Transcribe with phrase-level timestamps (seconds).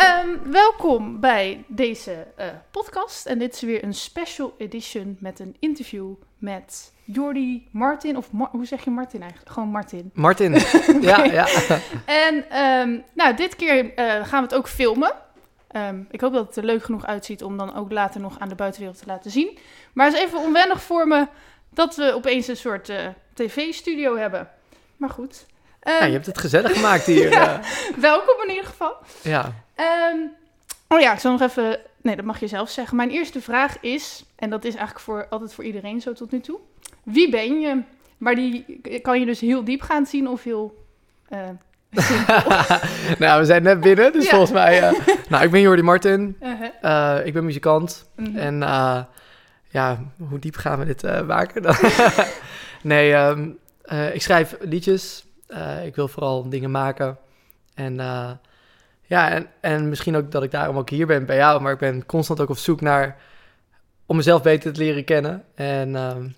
[0.00, 3.26] Ehm, welkom bij deze eh, podcast.
[3.26, 8.16] En dit is weer een special edition met een interview met Jordi Martin.
[8.16, 9.52] Of hoe zeg je Martin eigenlijk?
[9.52, 10.10] Gewoon Martin.
[10.14, 10.54] Martin.
[11.00, 11.46] Ja, ja.
[12.04, 15.12] En ehm, nou, dit keer eh, gaan we het ook filmen.
[15.68, 18.48] Ehm, ik hoop dat het er leuk genoeg uitziet om dan ook later nog aan
[18.48, 19.58] de buitenwereld te laten zien.
[19.92, 21.26] Maar het is even onwennig voor me
[21.70, 24.48] dat we opeens een soort eh, tv-studio hebben.
[24.96, 25.46] Maar goed.
[25.82, 27.30] Ja, je hebt het gezellig gemaakt hier.
[27.40, 27.60] Ja.
[27.96, 28.96] Welkom in ieder geval.
[29.22, 29.52] ja.
[29.80, 30.18] Ehm,
[30.88, 31.78] oh ja, ik zal nog even...
[32.02, 32.96] Nee, dat mag je zelf zeggen.
[32.96, 36.40] Mijn eerste vraag is, en dat is eigenlijk voor, altijd voor iedereen zo tot nu
[36.40, 36.58] toe.
[37.04, 37.82] Wie ben je?
[38.18, 40.84] Maar die kan je dus heel diepgaand zien of heel...
[41.28, 41.48] eh,
[43.18, 44.30] nou, we zijn net binnen, dus Ja.
[44.30, 44.82] volgens mij...
[44.82, 46.36] eh, nou, ik ben Jordi Martin.
[46.42, 47.18] uh-huh.
[47.18, 48.08] Eh, ik ben muzikant.
[48.16, 48.36] Mhm.
[48.36, 48.58] En
[49.72, 51.74] ja, hoe diep gaan we dit maken dan?
[52.82, 53.48] nee, ehm,
[53.82, 55.24] eh, ik schrijf liedjes.
[55.84, 57.18] Ik wil vooral dingen maken.
[57.74, 58.00] En
[59.10, 61.60] ja, en, en misschien ook dat ik daarom ook hier ben bij jou.
[61.60, 63.20] Maar ik ben constant ook op zoek naar...
[64.06, 65.44] om mezelf beter te leren kennen.
[65.54, 66.28] En ehm,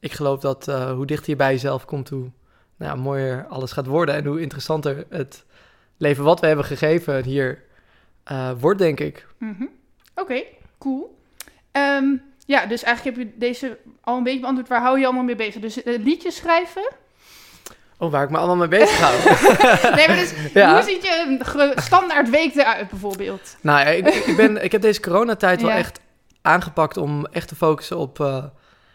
[0.00, 2.08] ik geloof dat eh, hoe dichter je bij jezelf komt...
[2.08, 2.30] hoe
[2.76, 4.14] nou, mooier alles gaat worden.
[4.14, 5.44] En hoe interessanter het
[5.96, 7.62] leven wat we hebben gegeven hier
[8.24, 9.26] eh, wordt, denk ik.
[9.38, 9.66] Mhm.
[10.14, 10.42] Oké,
[10.78, 11.18] cool.
[11.72, 12.16] Ehm,
[12.46, 14.68] ja, dus eigenlijk heb je deze al een beetje beantwoord.
[14.68, 15.60] Waar hou je allemaal mee bezig?
[15.60, 16.90] Dus eh, liedjes schrijven?
[17.98, 19.14] Oh, waar ik me allemaal mee bezig hou.
[19.96, 20.72] nee, maar dus Ja.
[20.74, 23.56] hoe ziet je een standaard week eruit bijvoorbeeld?
[23.60, 26.00] nou ja, ik, ik, ben, ik heb deze coronatijd wel echt
[26.42, 28.44] aangepakt om echt te focussen op eh,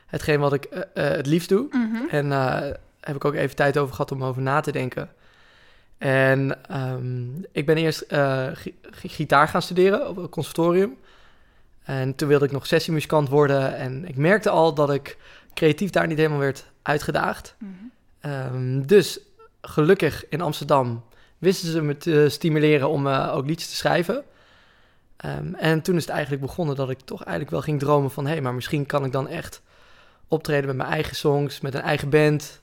[0.08, 1.68] hetgeen wat ik eh, eh, het liefst doe.
[1.72, 2.08] Mhm.
[2.10, 2.60] En eh
[3.00, 5.10] heb ik ook even tijd over gehad om over na te denken.
[5.98, 8.04] En ehm, ik ben eerst
[8.54, 10.98] gi- gi- gitaar gaan studeren op het conservatorium.
[11.84, 13.76] En toen wilde ik nog sessiemuzikant worden.
[13.78, 15.18] En ik merkte al dat ik
[15.54, 17.56] creatief daar niet helemaal werd uitgedaagd.
[17.58, 17.72] Mhm.
[18.24, 19.20] Ehm, dus
[19.62, 21.04] gelukkig in Amsterdam
[21.38, 24.24] wisten ze me te stimuleren om eh, ook liedjes te schrijven.
[25.18, 28.26] Ehm, en toen is het eigenlijk begonnen dat ik toch eigenlijk wel ging dromen van...
[28.26, 29.62] hé, hey, maar misschien kan ik dan echt
[30.28, 32.62] optreden met mijn eigen songs, met een eigen band.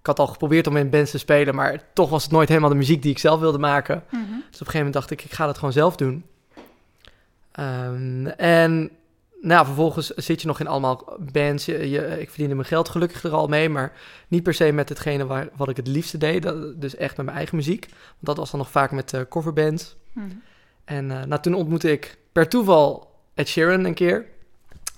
[0.00, 2.70] Ik had al geprobeerd om in bands te spelen, maar toch was het nooit helemaal
[2.70, 4.04] de muziek die ik zelf wilde maken.
[4.10, 4.22] Mhm.
[4.22, 6.24] Dus op een gegeven moment dacht ik, ik ga dat gewoon zelf doen.
[7.52, 8.90] Ehm, en
[9.42, 11.64] nou, vervolgens zit je nog in allemaal bands.
[11.64, 13.92] Je, je- ik verdiende mijn geld gelukkig er al mee, maar
[14.28, 16.42] niet per se met hetgene waar, wat ik het liefste deed.
[16.42, 17.86] Dat, dus echt met mijn eigen muziek.
[17.90, 19.96] Want dat was dan nog vaak met eh, coverbands.
[20.12, 20.26] Mhm.
[20.84, 24.26] En eh, nou, toen ontmoette ik per toeval Ed Sheeran een keer.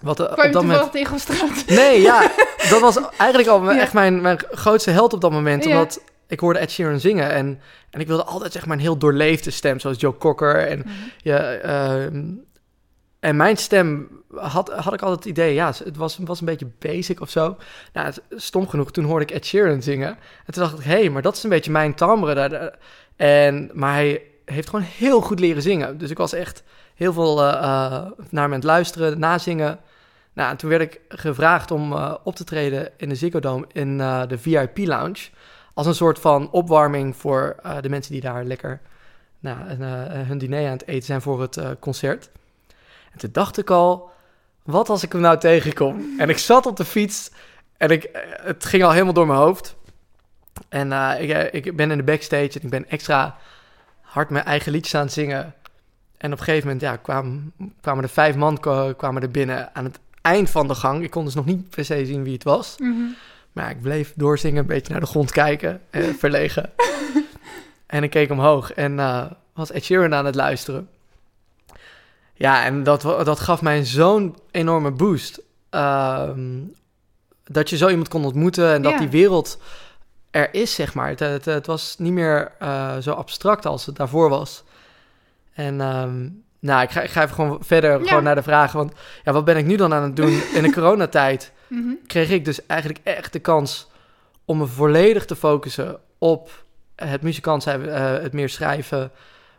[0.00, 0.92] Wat Kwam op je dat toevallig moment...
[0.92, 1.64] tegen op straat?
[1.78, 2.30] Nee, ja,
[2.70, 3.80] dat was eigenlijk al Ja.
[3.80, 5.64] echt mijn, mijn grootste held op dat moment.
[5.64, 5.70] Ja.
[5.70, 8.96] Omdat ik hoorde Ed Sheeran zingen en, en ik wilde altijd zeg maar een heel
[8.98, 10.56] doorleefde stem, zoals Joe Cocker.
[10.66, 10.84] En,
[11.22, 12.24] ja, ehm,
[13.24, 16.70] en mijn stem had, had ik altijd het idee, ja, het was, was een beetje
[16.78, 17.56] basic of zo.
[17.92, 20.08] Nou, stom genoeg, toen hoorde ik Ed Sheeran zingen.
[20.46, 22.34] En toen dacht ik, hé, hey, maar dat is een beetje mijn timbre.
[22.34, 22.78] Daar.
[23.16, 25.98] En, maar hij heeft gewoon heel goed leren zingen.
[25.98, 26.62] Dus ik was echt
[26.94, 27.62] heel veel eh, eh,
[28.30, 29.78] naar hem aan het luisteren, nazingen.
[30.32, 33.66] Nou, en toen werd ik gevraagd om eh, op te treden in de Ziggo Dome
[33.72, 35.28] in de VIP-lounge.
[35.74, 38.80] Als een soort van opwarming voor de mensen die daar lekker
[39.38, 39.58] nou,
[40.14, 42.30] hun diner aan het eten zijn voor het concert.
[43.14, 44.10] En toen dacht ik al,
[44.62, 46.14] wat als ik hem nou tegenkom?
[46.18, 47.30] En ik zat op de fiets
[47.76, 49.76] en ik, eh, het ging al helemaal door mijn hoofd.
[50.68, 53.36] En eh, ik, eh, ik ben in de backstage en ik ben extra
[54.00, 55.54] hard mijn eigen liedjes aan het zingen.
[56.16, 58.60] En op een gegeven moment ja, kwamen, kwamen er vijf man
[58.96, 61.02] kwamen er binnen aan het eind van de gang.
[61.02, 62.74] Ik kon dus nog niet per se zien wie het was.
[62.78, 63.02] Mhm.
[63.52, 66.70] Maar ja, ik bleef doorzingen, een beetje naar de grond kijken, eh, verlegen.
[67.86, 68.96] en ik keek omhoog en
[69.54, 70.88] was Ed Sheeran aan het luisteren.
[72.34, 75.40] Ja, en dat, dat gaf mij zo'n enorme boost.
[75.70, 76.58] Ehm,
[77.44, 78.98] dat je zo iemand kon ontmoeten en dat Ja.
[78.98, 79.58] die wereld
[80.30, 81.08] er is, zeg maar.
[81.08, 84.64] Het, het, het was niet meer eh, zo abstract als het daarvoor was.
[85.52, 86.28] En ehm,
[86.58, 88.06] nou, ik ga, ik ga even gewoon verder Ja.
[88.08, 88.78] gewoon naar de vragen.
[88.78, 88.92] Want
[89.24, 91.52] ja, wat ben ik nu dan aan het doen in de coronatijd?
[91.68, 91.92] Mhm.
[92.06, 93.86] kreeg ik dus eigenlijk echt de kans
[94.44, 96.64] om me volledig te focussen op
[96.94, 99.10] het muzikant zijn, eh, het meer schrijven,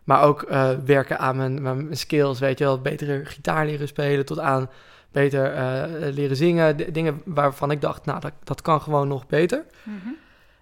[0.05, 4.25] maar ook eh, werken aan mijn, mijn skills, weet je wel, betere gitaar leren spelen
[4.25, 4.69] tot aan
[5.11, 9.27] beter eh, leren zingen, D- dingen waarvan ik dacht, nou, dat, dat kan gewoon nog
[9.27, 9.63] beter.
[9.83, 10.07] Mhm.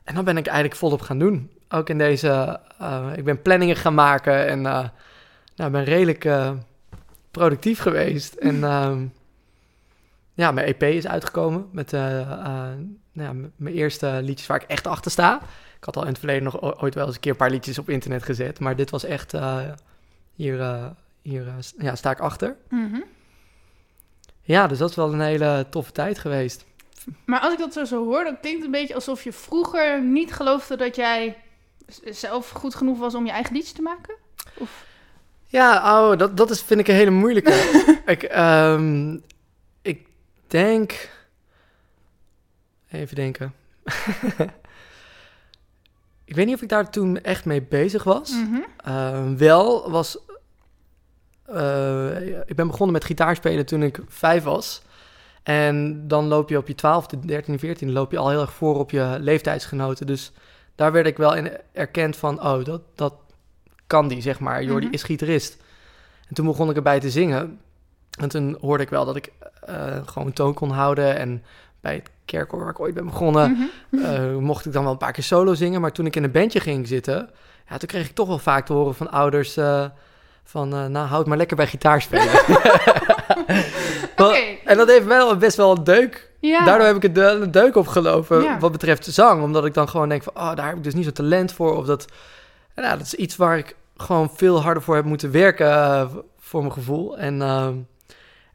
[0.04, 1.52] En dan ben ik eigenlijk volop gaan doen.
[1.70, 4.62] Ook in deze, eh, ik ben planningen gaan maken en
[5.56, 6.30] nou, ben redelijk,
[7.32, 8.34] productief geweest.
[8.34, 9.06] En ehm,
[10.34, 12.78] ja, mijn EP is uitgekomen met nou
[13.14, 15.42] ja, mijn eerste liedjes waar ik echt achter sta.
[15.84, 17.80] Ik had al in het verleden nog ooit wel eens een keer een paar liedjes
[17.80, 18.60] op internet gezet.
[18.60, 19.60] Maar dit was echt, eh,
[20.36, 20.86] hier, eh,
[21.22, 22.56] hier eh, ja, sta ik achter.
[22.70, 23.00] Mhm.
[24.42, 26.66] Ja, dus dat is wel een hele toffe tijd geweest.
[27.26, 30.04] Maar als ik dat zo, zo hoor, dan klinkt het een beetje alsof je vroeger
[30.04, 31.38] niet geloofde dat jij
[32.06, 34.16] zelf goed genoeg was om je eigen liedjes te maken.
[34.58, 34.86] Of...
[35.46, 37.84] Ja, oh, dat, dat is, vind ik een hele moeilijke.
[38.06, 39.18] ik, ehm,
[39.82, 40.08] ik
[40.48, 41.10] denk...
[42.90, 43.54] Even denken.
[46.34, 48.32] ik weet niet of ik daar toen echt mee bezig was.
[48.32, 48.60] Mhm.
[48.78, 50.18] Ehm, wel was...
[51.46, 54.82] eh, ik ben begonnen met gitaarspelen toen ik vijf was.
[55.44, 58.80] En dan loop je op je 12e, 13e, 14e loop je al heel erg voor
[58.80, 60.08] op je leeftijdsgenoten.
[60.08, 60.32] Dus
[60.76, 63.14] daar werd ik wel in erkend van, oh, dat, dat
[63.88, 64.64] kan die, zeg maar.
[64.64, 64.94] Jordi Mhm.
[64.94, 65.58] is gitarist.
[66.28, 67.60] En toen begon ik erbij te zingen.
[68.20, 69.32] En toen hoorde ik wel dat ik
[69.66, 71.18] eh, gewoon toon kon houden.
[71.18, 71.44] En
[71.84, 74.04] bij het kerkkoor waar ik ooit ben begonnen, Mhm.
[74.06, 75.82] eh, mocht ik dan wel een paar keer solo zingen.
[75.82, 77.30] Maar toen ik in een bandje ging zitten,
[77.70, 79.86] ja, toen kreeg ik toch wel vaak te horen van ouders eh,
[80.44, 82.28] van, eh, nou, houd maar lekker bij gitaarspelen.
[84.18, 84.38] Oké.
[84.66, 86.32] En dat heeft wel best wel een deuk.
[86.40, 86.66] Ja.
[86.66, 88.60] Daardoor heb ik het de, een deuk opgelopen Ja.
[88.60, 89.44] wat betreft zang.
[89.44, 91.78] Omdat ik dan gewoon denk van, oh, daar heb ik dus niet zo talent voor.
[91.78, 92.06] Of dat,
[92.76, 96.10] ja, dat is iets waar ik gewoon veel harder voor heb moeten werken
[96.40, 97.18] voor mijn gevoel.
[97.18, 97.74] En, ehm,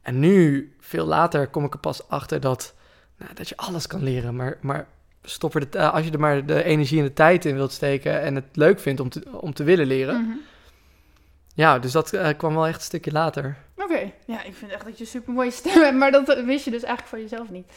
[0.02, 2.74] en nu, veel later, kom ik er pas achter dat,
[3.18, 4.36] nou, dat je alles kan leren.
[4.36, 4.86] Maar, maar
[5.22, 7.72] stop er de, eh, als je er maar de energie en de tijd in wilt
[7.72, 10.20] steken en het leuk vindt om te, om te willen leren.
[10.22, 10.36] Mhm.
[11.54, 13.56] Ja, dus dat eh, kwam wel echt een stukje later.
[13.76, 16.64] Oké, ja, ik vind echt dat je een super mooie stem hebt, maar dat wist
[16.64, 17.72] je dus eigenlijk van jezelf niet.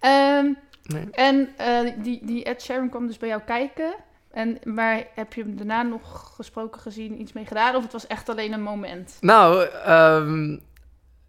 [0.00, 0.46] Ehm,
[0.82, 1.08] Nee.
[1.10, 3.94] en eh, die, die Ed Sheeran kwam dus bij jou kijken.
[4.30, 7.76] En, maar heb je hem daarna nog gesproken, gezien, iets mee gedaan?
[7.76, 9.16] Of het was echt alleen een moment?
[9.20, 10.56] Nou, ehm,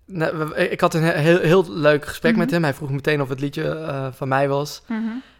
[0.07, 2.42] nou, ik had een he- heel, heel leuk gesprek Mhm.
[2.42, 2.63] met hem.
[2.63, 4.81] Hij vroeg meteen of het liedje eh, van mij was.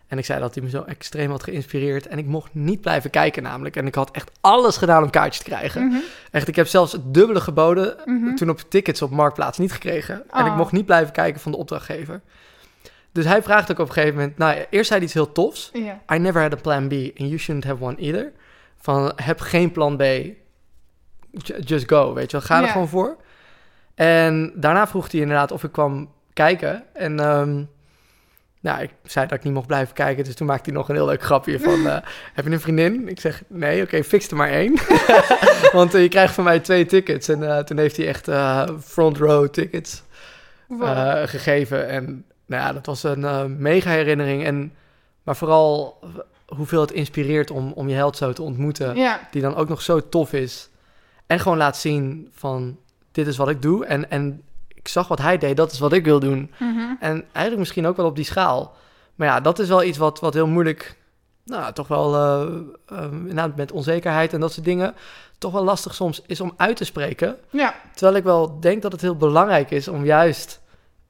[0.08, 2.08] En ik zei dat hij me zo extreem had geïnspireerd.
[2.08, 3.76] En ik mocht niet blijven kijken namelijk.
[3.76, 5.86] En ik had echt alles gedaan om kaartjes te krijgen.
[5.88, 5.98] Mhm.
[6.32, 8.36] Echt, ik heb zelfs het dubbele geboden Mhm.
[8.36, 10.16] toen op tickets op Marktplaats niet gekregen.
[10.32, 10.58] En ik Oh.
[10.58, 12.22] mocht niet blijven kijken van de opdrachtgever.
[13.12, 14.38] Dus hij vraagt ook op een gegeven moment...
[14.38, 15.72] Nou, eerst zei hij iets heel tofs.
[16.14, 18.32] I never had a plan B and you shouldn't have one either.
[18.80, 20.02] Van heb geen plan B.
[20.02, 22.46] Ju- Just go, weet je wel.
[22.46, 23.18] Ga er gewoon voor.
[23.98, 26.84] En daarna vroeg hij inderdaad of ik kwam kijken.
[26.94, 27.64] En ehm,
[28.62, 30.24] nou, ik zei dat ik niet mocht blijven kijken.
[30.24, 31.88] Dus toen maakte hij nog een heel leuk grapje van...
[31.88, 31.98] eh,
[32.34, 33.08] heb je een vriendin?
[33.08, 34.74] Ik zeg, nee, oké, fix er maar één.
[35.74, 37.28] Want eh, je krijgt van mij twee tickets.
[37.28, 38.30] En eh, toen heeft hij echt
[38.84, 40.04] front row tickets
[40.68, 41.28] Wow.
[41.28, 41.88] gegeven.
[41.88, 44.46] En nou ja, dat was een mega herinnering.
[44.46, 44.74] En,
[45.24, 46.00] maar vooral
[46.46, 48.96] hoeveel het inspireert om, om je held zo te ontmoeten.
[48.96, 49.20] ja.
[49.32, 50.70] Die dan ook nog zo tof is.
[51.28, 52.78] En gewoon laat zien van,
[53.18, 53.86] dit is wat ik doe.
[53.86, 56.52] En, en ik zag wat hij deed, dat is wat ik wil doen.
[56.60, 56.80] Mhm.
[57.00, 58.76] En eigenlijk misschien ook wel op die schaal.
[59.16, 60.96] Maar ja, dat is wel iets wat, wat heel moeilijk...
[61.46, 62.42] Nou, toch wel
[63.00, 64.94] inderdaad met onzekerheid en dat soort dingen...
[65.38, 67.36] toch wel lastig soms is om uit te spreken.
[67.50, 67.74] ja.
[67.94, 70.62] Terwijl ik wel denk dat het heel belangrijk is om juist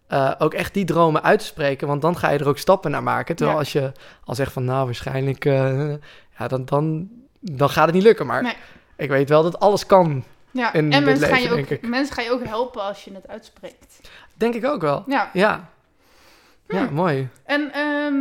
[0.08, 1.88] eh, ook echt die dromen uit te spreken.
[1.88, 3.36] Want dan ga je er ook stappen naar maken.
[3.36, 3.64] Terwijl Ja.
[3.64, 3.92] als je
[4.26, 5.44] al zegt van nou waarschijnlijk,
[6.38, 8.26] ja, dan, dan, dan gaat het niet lukken.
[8.26, 8.54] Maar Nee.
[8.96, 10.24] ik weet wel dat alles kan.
[10.52, 10.74] Ja.
[10.74, 14.10] en mensen, gaan je leven, ook, mensen gaan je ook helpen als je het uitspreekt.
[14.34, 15.04] Denk ik ook wel.
[15.08, 15.30] Ja.
[15.34, 15.70] Ja,
[16.68, 16.94] ja Hm.
[16.94, 17.28] mooi.
[17.44, 18.16] En, ehm,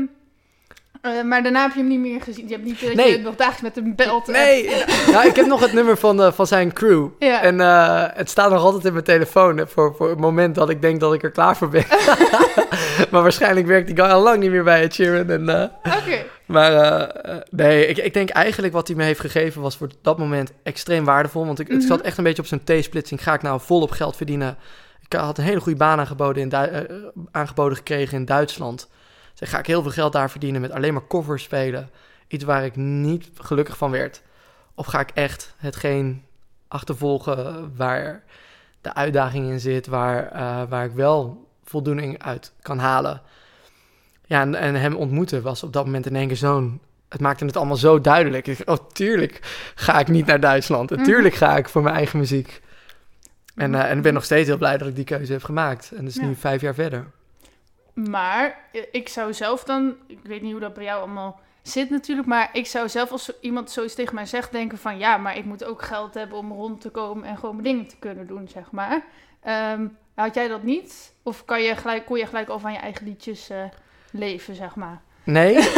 [1.00, 2.46] eh, maar daarna heb je hem niet meer gezien.
[2.48, 3.10] Je hebt niet dat Nee.
[3.10, 4.26] je nog dagelijks met hem belt.
[4.26, 4.70] Nee,
[5.12, 7.08] nou, ik heb nog het nummer van, eh, van zijn crew.
[7.18, 7.42] Ja.
[7.42, 10.70] En eh, het staat nog altijd in mijn telefoon hè, voor, voor het moment dat
[10.70, 11.84] ik denk dat ik er klaar voor ben.
[13.10, 15.30] maar waarschijnlijk werkt die guy al lang niet meer bij het Sheeran.
[15.30, 16.24] En, eh, Oké.
[16.46, 19.88] Maar eh, eh, nee, ik, ik denk eigenlijk wat hij me heeft gegeven was voor
[20.02, 21.46] dat moment extreem waardevol.
[21.46, 21.86] Want ik, het Mhm.
[21.86, 23.22] zat echt een beetje op zo'n T-splitsing.
[23.22, 24.56] Ga ik nou volop geld verdienen?
[25.08, 26.80] Ik had een hele goede baan aangeboden, in Du- eh,
[27.30, 28.88] aangeboden gekregen in Duitsland.
[29.38, 31.90] Dus ga ik heel veel geld daar verdienen met alleen maar covers spelen.
[32.28, 34.22] Iets waar ik niet gelukkig van werd.
[34.74, 36.24] Of ga ik echt hetgeen
[36.68, 38.22] achtervolgen waar
[38.80, 43.22] de uitdaging in zit, waar, eh, waar ik wel voldoening uit kan halen.
[44.26, 46.80] Ja, en, en hem ontmoeten was op dat moment in één keer zo'n...
[47.08, 48.46] Het maakte het allemaal zo duidelijk.
[48.46, 49.40] Ik, oh, tuurlijk
[49.74, 50.90] ga ik niet naar Duitsland.
[50.90, 51.06] En Mhm.
[51.06, 52.62] tuurlijk ga ik voor mijn eigen muziek.
[53.54, 55.90] En, eh, en ik ben nog steeds heel blij dat ik die keuze heb gemaakt.
[55.90, 56.26] En dat is Ja.
[56.26, 57.06] nu vijf jaar verder.
[57.96, 61.90] Maar eh, ik zou zelf dan, ik weet niet hoe dat bij jou allemaal zit
[61.90, 65.36] natuurlijk, maar ik zou zelf als iemand zoiets tegen mij zegt denken van ja, maar
[65.36, 68.26] ik moet ook geld hebben om rond te komen en gewoon mijn dingen te kunnen
[68.26, 69.04] doen, zeg maar.
[69.42, 71.12] Ehm, had jij dat niet?
[71.22, 73.58] Of kan je gelijk, kon je gelijk al van je eigen liedjes eh,
[74.10, 75.00] leven, zeg maar?
[75.24, 75.54] Nee.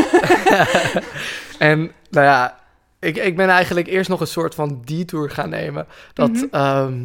[1.58, 2.58] en nou ja,
[2.98, 5.86] ik, ik ben eigenlijk eerst nog een soort van detour gaan nemen.
[6.12, 6.44] Dat Mhm.
[6.50, 7.04] ehm,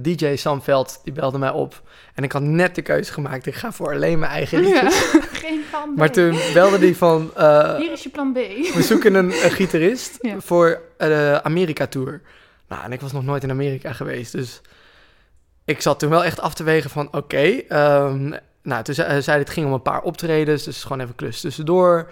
[0.00, 1.82] DJ Sam Veld, die belde mij op.
[2.14, 5.12] En ik had net de keuze gemaakt, ik ga voor alleen mijn eigen liedjes.
[5.12, 5.98] Ja, geen plan B.
[5.98, 8.36] Maar toen belde die van, eh, Hier is je plan B.
[8.74, 10.40] we zoeken een, een gitarist Ja.
[10.40, 12.20] voor de Amerika-tour.
[12.68, 14.60] Nou, en ik was nog nooit in Amerika geweest, dus
[15.64, 17.36] ik zat toen wel echt af te wegen van, oké.
[17.68, 21.40] ehm, nou, toen zei, zei het ging om een paar optredens, dus gewoon even klus
[21.40, 22.10] tussendoor.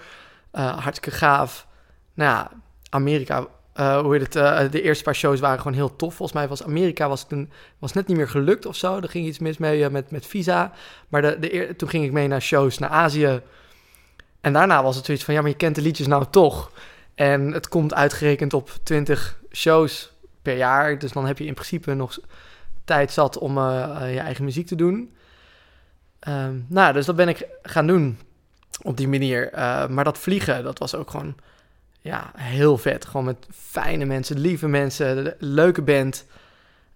[0.50, 1.66] Eh, hartstikke gaaf.
[2.14, 2.50] Nou ja,
[2.90, 6.14] Amerika, eh, het, eh, de eerste paar shows waren gewoon heel tof.
[6.14, 8.96] Volgens mij was Amerika was toen was net niet meer gelukt of zo.
[8.96, 10.72] Er ging iets mis mee eh, met, met visa.
[11.08, 13.40] Maar de, de, toen ging ik mee naar shows naar Azië.
[14.40, 16.70] En daarna was het zoiets van, ja, maar je kent de liedjes nou toch.
[17.14, 20.12] En het komt uitgerekend op 20 shows
[20.42, 20.98] per jaar.
[20.98, 22.18] Dus dan heb je in principe nog
[22.84, 25.14] tijd zat om je eigen muziek te doen.
[26.18, 28.18] Ehm, nou, dus dat ben ik gaan doen
[28.82, 29.50] op die manier.
[29.90, 31.34] Maar dat vliegen, dat was ook gewoon
[32.02, 33.04] ja, heel vet.
[33.04, 36.24] Gewoon met fijne mensen, lieve mensen, leuke band.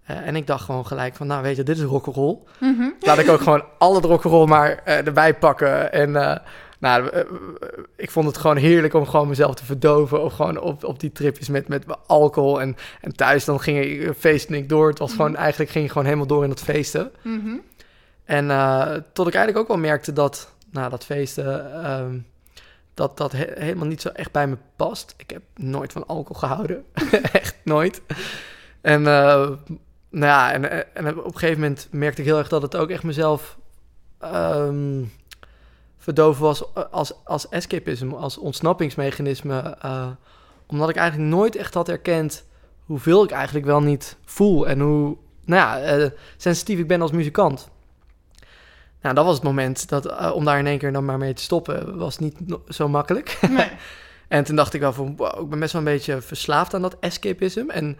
[0.03, 2.37] Eh, en ik dacht gewoon gelijk van, nou weet je, dit is rock'n'roll.
[2.59, 2.89] Mhm.
[2.99, 5.91] Laat ik ook gewoon al het rock'n'roll maar eh, erbij pakken.
[5.91, 6.37] En eh,
[6.79, 7.25] nou,
[7.95, 10.23] ik vond het gewoon heerlijk om gewoon mezelf te verdoven.
[10.23, 12.61] Of gewoon op, op die tripjes met, met alcohol.
[12.61, 14.87] En, en thuis dan ging ik feesten ik door.
[14.89, 17.11] Het was gewoon, eigenlijk ging ik gewoon helemaal door in dat feesten.
[17.21, 17.55] Mhm.
[18.25, 18.47] En
[19.13, 22.17] tot ik eigenlijk ook wel merkte dat, nou, dat feesten, ehm,
[22.97, 25.13] dat dat he- helemaal niet zo echt bij me past.
[25.17, 26.85] Ik heb nooit van alcohol gehouden.
[27.31, 28.01] echt nooit.
[28.81, 29.49] En, eh,
[30.09, 32.89] nou ja, en, en op een gegeven moment merkte ik heel erg dat het ook
[32.89, 33.57] echt mezelf
[34.19, 35.03] ehm,
[35.97, 39.77] verdoven was als, als escapism, als ontsnappingsmechanisme.
[39.81, 40.07] eh,
[40.67, 42.45] omdat ik eigenlijk nooit echt had erkend
[42.85, 47.11] hoeveel ik eigenlijk wel niet voel en hoe nou ja, eh, sensitief ik ben als
[47.11, 47.69] muzikant.
[49.01, 51.33] Nou, dat was het moment dat eh, om daar in één keer dan maar mee
[51.33, 53.37] te stoppen, was niet no- zo makkelijk.
[53.49, 53.71] Nee.
[54.27, 56.81] En toen dacht ik wel van, wow, ik ben best wel een beetje verslaafd aan
[56.81, 57.69] dat escapism.
[57.69, 57.97] En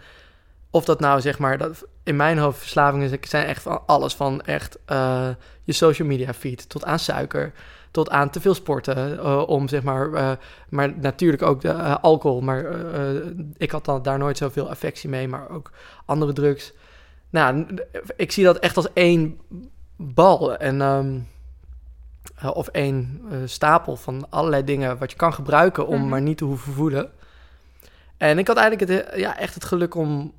[0.70, 4.42] of dat nou zeg maar, dat, in mijn hoofd verslavingen zijn echt van alles van
[4.42, 5.30] echt eh,
[5.64, 7.52] je social media feed tot aan suiker,
[7.92, 9.20] tot aan te veel sporten.
[9.20, 10.38] eh, om zeg maar,
[10.70, 12.42] maar natuurlijk ook de alcohol.
[12.42, 12.66] Maar
[13.58, 15.72] ik had dan daar nooit zoveel affectie mee, maar ook
[16.06, 16.74] andere drugs.
[17.30, 17.66] Nou,
[18.16, 19.40] ik zie dat echt als één
[19.98, 20.56] bal.
[20.58, 21.20] En ehm,
[22.36, 26.10] eh, of één eh, stapel van allerlei dingen wat je kan gebruiken om Mhm.
[26.10, 27.12] maar niet te hoeven voeden.
[28.18, 30.34] En ik had eigenlijk het, eh, ja, echt het geluk om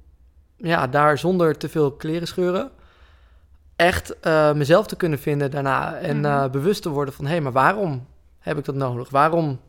[0.56, 2.70] ja, daar zonder te veel kleren scheuren
[3.76, 4.14] echt
[4.54, 5.94] mezelf te kunnen vinden daarna.
[5.94, 6.50] En Mhm.
[6.50, 8.06] bewust te worden van, hé, maar waarom
[8.38, 9.10] heb ik dat nodig?
[9.10, 9.60] Waarom?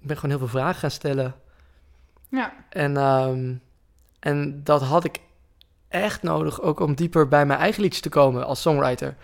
[0.00, 1.34] Ik ben gewoon heel veel vragen gaan stellen.
[2.28, 2.52] Ja.
[2.68, 3.54] En, ehm,
[4.20, 5.20] en dat had ik
[5.88, 9.14] echt nodig, ook om dieper bij mijn eigen liedjes te komen als songwriter.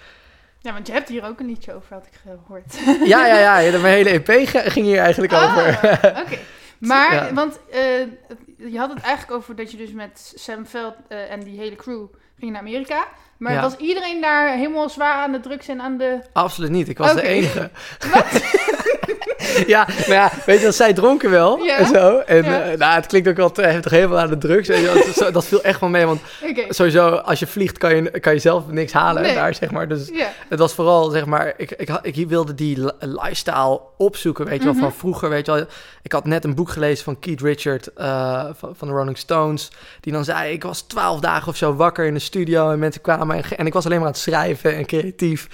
[0.60, 2.78] ja, want je hebt hier ook een liedje over, had ik gehoord.
[3.08, 3.58] Ja, ja, ja.
[3.58, 6.00] ja, Mijn hele EP ging hier eigenlijk Ah, over.
[6.24, 6.38] Oké.
[6.78, 7.32] Maar, Ja.
[7.34, 7.80] want eh,
[8.56, 11.76] je had het eigenlijk over dat je dus met Sam Veld eh, en die hele
[11.76, 12.04] crew
[12.38, 13.04] ging naar Amerika.
[13.42, 13.60] Maar Ja.
[13.60, 16.18] was iedereen daar helemaal zwaar aan de drugs en aan de...
[16.32, 16.88] Absoluut niet.
[16.88, 17.70] Ik was de enige.
[19.66, 21.76] ja, maar ja, weet je, dat zij dronken wel Ja.
[21.76, 22.18] en zo.
[22.18, 22.62] En Ja.
[22.62, 24.68] eh, nou, het klinkt ook wel te heftig helemaal aan de drugs.
[24.68, 24.82] En
[25.18, 26.20] dat, dat viel echt wel mee, want
[26.68, 29.34] sowieso als je vliegt kan je, kan je zelf niks halen Nee.
[29.34, 29.88] daar, zeg maar.
[29.88, 30.10] Dus
[30.48, 34.64] het was vooral, zeg maar, ik, ik, ik wilde die li- lifestyle opzoeken, weet je
[34.64, 34.82] wel, Mhm.
[34.82, 35.64] van vroeger, weet je wel.
[36.02, 39.70] Ik had net een boek gelezen van Keith Richard eh, van, van de Rolling Stones,
[40.00, 43.00] die dan zei, ik was twaalf dagen of zo wakker in de studio en mensen
[43.00, 45.48] kwamen en, ik was alleen maar aan het schrijven en creatief.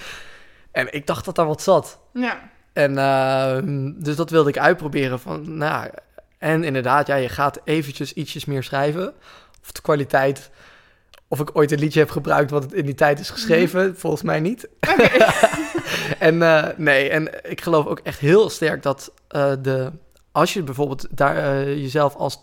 [0.71, 1.99] En ik dacht dat daar wat zat.
[2.13, 2.49] Ja.
[2.73, 5.89] En ehm, dus dat wilde ik uitproberen van, nou,
[6.37, 9.13] en inderdaad, ja, je gaat eventjes ietsjes meer schrijven.
[9.61, 10.49] Of de kwaliteit,
[11.27, 14.39] of ik ooit een liedje heb gebruikt wat in die tijd is geschreven, volgens mij
[14.39, 14.67] niet.
[16.19, 19.91] En eh, nee, en ik geloof ook echt heel sterk dat eh, de,
[20.31, 22.39] als je bijvoorbeeld daar eh, jezelf als,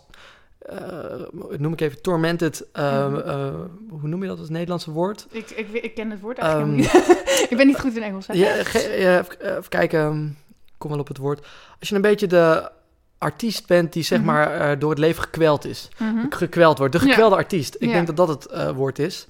[1.57, 3.15] noem ik even, tormented, eh, Mhm.
[3.19, 3.53] eh,
[3.89, 5.27] hoe noem je dat als Nederlandse woord?
[5.31, 7.49] ik, ik, ik ken het woord eigenlijk Ehm, helemaal niet.
[7.51, 8.27] ik ben niet goed in Engels.
[8.27, 8.33] Hè?
[8.33, 8.55] Ja,
[8.97, 10.37] ja, even, kijken,
[10.77, 11.45] kom wel op het woord.
[11.79, 12.69] Als je een beetje de
[13.17, 14.27] artiest bent die zeg Mhm.
[14.27, 16.25] maar eh, door het leven gekweld is, Mhm.
[16.29, 17.07] gekweld wordt, de Ja.
[17.07, 17.75] gekwelde artiest.
[17.75, 17.93] Ik Ja.
[17.93, 19.27] denk dat dat het eh, woord is.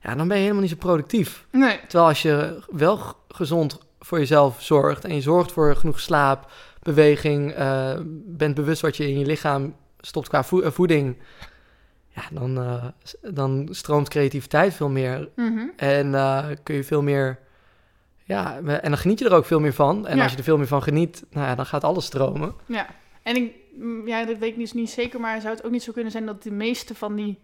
[0.00, 1.46] Ja, dan ben je helemaal niet zo productief.
[1.50, 1.80] Nee.
[1.88, 6.50] Terwijl als je wel gezond voor jezelf zorgt en je zorgt voor genoeg slaap,
[6.82, 7.90] beweging, eh,
[8.26, 9.74] bent bewust wat je in je lichaam
[10.06, 11.16] stopt qua eh, voeding,
[12.08, 12.84] ja, dan, eh,
[13.34, 15.66] dan stroomt creativiteit veel meer Mhm.
[15.76, 17.38] en eh, kun je veel meer,
[18.24, 20.06] ja, en dan geniet je er ook veel meer van.
[20.06, 20.22] En Ja.
[20.22, 22.54] als je er veel meer van geniet, nou ja, dan gaat alles stromen.
[22.66, 22.86] Ja.
[23.22, 25.82] En ik, mm, ja, dat weet ik dus niet zeker, maar zou het ook niet
[25.82, 27.38] zo kunnen zijn dat de meeste van die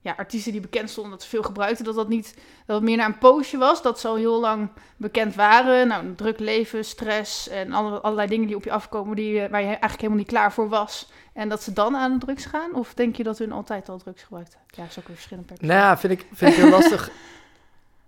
[0.00, 2.34] ja, artiesten die bekend stonden, dat ze veel gebruikten, dat dat niet,
[2.66, 5.88] dat het meer naar een poosje was, dat ze al heel lang bekend waren.
[5.88, 9.60] Nou, een druk leven, stress en alle, allerlei dingen die op je afkomen die, waar
[9.60, 11.10] je eigenlijk helemaal niet klaar voor was.
[11.34, 12.74] En dat ze dan aan de drugs gaan?
[12.74, 14.58] Of denk je dat hun altijd al drugs gebruikten?
[14.66, 17.10] Ja, is ook weer verschillend per Nou ja, vind ik, vind ik heel lastig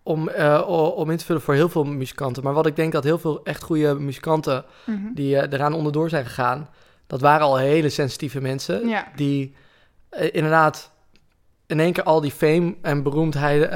[0.02, 0.62] om, eh,
[0.96, 2.42] om in te vullen voor heel veel muzikanten.
[2.42, 5.12] Maar wat ik denk dat heel veel echt goede muzikanten Mhm.
[5.14, 6.68] die eh, eraan onderdoor zijn gegaan,
[7.06, 8.88] dat waren al hele sensitieve mensen.
[8.88, 9.08] Ja.
[9.16, 9.54] Die
[10.08, 10.90] eh, inderdaad
[11.66, 13.70] in één keer al die fame en beroemdheid,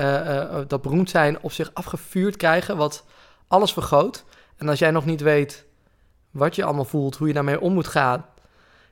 [0.69, 3.05] dat beroemd zijn op zich afgevuurd krijgen, wat
[3.49, 4.25] alles vergroot.
[4.57, 5.65] En als jij nog niet weet
[6.31, 8.27] wat je allemaal voelt, hoe je daarmee om moet gaan,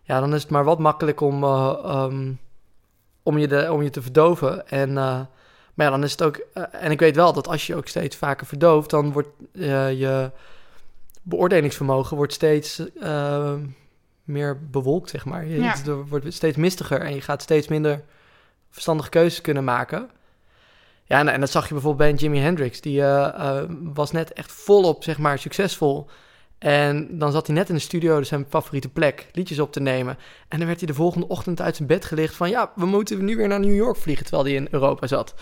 [0.08, 2.32] ja, dan is het maar wat makkelijk om, eh, ehm,
[3.22, 4.68] om, je, de, om je te verdoven.
[4.68, 5.20] En, eh,
[5.74, 7.86] maar ja, dan is het ook, eh, en ik weet wel dat als je ook
[7.86, 10.30] steeds vaker verdooft, dan wordt je
[11.22, 13.54] beoordelingsvermogen wordt steeds eh,
[14.24, 15.46] meer bewolkt, zeg maar.
[15.46, 15.76] Je, Ja.
[15.76, 18.02] Het wordt steeds mistiger en je gaat steeds minder
[18.70, 20.10] verstandige keuzes kunnen maken.
[21.04, 22.80] Ja, en, en dat zag je bijvoorbeeld bij Jimi Hendrix.
[22.80, 23.02] Die
[23.92, 26.06] was net echt volop, zeg maar, succesvol.
[26.58, 29.80] En dan zat hij net in de studio, dus zijn favoriete plek, liedjes op te
[29.80, 30.18] nemen.
[30.48, 32.50] En dan werd hij de volgende ochtend uit zijn bed gelicht van...
[32.50, 35.34] ja, we moeten nu weer naar New York vliegen, terwijl hij in Europa zat.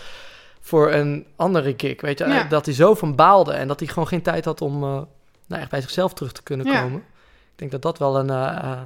[0.59, 2.25] Voor een andere kick, weet je.
[2.25, 2.43] Ja.
[2.43, 5.01] Dat hij zo van baalde en dat hij gewoon geen tijd had om eh,
[5.47, 6.81] nou, echt bij zichzelf terug te kunnen Ja.
[6.81, 6.99] komen.
[6.99, 8.81] Ik denk dat dat wel een, eh, eh,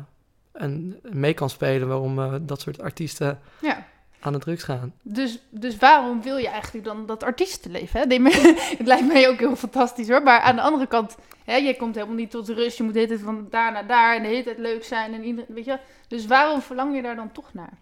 [0.54, 3.88] een mee kan spelen waarom dat soort artiesten Ja.
[4.22, 4.94] Aan de drugs gaan.
[5.02, 8.00] Dus, dus waarom wil je eigenlijk dan dat artiestenleven?
[8.00, 8.06] Hè?
[8.06, 8.22] Nee,
[8.78, 10.24] het lijkt mij ook heel fantastisch hoor.
[10.24, 12.78] Maar aan de andere kant, hè, je komt helemaal niet tot rust.
[12.78, 15.14] Je moet de hele tijd van daar naar daar en de hele tijd leuk zijn.
[15.14, 17.74] En ieder, weet je, dus waarom verlang je daar dan toch naar?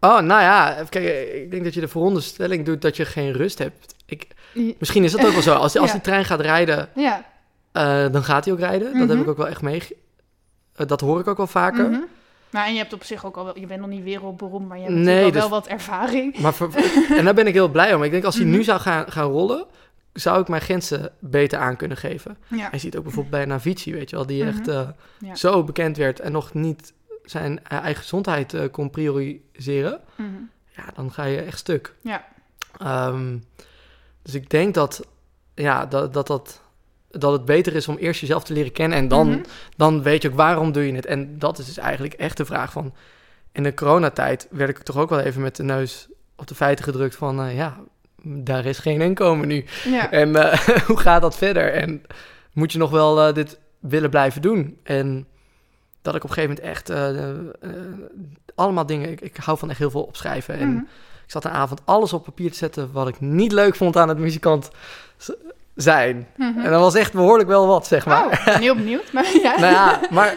[0.00, 1.42] Oh, nou ja, kijken.
[1.42, 3.94] Ik denk dat je de veronderstelling doet dat je geen rust hebt.
[4.06, 4.26] Ik,
[4.78, 5.54] misschien is dat ook wel zo.
[5.54, 5.92] Als, als Ja.
[5.92, 7.24] die trein gaat rijden, Ja.
[7.72, 8.86] eh, dan gaat hij ook rijden.
[8.92, 9.08] Dat Mhm.
[9.10, 9.82] heb ik ook wel echt mee.
[10.74, 11.90] eh, dat hoor ik ook wel vaker.
[11.90, 12.00] Mhm.
[12.50, 14.76] Maar en je hebt op zich ook al wel, je bent nog niet wereldberoemd, maar
[14.78, 16.38] je hebt Nee, natuurlijk dus- al wel wat ervaring.
[16.38, 16.74] Maar voor-
[17.16, 18.02] en daar ben ik heel blij om.
[18.02, 18.54] Ik denk als hij Mhm.
[18.56, 19.64] nu zou gaan, gaan rollen,
[20.12, 22.36] zou ik mijn grenzen beter aan kunnen geven.
[22.48, 22.68] Ja.
[22.72, 24.56] Je ziet ook bijvoorbeeld bij Navici, weet je wel, die Mhm.
[24.56, 24.88] echt eh,
[25.18, 25.34] Ja.
[25.34, 26.92] zo bekend werd en nog niet
[27.24, 30.00] zijn eh, eigen gezondheid eh, kon prioriseren.
[30.16, 30.28] Mhm.
[30.76, 31.94] Ja, dan ga je echt stuk.
[32.00, 32.24] Ja.
[32.78, 33.36] Ehm,
[34.22, 35.06] dus ik denk dat,
[35.54, 36.60] ja, dat, dat, dat,
[37.10, 39.40] dat het beter is om eerst jezelf te leren kennen en dan, Mhm.
[39.76, 41.06] dan weet je ook waarom doe je het.
[41.06, 42.94] En dat is dus eigenlijk echt de vraag van,
[43.52, 46.84] in de coronatijd werd ik toch ook wel even met de neus op de feiten
[46.84, 47.76] gedrukt van, eh, ja,
[48.22, 49.64] daar is geen inkomen nu.
[49.84, 50.10] Ja.
[50.22, 51.72] En eh, hoe gaat dat verder?
[51.72, 52.02] En
[52.52, 54.78] moet je nog wel eh, dit willen blijven doen?
[54.82, 55.26] En
[56.02, 56.90] dat ik op een gegeven moment echt
[58.54, 59.10] allemaal dingen.
[59.10, 60.58] Ik, ik hou van echt heel veel opschrijven.
[60.58, 60.78] En Mhm.
[61.24, 64.08] ik zat een avond alles op papier te zetten wat ik niet leuk vond aan
[64.08, 64.70] het muzikant
[65.82, 66.26] zijn.
[66.36, 66.58] Mhm.
[66.58, 68.26] En dat was echt behoorlijk wel wat, zeg maar.
[68.26, 69.12] Oh, ik ben heel benieuwd.
[69.12, 69.58] Maar ja.
[69.60, 70.36] nou ja, maar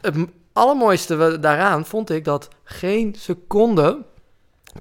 [0.00, 0.16] het
[0.52, 3.98] allermooiste daaraan vond ik dat geen seconde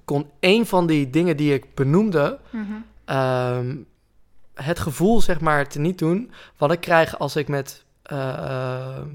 [0.06, 2.64] kon één van die dingen die ik benoemde Mhm.
[3.06, 3.76] ehm,
[4.54, 9.08] het gevoel, zeg maar, te niet doen wat ik krijg als ik met eh, ehm,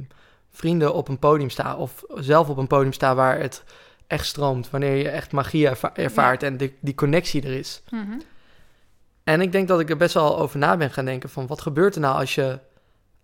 [0.51, 3.65] vrienden op een podium sta of zelf op een podium sta waar het
[4.07, 7.83] echt stroomt, wanneer je echt magie erva- ervaart en die, die connectie er is.
[7.91, 8.19] Mhm.
[9.27, 11.61] En ik denk dat ik er best wel over na ben gaan denken van wat
[11.61, 12.59] gebeurt er nou als je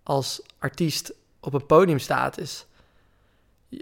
[0.03, 2.65] als artiest op een podium staat is.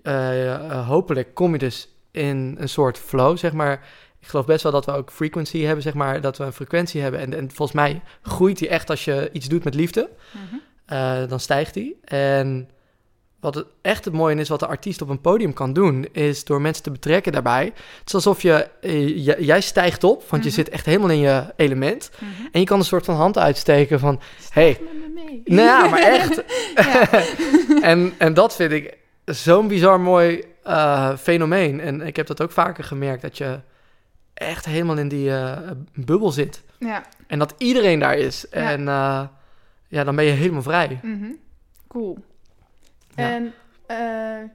[0.04, 3.88] eh, eh, hopelijk kom je dus in een soort flow, zeg maar.
[4.20, 7.02] Ik geloof best wel dat we ook frequency hebben, zeg maar, dat we een frequentie
[7.02, 7.20] hebben.
[7.20, 10.10] En, en volgens mij groeit die echt als je iets doet met liefde.
[10.32, 10.56] Mhm.
[10.86, 12.00] Eh, dan stijgt die.
[12.04, 12.70] En
[13.42, 16.44] wat het echt het mooie is, wat de artiest op een podium kan doen, is
[16.44, 17.64] door mensen te betrekken daarbij.
[18.00, 20.58] Het is alsof je, eh, jij stijgt op, want je Mhm.
[20.58, 22.12] zit echt helemaal in je element.
[22.20, 22.48] Mhm.
[22.52, 25.42] En je kan een soort van hand uitsteken van, hey, me mee.
[25.58, 26.44] nou ja, maar echt.
[27.82, 31.80] En, en dat vind ik zo'n bizar mooi eh, fenomeen.
[31.80, 33.60] En ik heb dat ook vaker gemerkt, dat je
[34.34, 35.58] echt helemaal in die eh,
[35.94, 36.62] bubbel zit.
[36.80, 37.04] Ja.
[37.28, 38.46] En dat iedereen daar is.
[38.52, 38.72] Ja.
[38.72, 38.84] En
[39.88, 41.00] ja, dan ben je helemaal vrij.
[41.02, 41.26] Mhm.
[41.88, 42.18] Cool.
[43.16, 43.30] Ja.
[43.30, 43.54] En,
[43.86, 44.50] eh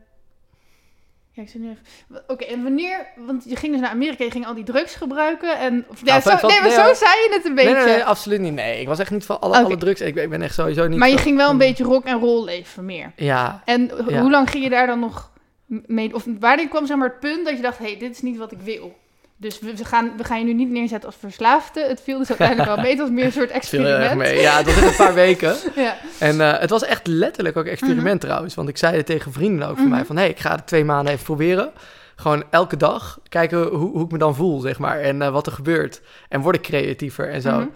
[1.33, 2.23] ja, ik zit nu even...
[2.27, 3.07] Oké, en wanneer...
[3.17, 5.85] Want je ging dus naar Amerika, je ging al die drugs gebruiken en...
[5.89, 7.73] Of, ja, Nou, zo, van- nee, maar nee, zo zei je het een beetje.
[7.75, 8.53] Nee, nee, nee, absoluut niet.
[8.53, 10.01] Nee, ik was echt niet van alle, alle drugs.
[10.01, 12.05] Ik, ben- ik ben echt sowieso niet maar je van- ging wel een beetje rock
[12.05, 13.13] en roll leven meer.
[13.17, 14.21] Ja, En ho- Ja.
[14.21, 15.31] hoe lang ging je daar dan nog
[15.69, 16.15] mee...
[16.15, 17.79] Of wanneer kwam zeg maar het punt dat je dacht...
[17.79, 18.97] Hé, hey, dit is niet wat ik wil.
[19.39, 21.81] Dus we, gaan, we gaan je nu niet neerzetten als verslaafde.
[21.89, 22.91] Het viel dus uiteindelijk wel mee.
[22.91, 24.15] Het was meer een soort experiment.
[24.15, 24.41] mee.
[24.41, 25.55] Ja, was echt een paar weken.
[25.75, 25.97] Ja.
[26.19, 28.55] En eh, het was echt letterlijk ook experiment trouwens.
[28.55, 29.95] Want ik zei het tegen vrienden ook van Mhm.
[29.95, 30.05] mij.
[30.05, 31.71] Van, hé, hey, ik ga het twee maanden even proberen.
[32.17, 35.01] Gewoon elke dag kijken hoe, hoe ik me dan voel, zeg maar.
[35.01, 36.01] En eh, wat er gebeurt.
[36.29, 37.51] En word ik creatiever en zo.
[37.51, 37.67] Mhm.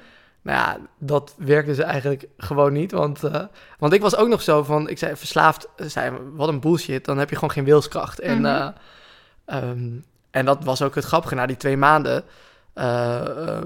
[0.42, 2.92] Nou ja, dat werkte ze eigenlijk gewoon niet.
[2.92, 3.40] Want, eh,
[3.78, 4.88] want ik was ook nog zo van...
[4.88, 7.04] Ik zei, verslaafd, zei, wat een bullshit.
[7.04, 8.18] Dan heb je gewoon geen wilskracht.
[8.20, 9.98] En, Mhm.
[10.30, 11.34] En dat was ook het grappige.
[11.34, 12.24] Na die twee maanden
[12.72, 13.62] eh, eh,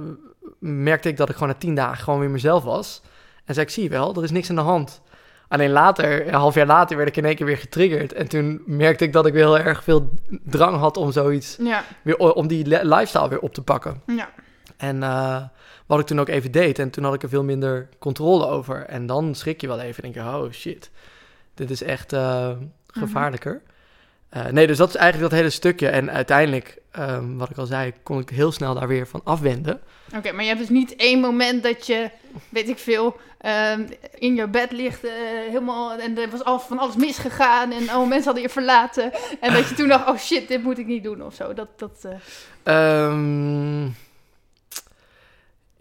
[0.59, 3.03] merkte ik dat ik gewoon na tien dagen gewoon weer mezelf was.
[3.45, 5.01] En zei ik, zie je wel, er is niks aan de hand.
[5.49, 8.13] Alleen later, een half jaar later, werd ik in één keer weer getriggerd.
[8.13, 10.11] En toen merkte ik dat ik weer heel erg veel
[10.45, 14.03] drang had om zoiets, Ja, weer, om die li- lifestyle weer op te pakken.
[14.07, 14.29] ja.
[14.77, 15.43] En eh,
[15.87, 16.79] wat ik toen ook even deed.
[16.79, 18.85] En toen had ik er veel minder controle over.
[18.85, 20.91] En dan schrik je wel even en denk je, oh shit,
[21.55, 22.51] dit is echt eh,
[22.87, 23.63] gevaarlijker.
[24.35, 25.89] Eh, nee, dus dat is eigenlijk dat hele stukje.
[25.89, 29.81] En uiteindelijk, ehm, wat ik al zei, kon ik heel snel daar weer van afwenden.
[30.17, 32.11] Oké, maar je hebt dus niet één moment dat je,
[32.49, 33.83] weet ik veel, ehm,
[34.15, 35.13] in je bed ligt, eh,
[35.49, 39.13] helemaal, en er was al van alles misgegaan en alle mensen hadden je verlaten.
[39.41, 41.55] En dat je toen dacht, oh shit, dit moet ik niet doen of zo.
[41.55, 42.13] Dat, dat, eh,
[42.63, 43.87] Ehm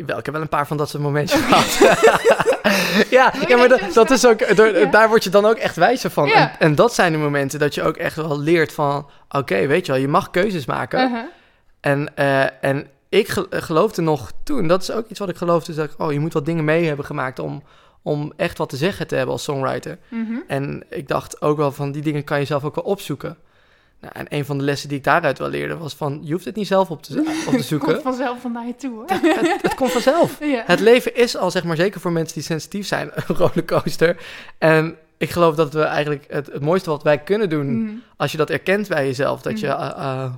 [0.07, 1.77] wel, ik heb wel een paar van dat soort momentjes gehad.
[3.09, 4.85] ja, ja, maar dat, is ook, door- Ja.
[4.85, 6.27] daar word je dan ook echt wijzer van.
[6.27, 6.33] Ja.
[6.51, 9.09] En, en dat zijn de momenten dat je ook echt wel leert van...
[9.29, 10.99] Oké, weet je wel, je mag keuzes maken.
[11.05, 11.23] uh-huh.
[11.81, 15.73] En, eh, en ik gel- geloofde nog toen, dat is ook iets wat ik geloofde,
[15.73, 17.63] dat ik, oh, je moet wat dingen mee hebben gemaakt om,
[18.01, 19.97] om echt wat te zeggen te hebben als songwriter.
[20.09, 20.33] Mhm.
[20.47, 23.37] En ik dacht ook wel van, die dingen kan je zelf ook wel opzoeken.
[24.03, 26.45] Nou, en een van de lessen die ik daaruit wel leerde was van, je hoeft
[26.45, 27.87] het niet zelf op te, op te Het zoeken.
[27.91, 28.93] komt vanzelf van naar je toe.
[28.93, 29.05] hoor.
[29.09, 30.37] het, het komt vanzelf.
[30.55, 30.63] ja.
[30.65, 34.17] Het leven is al, zeg maar, zeker voor mensen die sensitief zijn, een rollercoaster.
[34.57, 37.93] En ik geloof dat we eigenlijk het, het mooiste wat wij kunnen doen, Mhm.
[38.17, 39.75] als je dat erkent bij jezelf, dat je Mhm.
[39.81, 40.31] eh, eh,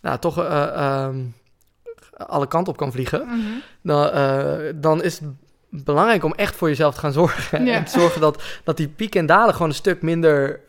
[0.00, 1.08] nou, toch eh,
[2.16, 3.36] alle kanten op kan vliegen, Mhm.
[3.82, 4.10] dan,
[4.74, 5.28] dan is het
[5.84, 7.64] belangrijk om echt voor jezelf te gaan zorgen.
[7.64, 7.72] Ja.
[7.74, 10.60] En te zorgen dat, dat die pieken en dalen gewoon een stuk minder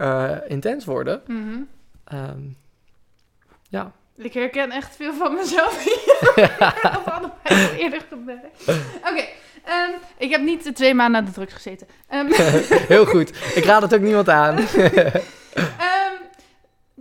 [0.47, 1.21] intens worden.
[1.27, 1.57] Mhm.
[2.07, 2.41] Ehm,
[3.69, 3.91] ja.
[4.15, 6.45] Ik herken echt veel van mezelf hier.
[6.59, 8.67] dat hadden wij al eerder gemerkt.
[9.09, 9.25] Oké,
[9.63, 11.87] ehm, ik heb niet twee maanden aan de drugs gezeten.
[12.07, 12.31] Ehm,
[12.93, 13.29] Heel goed.
[13.55, 14.55] Ik raad het ook niemand aan.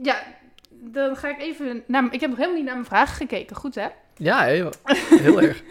[0.09, 0.23] ja,
[0.71, 1.83] dan ga ik even...
[1.87, 3.57] Naar, ik heb nog helemaal niet naar mijn vragen gekeken.
[3.57, 3.87] Goed, hè?
[4.16, 4.71] ja, heel,
[5.09, 5.62] heel erg.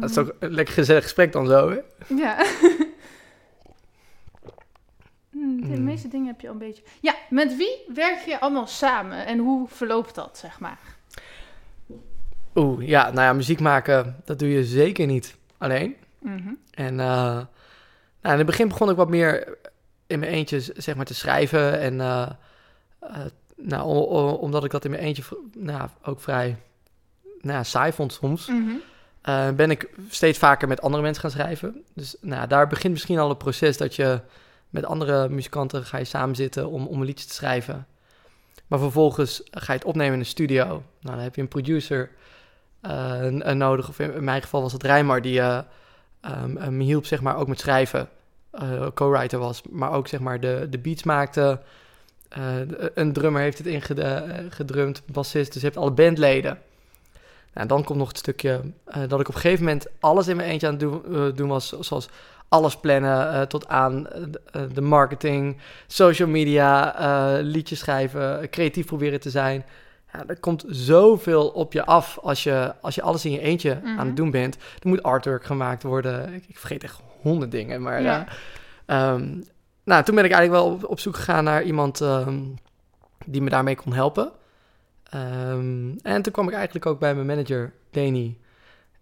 [0.00, 1.78] Dat is ook een lekker gezellig gesprek dan zo, hè?
[2.16, 2.36] Ja.
[5.66, 6.82] Hmm, De meeste dingen heb je al een beetje...
[7.00, 10.78] Ja, met wie werk je allemaal samen en hoe verloopt dat, zeg maar?
[12.54, 15.96] Oeh, ja, nou ja, muziek maken, dat doe je zeker niet alleen.
[16.18, 16.52] Mhm.
[16.70, 17.46] En eh, nou,
[18.22, 19.58] in het begin begon ik wat meer
[20.06, 21.80] in mijn eentje zeg maar te schrijven.
[21.80, 22.30] En eh,
[23.00, 23.16] eh,
[23.56, 23.86] nou,
[24.38, 25.22] omdat ik dat in mijn eentje
[25.56, 26.56] nou, ook vrij
[27.40, 29.54] nou, saai vond soms, Mhm.
[29.56, 31.84] ben ik steeds vaker met andere mensen gaan schrijven.
[31.94, 34.20] Dus nou, daar begint misschien al het proces dat je
[34.72, 37.86] met andere muzikanten ga je samen zitten om, om een liedje te schrijven.
[38.66, 40.64] Maar vervolgens ga je het opnemen in een studio.
[40.66, 42.10] Nou, dan heb je een producer
[42.80, 43.88] eh, nodig.
[43.88, 45.58] Of in, mijn geval was het Rijmar die eh,
[46.20, 48.08] ehm, me hielp zeg maar, ook met schrijven.
[48.50, 51.60] eh, co-writer was, maar ook zeg maar, de, de beats maakte.
[52.94, 55.52] Een drummer heeft het ingedrumd, bassist.
[55.52, 56.58] Dus je hebt alle bandleden.
[57.54, 60.48] Nou, dan komt nog het stukje dat ik op een gegeven moment alles in mijn
[60.48, 61.78] eentje aan het doen, doen was.
[61.80, 62.08] Zoals
[62.52, 68.50] alles plannen eh, tot aan eh, de- eh, de marketing, social media, eh, liedjes schrijven,
[68.50, 69.64] creatief proberen te zijn.
[70.12, 73.78] Ja, er komt zoveel op je af als je, als je alles in je eentje
[73.82, 73.98] Mhm.
[73.98, 74.54] aan het doen bent.
[74.54, 76.34] Er moet artwork gemaakt worden.
[76.34, 77.82] Ik, ik vergeet echt honderd dingen.
[77.82, 78.24] Maar Ja.
[78.86, 79.28] ehm,
[79.84, 82.38] nou, toen ben ik eigenlijk wel op, op zoek gegaan naar iemand ehm,
[83.26, 84.30] die me daarmee kon helpen.
[85.10, 88.36] Ehm, en toen kwam ik eigenlijk ook bij mijn manager, Danny.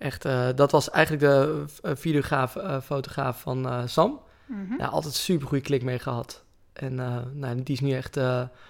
[0.00, 4.20] Echt, eh, dat was eigenlijk de eh, videograaf, eh, fotograaf van Sam.
[4.46, 4.74] Mhm.
[4.78, 6.44] Ja, altijd super goede klik mee gehad.
[6.72, 6.94] En
[7.34, 8.14] nou, die is nu echt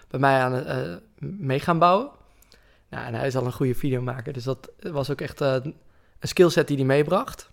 [0.08, 2.10] bij mij aan het mee gaan bouwen.
[2.88, 4.32] Nou, en hij is al een goede videomaker.
[4.32, 5.74] Dus dat was ook echt een
[6.20, 7.50] skillset die hij meebracht.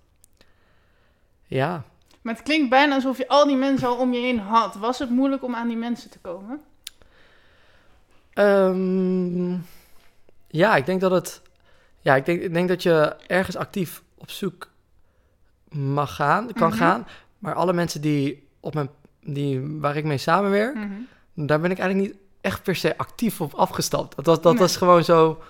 [1.44, 1.84] Ja,
[2.22, 4.76] Maar het klinkt bijna alsof je al die mensen al om je heen had.
[4.76, 6.62] Was het moeilijk om aan die mensen te komen?
[8.34, 9.52] Ehm,
[10.48, 11.42] ja, ik denk dat het.
[12.08, 14.70] Ja, ik denk, ik denk dat je ergens actief op zoek
[15.70, 16.78] mag gaan, kan Mhm.
[16.78, 17.08] gaan.
[17.40, 18.90] Maar alle mensen die op mijn,
[19.24, 20.88] die, waar ik mee samenwerk, Mhm.
[21.34, 24.16] daar ben ik eigenlijk niet echt per se actief op afgestapt.
[24.16, 24.68] Dat was, dat Nee.
[24.68, 25.42] gewoon zo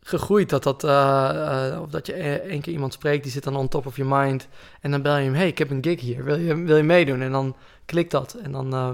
[0.00, 0.48] gegroeid.
[0.50, 3.56] Dat dat, eh, eh, of dat je e- één keer iemand spreekt, die zit dan
[3.56, 4.48] on top of your mind.
[4.80, 6.82] En dan bel je hem, hey, ik heb een gig hier, wil je, wil je
[6.82, 7.20] meedoen?
[7.20, 8.90] En dan klikt dat en dan eh,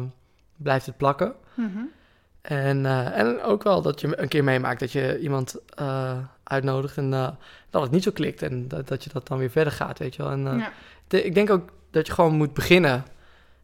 [0.56, 1.34] blijft het plakken.
[1.54, 1.78] Mhm.
[2.42, 6.96] En, eh, en ook wel dat je een keer meemaakt dat je iemand eh, uitnodigt
[6.96, 7.29] en eh,
[7.70, 8.42] dat het niet zo klikt.
[8.42, 10.33] En dat, dat je dat dan weer verder gaat, weet je wel.
[10.33, 10.72] En, Ja.
[11.07, 13.05] de- ik denk ook dat je gewoon moet beginnen.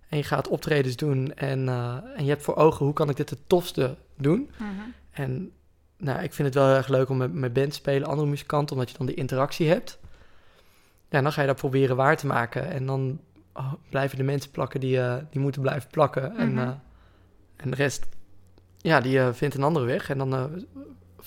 [0.09, 1.35] En je gaat optredens doen.
[1.35, 1.69] En,
[2.17, 4.51] en je hebt voor ogen, hoe kan ik dit het tofste doen?
[4.59, 4.71] Mhm.
[5.11, 5.51] En
[5.99, 8.75] nou, ik vind het wel erg leuk om met, met band te spelen, andere muzikanten,
[8.77, 9.99] omdat je dan die interactie hebt.
[11.09, 12.71] Ja, en dan ga je dat proberen waar te maken.
[12.71, 13.21] En dan
[13.53, 16.37] oh, blijven de mensen plakken die, die moeten blijven plakken.
[16.37, 16.73] En, Mhm.
[17.57, 18.07] en de rest,
[18.87, 20.11] ja, die eh, vindt een andere weg.
[20.11, 20.45] En dan eh,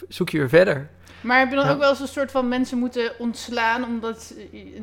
[0.07, 0.89] zoek je weer verder.
[1.21, 1.71] Maar heb je dan Ja.
[1.71, 4.33] ook wel eens een soort van mensen moeten ontslaan omdat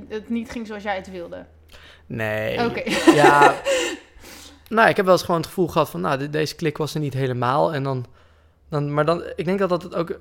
[0.09, 1.45] het niet ging zoals jij het wilde?
[2.07, 2.65] Nee.
[2.69, 2.83] Oké.
[3.13, 3.55] Ja.
[4.69, 6.95] nou, ik heb wel eens gewoon het gevoel gehad van, nou, de- deze klik was
[6.95, 7.75] er niet helemaal.
[7.75, 8.07] En dan,
[8.69, 10.19] dan, maar dan, ik denk dat dat het ook eh,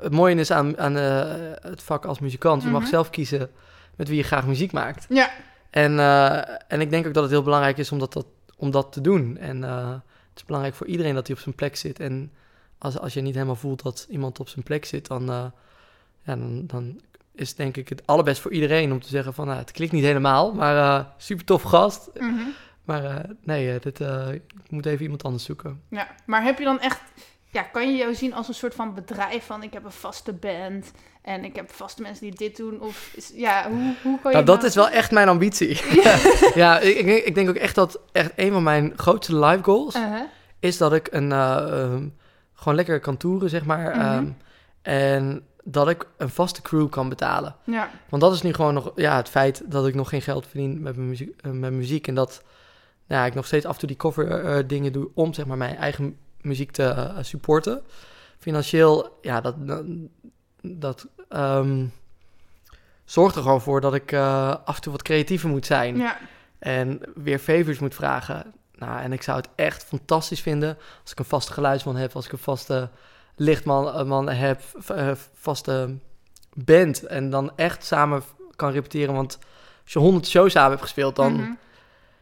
[0.00, 1.22] het mooie is aan, aan eh,
[1.70, 2.62] het vak als muzikant.
[2.62, 2.90] Je mag Mhm.
[2.90, 3.50] zelf kiezen
[3.96, 5.06] met wie je graag muziek maakt.
[5.08, 5.30] Ja.
[5.70, 6.36] En, eh,
[6.68, 9.00] en ik denk ook dat het heel belangrijk is om dat, dat, om dat te
[9.00, 9.36] doen.
[9.36, 9.94] En eh,
[10.34, 12.00] het is belangrijk voor iedereen dat hij op zijn plek zit.
[12.00, 12.32] En
[12.78, 15.44] als, als je niet helemaal voelt dat iemand op zijn plek zit, dan, eh,
[16.22, 17.00] ja, dan, dan
[17.34, 19.92] is het denk ik het allerbest voor iedereen om te zeggen van, nou, het klikt
[19.92, 22.10] niet helemaal, maar eh, super tof gast.
[22.14, 22.48] Mhm.
[22.84, 25.82] Maar eh, nee, dit, ik moet even iemand anders zoeken.
[25.88, 27.00] Ja, maar heb je dan echt,
[27.54, 30.32] ja, kan je jou zien als een soort van bedrijf van ik heb een vaste
[30.32, 30.90] band
[31.22, 32.80] en ik heb vaste mensen die dit doen?
[32.80, 35.80] Of is, ja, hoe, hoe kan je Nou, dat nou- is wel echt mijn ambitie.
[36.54, 39.62] ja, ik, ik, denk- ik denk ook echt dat echt een van mijn grootste life
[39.62, 40.20] goals Uh-huh.
[40.58, 42.08] is dat ik een, eh, ehm,
[42.54, 43.96] gewoon lekker kan toeren, zeg maar.
[43.96, 44.00] Mhm.
[44.00, 44.26] ehm,
[44.82, 47.56] en dat ik een vaste crew kan betalen.
[47.64, 50.46] Ja, Want dat is nu gewoon nog ja, het feit dat ik nog geen geld
[50.46, 51.40] verdien met mijn muziek.
[51.40, 52.42] eh, met muziek en dat
[53.06, 55.56] ja, ik nog steeds af en toe die cover eh, dingen doe om zeg maar,
[55.56, 57.82] mijn eigen muziek te eh, supporten.
[58.38, 59.54] Financieel, ja, dat,
[60.62, 61.84] dat, ehm,
[63.04, 65.96] zorgt er gewoon voor dat ik eh, af en toe wat creatiever moet zijn.
[65.96, 66.16] ja,
[66.58, 68.52] En weer favors moet vragen.
[68.74, 72.26] Nou, en ik zou het echt fantastisch vinden als ik een vaste geluidsman heb, als
[72.26, 72.88] ik een vaste
[73.36, 74.60] lichtman eh, man heb,
[75.34, 75.96] vaste
[76.54, 77.02] band.
[77.06, 78.22] En dan echt samen
[78.56, 79.14] kan repeteren.
[79.14, 79.38] Want
[79.82, 81.52] als je honderd shows samen hebt gespeeld, dan, Mhm.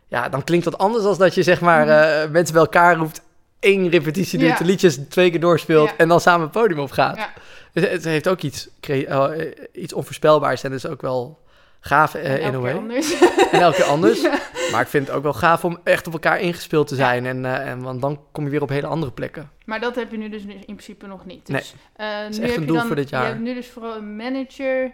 [0.09, 3.23] ja, dan klinkt dat anders dan dat je zeg maar eh, mensen bij elkaar roept,
[3.63, 7.17] één repetitie doet, de liedjes twee keer doorspeelt en dan samen het podium opgaat.
[7.17, 7.33] Ja.
[7.73, 9.31] Dus het heeft ook iets, eh,
[9.73, 11.41] iets onvoorspelbaars en is ook wel
[11.81, 12.75] gaaf eh, in keer way.
[12.75, 13.21] anders.
[13.51, 14.21] En elke keer anders.
[14.63, 14.79] Ja.
[14.79, 17.27] Maar ik vind het ook wel gaaf om echt op elkaar ingespeeld te zijn.
[17.27, 19.51] En, en want dan kom je weer op hele andere plekken.
[19.65, 21.47] Maar dat heb je nu dus in principe nog niet.
[21.47, 23.69] Dus, eh, nu echt heb een je doel dan, voor dit Je hebt nu dus
[23.69, 24.93] vooral een manager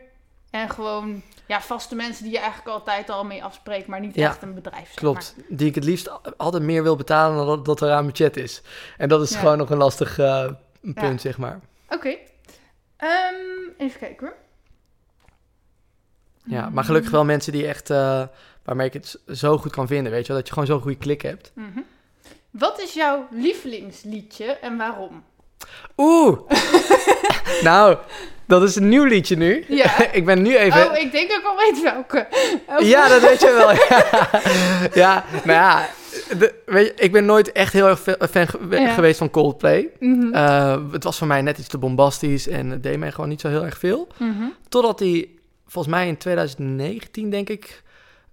[0.50, 4.28] en gewoon ja, vaste mensen die je eigenlijk altijd al mee afspreekt, maar niet Ja,
[4.28, 4.94] echt een bedrijf.
[4.94, 5.34] Klopt.
[5.48, 8.62] Die ik het liefst altijd meer wil betalen dan dat, dat er aan budget is.
[8.96, 9.38] En dat is Ja.
[9.38, 10.44] gewoon nog een lastig eh,
[10.80, 11.18] punt, Ja.
[11.18, 11.60] zeg maar.
[11.88, 12.16] Oké.
[12.96, 13.34] Ehm,
[13.78, 14.36] even kijken hoor.
[16.44, 17.90] Ja, maar gelukkig wel mensen die echt...
[17.90, 18.22] eh,
[18.64, 20.36] waarmee ik het zo goed kan vinden, weet je wel.
[20.36, 21.50] Dat je gewoon zo'n goede klik hebt.
[21.54, 21.80] Mhm.
[22.50, 25.24] Wat is jouw lievelingsliedje en waarom?
[25.96, 26.38] Oeh!
[27.62, 27.98] nou,
[28.48, 29.64] dat is een nieuw liedje nu.
[29.68, 30.02] Ja.
[30.12, 30.90] ik ben nu even...
[30.90, 32.26] Oh, ik denk dat ik al weet welke.
[32.66, 33.72] Oh, Ja, dat weet je wel.
[33.90, 34.04] ja,
[34.94, 35.88] ja nou ja,
[36.38, 38.94] de- weet je, ik ben nooit echt heel erg fan ge- Ja.
[38.94, 39.88] geweest van Coldplay.
[40.32, 43.40] Eh, het was voor mij net iets te bombastisch en het deed mij gewoon niet
[43.40, 44.08] zo heel erg veel.
[44.16, 44.42] Mhm.
[44.68, 45.28] Totdat hij,
[45.66, 47.82] volgens mij in 2019 denk ik,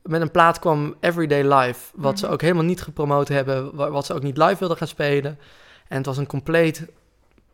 [0.03, 1.79] met een plaat kwam Everyday Live.
[1.95, 2.33] Wat ze Mhm.
[2.33, 5.39] ook helemaal niet gepromoot hebben, wa- wat ze ook niet live wilden gaan spelen.
[5.87, 6.85] En het was een compleet,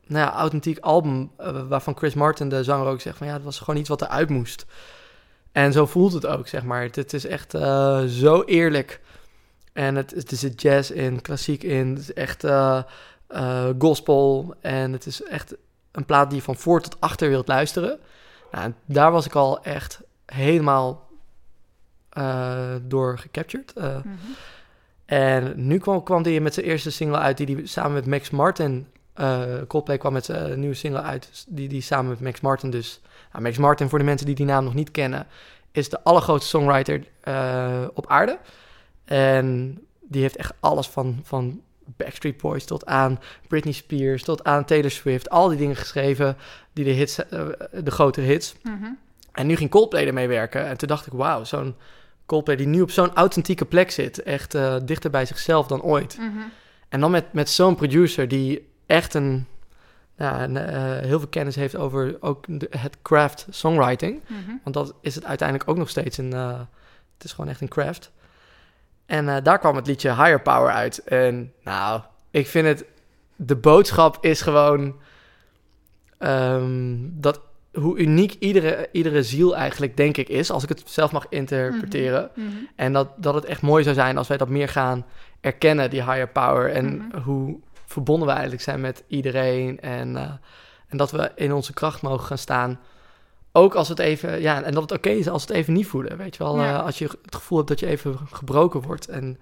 [0.07, 3.43] nou ja, authentiek album eh, waarvan Chris Martin, de zanger, ook zegt van ja, het
[3.43, 4.65] was gewoon iets wat eruit moest.
[5.51, 6.81] En zo voelt het ook, zeg maar.
[6.81, 9.01] Het, het is echt eh, zo eerlijk.
[9.73, 11.89] En het, het zit jazz in, klassiek in.
[11.89, 12.83] Het is echt eh,
[13.79, 14.55] gospel.
[14.61, 15.55] En het is echt
[15.91, 17.99] een plaat die je van voor tot achter wilt luisteren.
[18.51, 21.09] Nou, daar was ik al echt helemaal
[22.81, 23.73] door gecaptured.
[23.75, 24.07] Mhm.
[25.05, 28.29] en nu kwam, kwam hij met zijn eerste single uit, die hij samen met Max
[28.29, 28.87] Martin.
[29.13, 33.01] Eh Coldplay kwam met zijn nieuwe single uit, die die samen met Max Martin dus.
[33.31, 35.27] Nou, Max Martin, voor de mensen die die naam nog niet kennen,
[35.71, 38.39] is de allergrootste songwriter eh, op aarde.
[39.05, 44.65] En die heeft echt alles van, van Backstreet Boys tot aan Britney Spears, tot aan
[44.65, 46.37] Taylor Swift, al die dingen geschreven,
[46.73, 47.47] die de hits, eh,
[47.83, 48.55] de grote hits.
[48.63, 48.89] Mhm.
[49.31, 50.65] En nu ging Coldplay ermee werken.
[50.65, 51.75] En toen dacht ik, wauw, zo'n
[52.25, 54.23] Coldplay die nu op zo'n authentieke plek zit.
[54.23, 56.17] Echt dichter bij zichzelf dan ooit.
[56.17, 56.39] Mhm.
[56.89, 59.45] En dan met, met zo'n producer die echt een,
[60.15, 64.21] een, eh, heel veel kennis heeft over ook de, het craft songwriting.
[64.27, 64.51] Mhm.
[64.63, 66.33] Want dat is het uiteindelijk ook nog steeds een...
[66.33, 66.59] eh,
[67.13, 68.11] het is gewoon echt een craft.
[69.05, 71.03] En eh, daar kwam het liedje Higher Power uit.
[71.03, 72.01] En nou,
[72.31, 72.85] ik vind het...
[73.35, 74.95] De boodschap is gewoon...
[76.17, 77.41] ehm, dat
[77.73, 80.51] hoe uniek iedere, iedere ziel eigenlijk, denk ik, is.
[80.51, 82.29] Als ik het zelf mag interpreteren.
[82.35, 82.47] Mhm.
[82.75, 85.05] En dat, dat het echt mooi zou zijn als wij dat meer gaan
[85.41, 86.71] erkennen, die higher power.
[86.71, 87.21] En Mhm.
[87.21, 87.59] hoe
[87.91, 89.79] verbonden we eigenlijk zijn met iedereen.
[89.79, 90.31] En, eh,
[90.87, 92.79] en dat we in onze kracht mogen gaan staan.
[93.51, 95.87] Ook als het even, ja, en dat het oké is als we het even niet
[95.87, 96.17] voelen.
[96.17, 96.77] Weet je wel, Ja.
[96.77, 99.07] Eh, als je het gevoel hebt dat je even gebroken wordt.
[99.07, 99.39] En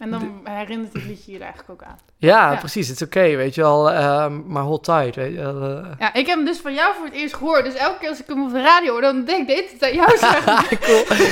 [0.00, 1.98] En dan herinnert het liedje je er eigenlijk ook aan.
[2.16, 2.58] ja, Ja.
[2.58, 3.90] precies, het is oké, weet je wel.
[3.90, 5.62] eh, maar hold tight, weet je wel.
[5.62, 5.86] eh.
[5.98, 7.64] Ja, ik heb hem dus van jou voor het eerst gehoord.
[7.64, 9.82] Dus elke keer als ik hem op de radio hoor, dan denk ik dit het
[9.82, 10.78] aan jou zeggen.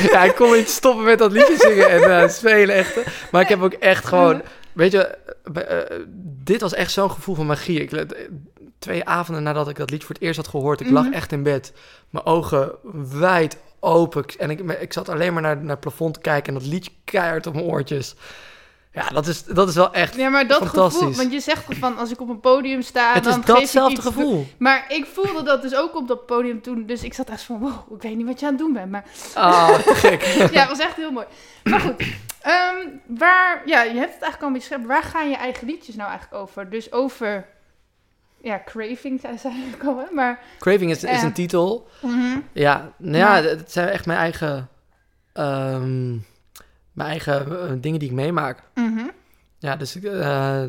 [0.13, 2.97] ja, ik kon niet stoppen met dat liedje zingen en eh, spelen, echt.
[3.31, 5.19] Maar ik heb ook echt gewoon, weet je,
[5.55, 5.97] eh,
[6.45, 7.81] dit was echt zo'n gevoel van magie.
[7.81, 8.05] Ik,
[8.79, 11.13] twee avonden nadat ik dat liedje voor het eerst had gehoord, ik lag Mhm.
[11.13, 11.73] echt in bed,
[12.11, 12.73] mijn ogen
[13.19, 14.25] wijd open.
[14.39, 16.91] En ik, ik zat alleen maar naar, naar het plafond te kijken en dat liedje
[17.05, 18.15] keihard op mijn oortjes.
[19.03, 20.99] Ja, dat is, dat is wel echt Ja, maar dat fantastisch.
[21.01, 23.55] gevoel, want je zegt van als ik op een podium sta, het is dan geef
[23.55, 24.47] ik datzelfde gevoel.
[24.59, 27.59] Maar ik voelde dat dus ook op dat podium toen, dus ik zat echt van,
[27.59, 30.23] wow, ik weet niet wat je aan het doen bent, maar Ah, te gek.
[30.53, 31.27] ja, het was echt heel mooi.
[31.65, 32.03] Maar goed,
[32.41, 35.95] ehm, waar, ja, je hebt het eigenlijk al een beetje waar gaan je eigen liedjes
[35.97, 36.71] nou eigenlijk over?
[36.71, 37.47] Dus over,
[38.43, 40.41] ja, craving, zei ze eigenlijk al, hè, maar...
[40.59, 41.89] Craving is, is een titel.
[42.03, 44.69] mhm, Ja, nou Maar- ja, het zijn echt mijn eigen,
[45.33, 46.17] ehm,
[46.99, 48.63] mijn eigen eh, dingen die ik meemaak.
[48.75, 49.07] mhm,
[49.59, 50.63] Ja, dus eh,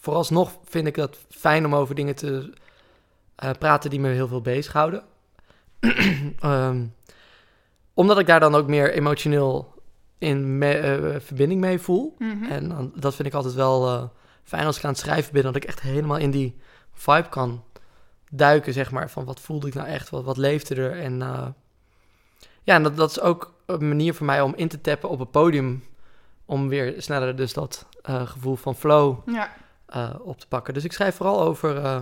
[0.00, 2.52] vooralsnog vind ik het fijn om over dingen te
[3.36, 5.02] eh, praten die me heel veel bezighouden.
[6.40, 6.84] Ehm,
[7.94, 9.74] omdat ik daar dan ook meer emotioneel
[10.18, 12.14] in me- verbinding mee voel.
[12.18, 12.44] mhm.
[12.44, 14.12] En dan, dat vind ik altijd wel
[14.42, 16.56] fijn als ik aan het schrijven ben, dat ik echt helemaal in die
[16.92, 17.64] vibe kan
[18.30, 19.10] duiken, zeg maar.
[19.10, 20.98] Van wat voelde ik nou echt, wat, wat leefde er.
[20.98, 21.18] En
[22.62, 25.18] ja, en dat, dat is ook een manier voor mij om in te tappen op
[25.18, 25.84] het podium.
[26.44, 29.52] Om weer sneller dus dat eh, gevoel van flow Ja,
[29.86, 30.74] eh, op te pakken.
[30.74, 31.98] Dus ik schrijf vooral over eh,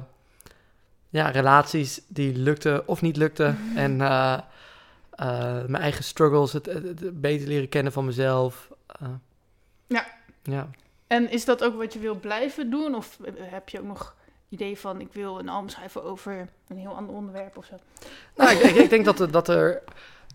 [1.09, 3.59] ja, relaties die lukten of niet lukten.
[3.77, 4.33] En eh,
[5.11, 8.69] eh, mijn eigen struggles, het, het- het beter leren kennen van mezelf.
[9.87, 10.07] Ja.
[10.43, 10.69] Ja.
[11.07, 12.95] en is dat ook wat je wil blijven doen?
[12.95, 14.15] Of heb je ook nog
[14.49, 17.75] idee van, ik wil een album schrijven over een heel ander onderwerp of zo?
[18.37, 19.83] Nou, ik, ik, ik denk dat, dat, er,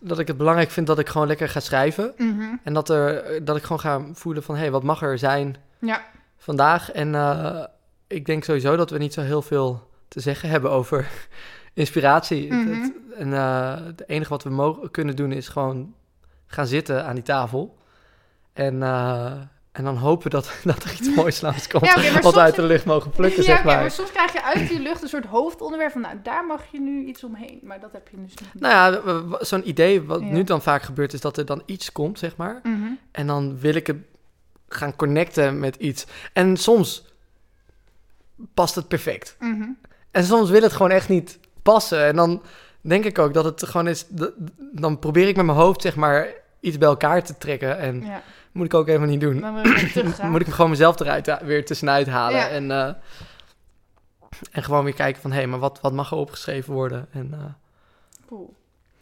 [0.03, 2.13] dat ik het belangrijk vind dat ik gewoon lekker ga schrijven.
[2.17, 5.17] Mhm, En dat, er, dat ik gewoon ga voelen van, hé, hey, wat mag er
[5.17, 6.01] zijn Ja,
[6.37, 6.91] vandaag?
[6.91, 7.63] En eh,
[8.07, 11.07] ik denk sowieso dat we niet zo heel veel te zeggen hebben over
[11.73, 12.53] inspiratie.
[12.53, 12.81] Het- Mhm.
[12.81, 15.93] het- en eh, het enige wat we mogen, kunnen doen is gewoon
[16.47, 17.77] gaan zitten aan die tafel.
[18.53, 19.31] En, eh,
[19.73, 21.39] en dan hopen dat, dat er iets moois
[21.71, 21.85] komt.
[21.85, 23.79] Ja, maar wat soms- uit de lucht mogen plukken, ja, zeg maar.
[23.79, 26.79] maar soms krijg je uit die lucht een soort hoofdonderwerp van, nou, daar mag je
[26.81, 27.59] nu iets omheen.
[27.63, 28.61] Maar dat heb je dus niet.
[28.61, 30.25] Nou ja, zo'n idee, wat Ja.
[30.25, 32.59] nu dan vaak gebeurt, is dat er dan iets komt, zeg maar.
[32.63, 32.87] Mhm.
[33.11, 33.97] En dan wil ik het
[34.67, 36.05] gaan connecten met iets.
[36.33, 37.05] En soms
[38.53, 39.35] past het perfect.
[39.39, 39.63] Mhm.
[40.11, 42.05] En soms wil het gewoon echt niet passen.
[42.05, 42.41] En dan
[42.81, 44.05] denk ik ook dat het gewoon is...
[44.71, 46.27] Dan probeer ik met mijn hoofd, zeg maar,
[46.59, 47.77] iets bij elkaar te trekken.
[47.77, 48.21] En Ja,
[48.53, 49.45] moet ik ook helemaal niet doen.
[49.93, 52.39] terug moet ik gewoon mezelf eruit ha- weer tussenuit halen.
[52.39, 52.47] Ja.
[52.49, 52.93] En, eh,
[54.51, 55.31] en gewoon weer kijken van...
[55.31, 57.07] Hé, maar wat, wat mag er opgeschreven worden?
[57.11, 57.39] En eh,
[58.27, 58.53] Cool.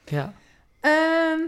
[0.05, 0.33] ja...
[0.79, 1.39] Ehm,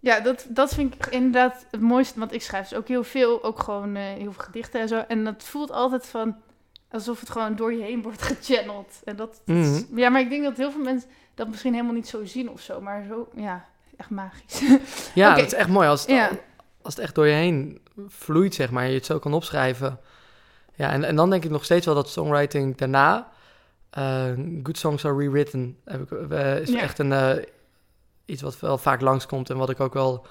[0.00, 2.18] ja, dat, dat vind ik inderdaad het mooiste.
[2.18, 3.42] Want ik schrijf dus ook heel veel.
[3.44, 5.04] Ook gewoon eh, heel veel gedichten en zo.
[5.08, 6.36] En dat voelt altijd van...
[6.90, 9.00] Alsof het gewoon door je heen wordt gechanneld.
[9.04, 9.98] En dat, dat is- Mhm.
[9.98, 12.60] ja, maar ik denk dat heel veel mensen dat misschien helemaal niet zo zien of
[12.60, 12.80] zo.
[12.80, 13.64] Maar zo, ja,
[13.96, 14.60] echt magisch.
[15.14, 15.36] Ja, Oké.
[15.40, 16.30] dat is echt mooi als het, Ja.
[16.82, 18.88] Als het echt door je heen vloeit, zeg maar.
[18.88, 19.98] Je het zo kan opschrijven.
[20.74, 23.28] Ja, en, en dan denk ik nog steeds wel dat songwriting daarna...
[23.90, 24.24] eh,
[24.62, 25.76] good songs are rewritten.
[25.84, 26.80] Heb ik, eh, is Ja.
[26.80, 27.44] echt een, eh,
[28.24, 30.26] iets wat wel vaak langskomt en wat ik ook wel...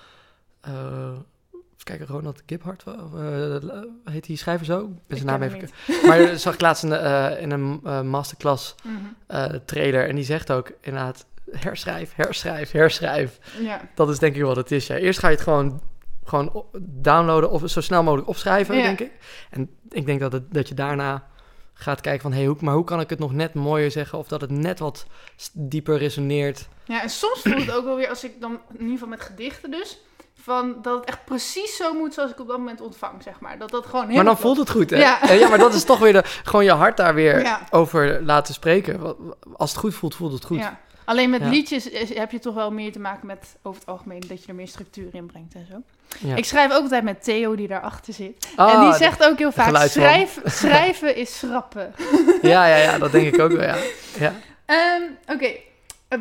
[1.84, 2.84] kijken, Ronald Giphart,
[3.16, 3.56] uh,
[4.04, 4.80] heet die schrijver zo?
[4.80, 5.70] Ik ben zijn naam even...
[6.08, 6.92] Maar zag ik laatst in,
[7.40, 9.58] in een masterclass Mhm.
[9.66, 11.26] trailer en die zegt ook inderdaad...
[11.52, 13.40] Herschrijf, herschrijf, herschrijf.
[13.62, 13.82] Ja.
[13.96, 14.88] Dat is denk ik wat het is.
[14.88, 14.96] Ja.
[14.96, 15.82] Eerst ga je het gewoon,
[16.30, 18.82] gewoon downloaden of zo snel mogelijk opschrijven, Ja.
[18.84, 19.12] denk ik.
[19.50, 21.28] En ik denk dat, het, dat je daarna
[21.74, 22.34] gaat kijken van...
[22.34, 24.18] Hey, hoe, maar hoe kan ik het nog net mooier zeggen?
[24.18, 25.06] Of dat het net wat
[25.54, 26.68] dieper resoneert.
[26.86, 29.22] ja, en soms voelt het ook wel weer, als ik dan, in ieder geval met
[29.22, 30.00] gedichten dus...
[30.42, 33.58] Van dat het echt precies zo moet zoals ik op dat moment ontvang, zeg maar.
[33.58, 34.98] Dat dat gewoon Maar dan voelt het goed, hè?
[34.98, 35.20] Ja.
[35.24, 37.62] Ja, ja maar dat is toch weer de, gewoon je hart daar weer Ja.
[37.70, 39.16] over laten spreken.
[39.58, 40.58] Als het goed voelt, voelt het goed.
[40.58, 40.80] Ja.
[41.10, 41.50] Alleen met Ja.
[41.50, 44.48] liedjes is- heb je toch wel meer te maken met, over het algemeen, dat je
[44.48, 45.82] er meer structuur in brengt en zo.
[46.28, 46.36] Ja.
[46.36, 48.48] Ik schrijf ook altijd met Theo, die daarachter zit.
[48.56, 51.94] Ah, en die de- zegt ook heel vaak, schrijf, schrijven is schrappen.
[52.42, 53.78] Ja, ja, ja, dat denk ik ook wel, ja.
[54.20, 54.34] ja.
[54.66, 55.02] Ehm,
[55.36, 55.52] Oké,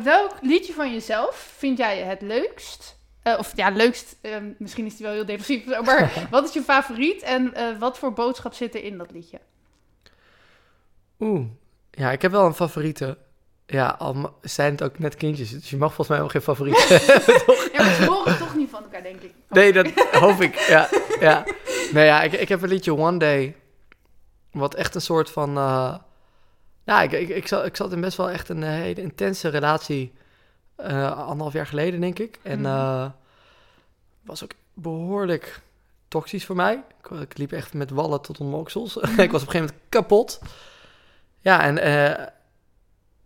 [0.03, 2.97] welk liedje van jezelf vind jij het leukst?
[3.23, 6.61] Eh, of ja, leukst, ehm, misschien is die wel heel depressief, maar wat is je
[6.61, 9.39] favoriet en eh, wat voor boodschap zit er in dat liedje?
[11.19, 11.45] Oeh.
[11.91, 13.17] Ja, ik heb wel een favoriete.
[13.71, 15.51] Ja, al zijn het ook net kindjes.
[15.51, 16.77] Dus je mag volgens mij wel geen favoriet
[17.73, 19.33] Ja, maar ze horen toch niet van elkaar, denk ik.
[19.49, 20.55] Nee, dat hoop ik.
[20.55, 21.43] Ja, ja.
[21.93, 23.55] Nee, ja, ik, ik heb een liedje One Day.
[24.51, 25.57] Wat echt een soort van.
[25.57, 25.95] eh,
[26.85, 29.47] ja, ik, ik, ik, zat, ik zat in best wel echt een eh, hele intense
[29.49, 30.13] relatie.
[30.75, 32.39] eh, anderhalf jaar geleden, denk ik.
[32.41, 33.05] En eh,
[34.21, 35.61] was ook behoorlijk
[36.07, 36.83] toxisch voor mij.
[37.03, 38.97] Ik, ik liep echt met wallen tot onder mijn oksels.
[39.17, 40.39] ik was op een gegeven moment kapot.
[41.39, 41.77] Ja, en.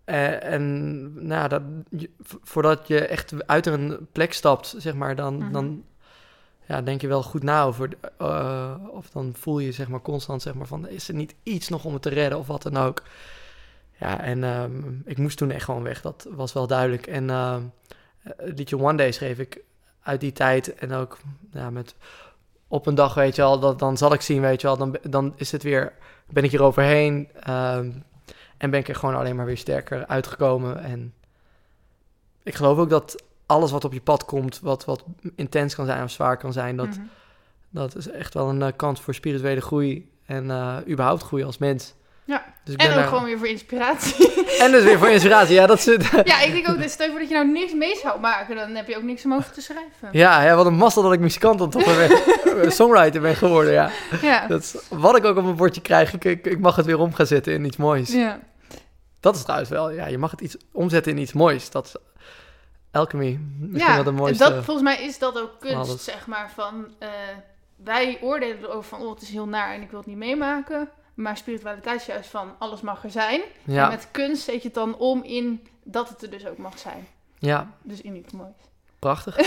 [0.04, 2.10] Eh, en nou, dat, je-
[2.44, 5.52] voordat je echt uit een plek stapt, zeg maar, dan, Mhm.
[5.52, 5.84] dan
[6.68, 7.90] ja, denk je wel goed na over.
[8.18, 11.70] eh, of dan voel je zeg maar constant zeg maar van is er niet iets
[11.70, 13.04] nog om het te redden of wat dan ook.
[14.00, 14.72] Ja, en ehm,
[15.06, 16.02] ik moest toen echt gewoon weg.
[16.02, 17.08] Dat was wel duidelijk.
[17.08, 17.58] En, eh,
[18.24, 19.62] het liedje One Day schreef ik
[20.02, 20.76] uit die tijd.
[20.76, 21.18] En ook
[21.52, 21.96] ja, met
[22.68, 24.78] op een dag, weet je al, dat, dan zal ik zien, weet je wel.
[24.78, 25.94] Dan, dan is het weer,
[26.30, 27.30] ben ik hier overheen.
[27.40, 27.92] ehm,
[28.64, 30.84] en ben ik er gewoon alleen maar weer sterker uitgekomen.
[30.84, 31.14] En
[32.44, 35.04] ik geloof ook dat alles wat op je pad komt, wat, wat
[35.36, 37.00] intens kan zijn of zwaar kan zijn, dat, Mhm.
[37.70, 40.12] dat is echt wel een eh, kans voor spirituele groei.
[40.26, 41.94] En eh, überhaupt groei als mens.
[42.26, 42.44] Ja.
[42.64, 44.34] Dus ik En ben ook daar- gewoon weer voor inspiratie.
[44.64, 45.54] en dus weer voor inspiratie.
[45.56, 46.10] Ja, dat het.
[46.24, 48.56] ja, ik denk ook, dat stel je voor dat je nou niks mee zou maken,
[48.56, 50.10] dan heb je ook niks om over te schrijven.
[50.12, 53.90] Ja, ja, wat een mazzel dat ik muzikant dan toch weer songwriter ben geworden, ja.
[54.22, 54.48] Ja.
[54.48, 57.00] Dat is, wat ik ook op mijn bordje krijg, ik, ik, ik mag het weer
[57.00, 58.12] om gaan zetten in iets moois.
[58.14, 58.40] ja.
[59.24, 61.70] Dat is trouwens wel, ja, je mag het iets omzetten in iets moois.
[61.70, 61.96] Dat is
[62.92, 64.44] alchemy, misschien Ja, wel de en mooiste.
[64.44, 66.04] dat, volgens mij is dat ook kunst, alles.
[66.04, 66.86] zeg maar, van...
[67.00, 67.10] eh,
[67.76, 70.90] wij oordelen erover van, oh, het is heel naar en ik wil het niet meemaken.
[71.14, 73.42] Maar spiritualiteit is juist van, alles mag er zijn.
[73.66, 76.58] En ja, met kunst zet je het dan om in dat het er dus ook
[76.58, 77.08] mag zijn.
[77.40, 78.56] ja, Dus in iets moois.
[79.00, 79.38] prachtig.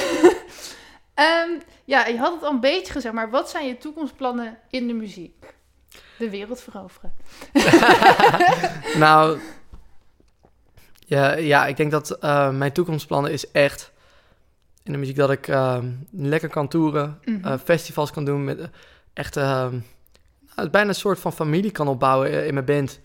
[1.14, 1.50] Ehm,
[1.84, 4.92] ja, je had het al een beetje gezegd, maar wat zijn je toekomstplannen in de
[4.92, 5.54] muziek?
[6.18, 7.14] De wereld veroveren.
[9.04, 9.38] nou,
[11.08, 13.92] ja, ja, ik denk dat eh, mijn toekomstplannen is echt
[14.82, 15.78] in de muziek dat ik eh,
[16.10, 17.44] lekker kan toeren, Mhm.
[17.46, 18.66] eh, festivals kan doen met eh,
[19.12, 19.66] echt eh,
[20.56, 23.00] nou, bijna een soort van familie kan opbouwen in mijn band.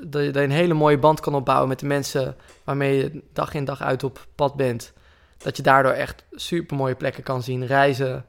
[0.00, 3.22] Dat je, dat je een hele mooie band kan opbouwen met de mensen waarmee je
[3.32, 4.92] dag in dag uit op pad bent.
[5.38, 8.24] Dat je daardoor echt super mooie plekken kan zien, reizen.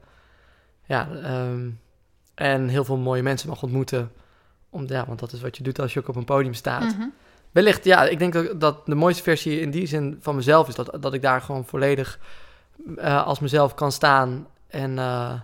[0.86, 1.68] Ja, ehm,
[2.34, 4.12] en heel veel mooie mensen mag ontmoeten.
[4.70, 6.82] Om, ja, want dat is wat je doet als je ook op een podium staat.
[6.96, 7.06] Mhm.
[7.50, 10.74] Wellicht, ja, ik denk dat, dat de mooiste versie in die zin van mezelf is
[10.74, 12.18] dat, dat ik daar gewoon volledig
[12.96, 14.46] eh, als mezelf kan staan.
[14.66, 15.40] En eh,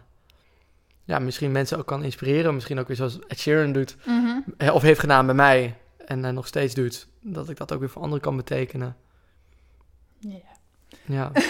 [1.05, 2.55] ja, misschien mensen ook kan inspireren.
[2.55, 3.97] Misschien ook weer zoals Ed Sheeran doet.
[4.07, 4.39] Mhm.
[4.57, 5.77] eh, Of heeft gedaan bij mij.
[6.05, 7.09] En nog steeds doet.
[7.21, 8.97] Dat ik dat ook weer voor anderen kan betekenen.
[10.19, 10.39] Ja.
[11.05, 11.31] Ja,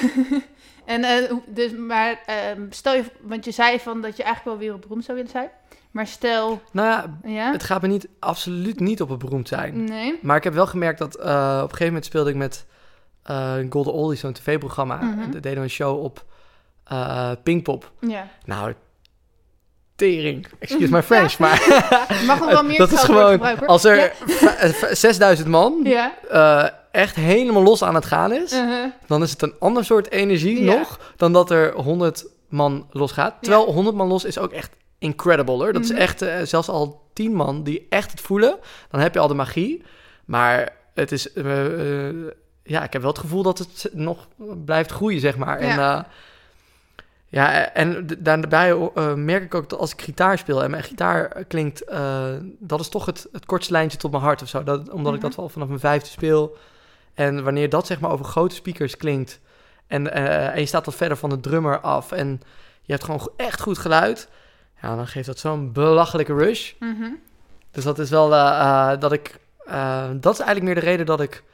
[0.85, 4.65] En eh, dus, maar ehm, stel je, want je zei van dat je eigenlijk wel
[4.67, 5.49] wereldberoemd zou willen zijn.
[5.91, 7.53] Maar stel, nou ja, ja?
[7.53, 9.85] het gaat me niet, absoluut niet op het beroemd zijn.
[9.85, 10.19] Nee.
[10.23, 11.25] Maar ik heb wel gemerkt dat eh,
[11.57, 12.67] op een gegeven moment speelde ik met
[13.23, 14.97] eh, Golden Oldies, zo'n tv-programma.
[14.97, 15.21] Mhm.
[15.21, 16.25] En deden we een show op
[17.43, 17.93] Pinkpop.
[18.01, 18.29] Ja.
[18.45, 18.75] Nou,
[19.97, 20.47] tering.
[20.59, 21.67] Excuse my French, maar...
[22.27, 23.67] Mag nog wel meer dat is gewoon, gebruiken.
[23.67, 24.11] als er Ja.
[24.27, 26.15] v- v- 6000 man Ja.
[26.97, 28.85] Echt helemaal los aan het gaan is, Uh-huh.
[29.07, 30.75] dan is het een ander soort energie Ja.
[30.79, 33.35] nog dan dat er 100 man los gaat.
[33.41, 35.73] Terwijl 100 man los is ook echt incredible hoor.
[35.73, 35.93] Dat Mhm.
[35.93, 38.57] is echt, eh, zelfs al 10 man die echt het voelen,
[38.91, 39.83] dan heb je al de magie.
[40.25, 42.15] Maar het is, eh, eh,
[42.63, 44.29] ja, ik heb wel het gevoel dat het nog
[44.65, 45.59] blijft groeien, zeg maar.
[45.59, 45.99] En, Ja.
[45.99, 46.05] eh,
[47.29, 48.75] ja, en daarbij
[49.17, 51.83] merk ik ook dat als ik gitaar speel en mijn gitaar klinkt,
[52.59, 54.63] dat is toch het, het kortste lijntje tot mijn hart of zo.
[54.65, 55.29] Dat, omdat ik Mhm.
[55.29, 56.57] dat al vanaf mijn vijfde speel.
[57.17, 59.41] En wanneer dat zeg maar over grote speakers klinkt
[59.87, 62.41] en, eh, en je staat wat verder van de drummer af en
[62.83, 64.29] je hebt gewoon echt goed geluid,
[64.83, 66.73] ja, dan geeft dat zo'n belachelijke rush.
[66.79, 67.11] Mhm.
[67.71, 69.39] Dus dat is wel eh, eh, dat ik,
[70.21, 71.45] dat is eigenlijk meer de reden dat ik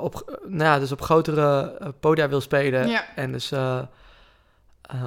[0.00, 2.88] op, nou ja, dus op grotere podia wil spelen.
[2.88, 3.04] Ja.
[3.14, 3.52] En dus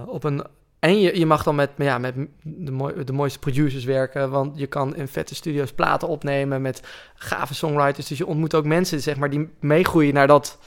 [0.05, 0.43] op een.
[0.79, 4.29] En je, je mag dan met, ja, met de, mooi, de mooiste producers werken.
[4.29, 6.83] Want je kan in vette studio's platen opnemen met
[7.15, 8.07] gave songwriters.
[8.07, 10.59] Dus je ontmoet ook mensen zeg maar, die meegroeien naar dat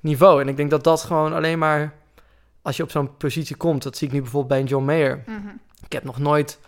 [0.00, 0.40] niveau.
[0.40, 1.94] En ik denk dat dat gewoon alleen maar.
[2.62, 5.22] Als je op zo'n positie komt, dat zie ik nu bijvoorbeeld bij een John Mayer.
[5.26, 5.48] Mhm.
[5.84, 6.58] Ik heb nog nooit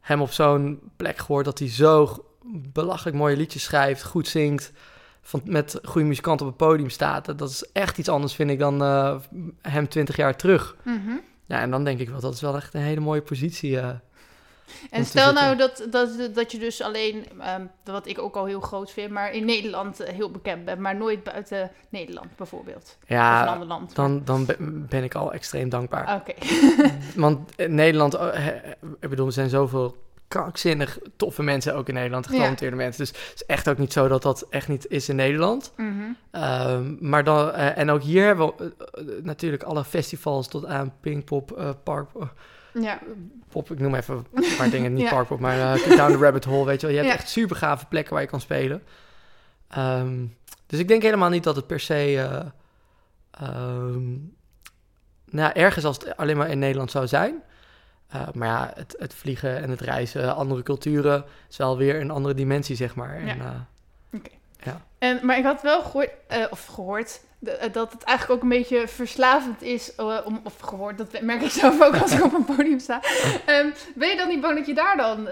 [0.00, 2.24] hem op zo'n plek gehoord dat hij zo
[2.72, 4.72] belachelijk mooie liedjes schrijft, goed zingt,
[5.22, 7.24] van, met goede muzikanten op het podium staat.
[7.24, 9.16] Dat, dat is echt iets anders, vind ik, dan eh,
[9.62, 10.76] hem twintig jaar terug.
[10.82, 11.16] Mhm.
[11.46, 13.78] Ja, en dan denk ik wel, dat is wel echt een hele mooie positie.
[13.80, 13.88] eh.
[14.90, 18.44] En te stel nou dat, dat, dat je dus alleen, ehm, wat ik ook al
[18.44, 22.96] heel groot vind, maar in Nederland eh, heel bekend bent, maar nooit buiten Nederland bijvoorbeeld.
[23.02, 23.94] of een ja, ander land.
[23.94, 24.46] dan, dan
[24.88, 26.14] ben- ik al extreem dankbaar.
[26.14, 26.34] Oké.
[27.20, 28.34] Want in Nederland, oh,
[29.00, 29.96] ik bedoel, er zijn zoveel
[30.28, 33.04] krankzinnig toffe mensen ook in Nederland, getalenteerde mensen.
[33.04, 35.72] Dus het is echt ook niet zo dat dat echt niet is in Nederland.
[35.76, 35.90] Mhm.
[36.30, 40.66] Ehm, maar dan, eh, en ook hier hebben we eh, eh, natuurlijk alle festivals tot
[40.66, 42.08] aan Pinkpop, eh Park,
[42.80, 42.98] Ja.
[43.48, 45.10] Pop, ik noem even een paar dingen, niet Ja.
[45.10, 46.96] Parkpop, maar Down the Rabbit Hole, weet je wel.
[46.96, 47.18] Je hebt Ja.
[47.20, 48.82] echt super gave plekken waar je kan spelen.
[49.68, 50.24] Ehm,
[50.66, 52.28] dus ik denk helemaal niet dat het per se,
[53.30, 54.02] ehm,
[55.30, 57.42] nou ergens als het alleen maar in Nederland zou zijn.
[58.14, 62.10] Eh, maar ja, het, het vliegen en het reizen, andere culturen, is wel weer een
[62.10, 63.16] andere dimensie, zeg maar.
[63.16, 63.66] En, Ja.
[64.10, 68.42] eh, En, maar ik had wel gehoord, eh, of gehoord, eh, dat het eigenlijk ook
[68.50, 69.94] een beetje verslavend is,
[70.24, 73.00] om, of gehoord, dat merk ik zelf ook als ik op een podium sta.
[73.46, 75.28] Ehm, ben je dan niet bang dat je daar dan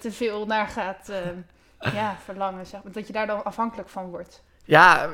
[0.00, 4.04] te veel naar gaat ehm, ja, verlangen, zeg maar, dat je daar dan afhankelijk van
[4.10, 4.42] wordt?
[4.64, 5.10] Ja,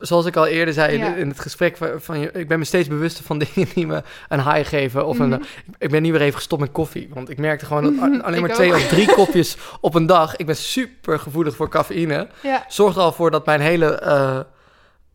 [0.00, 1.14] zoals ik al eerder zei Ja.
[1.14, 4.02] in, het gesprek, van, van je- ik ben me steeds bewuster van dingen die me
[4.28, 5.06] een high geven.
[5.06, 5.32] Of Mhm.
[5.32, 5.44] een,
[5.78, 7.08] ik ben nu weer even gestopt met koffie.
[7.14, 8.76] Want ik merkte gewoon dat alleen maar twee ook.
[8.76, 10.36] of drie kopjes op een dag.
[10.36, 12.28] Ik ben super gevoelig voor cafeïne.
[12.42, 12.64] Ja.
[12.68, 13.94] Zorgt er al voor dat mijn hele...
[13.94, 14.38] eh,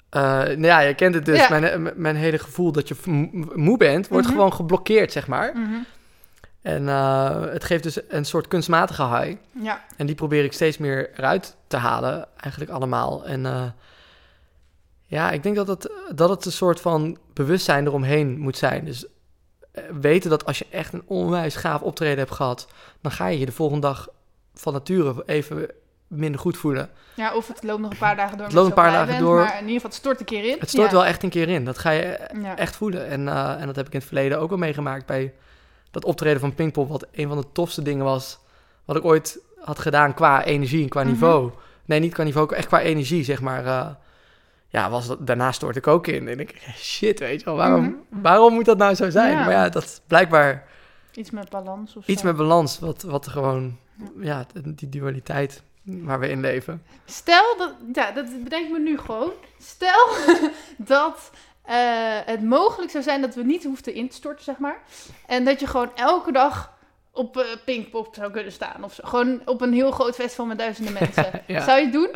[0.10, 1.38] eh, nou ja, je kent het dus.
[1.40, 1.48] Ja.
[1.50, 4.36] Mijn, eh, mijn hele gevoel dat je mo- moe bent, wordt Mhm.
[4.36, 5.54] gewoon geblokkeerd, zeg maar.
[6.62, 9.36] En eh, het geeft dus een soort kunstmatige high.
[9.52, 9.84] Ja.
[9.98, 13.26] En die probeer ik steeds meer eruit te halen, eigenlijk allemaal.
[13.26, 13.64] En eh,
[15.06, 18.86] ja, ik denk dat het, dat het een soort van bewustzijn eromheen moet zijn.
[18.86, 19.06] Dus
[19.72, 22.68] eh, weten dat als je echt een onwijs gaaf optreden hebt gehad,
[23.02, 24.08] dan ga je je de volgende dag
[24.54, 25.68] van nature even
[26.08, 26.90] minder goed voelen.
[27.14, 28.46] ja, of het loopt nog een paar dagen door.
[28.46, 29.40] Het loopt een paar dagen bent, door.
[29.40, 30.60] Maar in ieder geval, het stort een keer in.
[30.60, 30.96] Het stort Ja.
[30.98, 31.66] wel echt een keer in.
[31.66, 32.58] Dat ga je Ja.
[32.58, 33.08] echt voelen.
[33.08, 33.28] En,
[33.60, 35.34] en dat heb ik in het verleden ook wel meegemaakt bij
[35.92, 38.40] dat optreden van Pinkpop, wat een van de tofste dingen was
[38.86, 41.10] wat ik ooit had gedaan qua energie en qua Mhm.
[41.12, 41.52] niveau.
[41.86, 43.66] Nee, niet qua niveau, echt qua energie, zeg maar.
[43.66, 43.88] eh,
[44.68, 46.28] ja, was dat, daarna stoort ik ook in.
[46.28, 48.22] En ik, shit, weet je wel, waarom, Mhm.
[48.22, 49.32] waarom moet dat nou zo zijn?
[49.32, 49.44] Ja.
[49.44, 50.68] Maar ja, dat is blijkbaar
[51.14, 52.28] Iets met balans of iets zo.
[52.28, 53.78] met balans, wat, wat gewoon,
[54.20, 56.84] ja, die dualiteit waar we in leven.
[57.06, 59.32] Stel dat, ja, dat bedenk ik me nu gewoon.
[59.60, 60.08] Stel
[60.78, 61.32] dat
[61.64, 61.76] eh,
[62.26, 64.78] het mogelijk zou zijn dat we niet hoefden in te storten, zeg maar.
[65.28, 66.72] En dat je gewoon elke dag
[67.12, 68.84] op eh, Pinkpop zou kunnen staan.
[68.84, 69.04] Of zo.
[69.08, 71.42] Gewoon op een heel groot festival met duizenden mensen.
[71.48, 71.62] Ja.
[71.62, 72.10] Zou je het doen?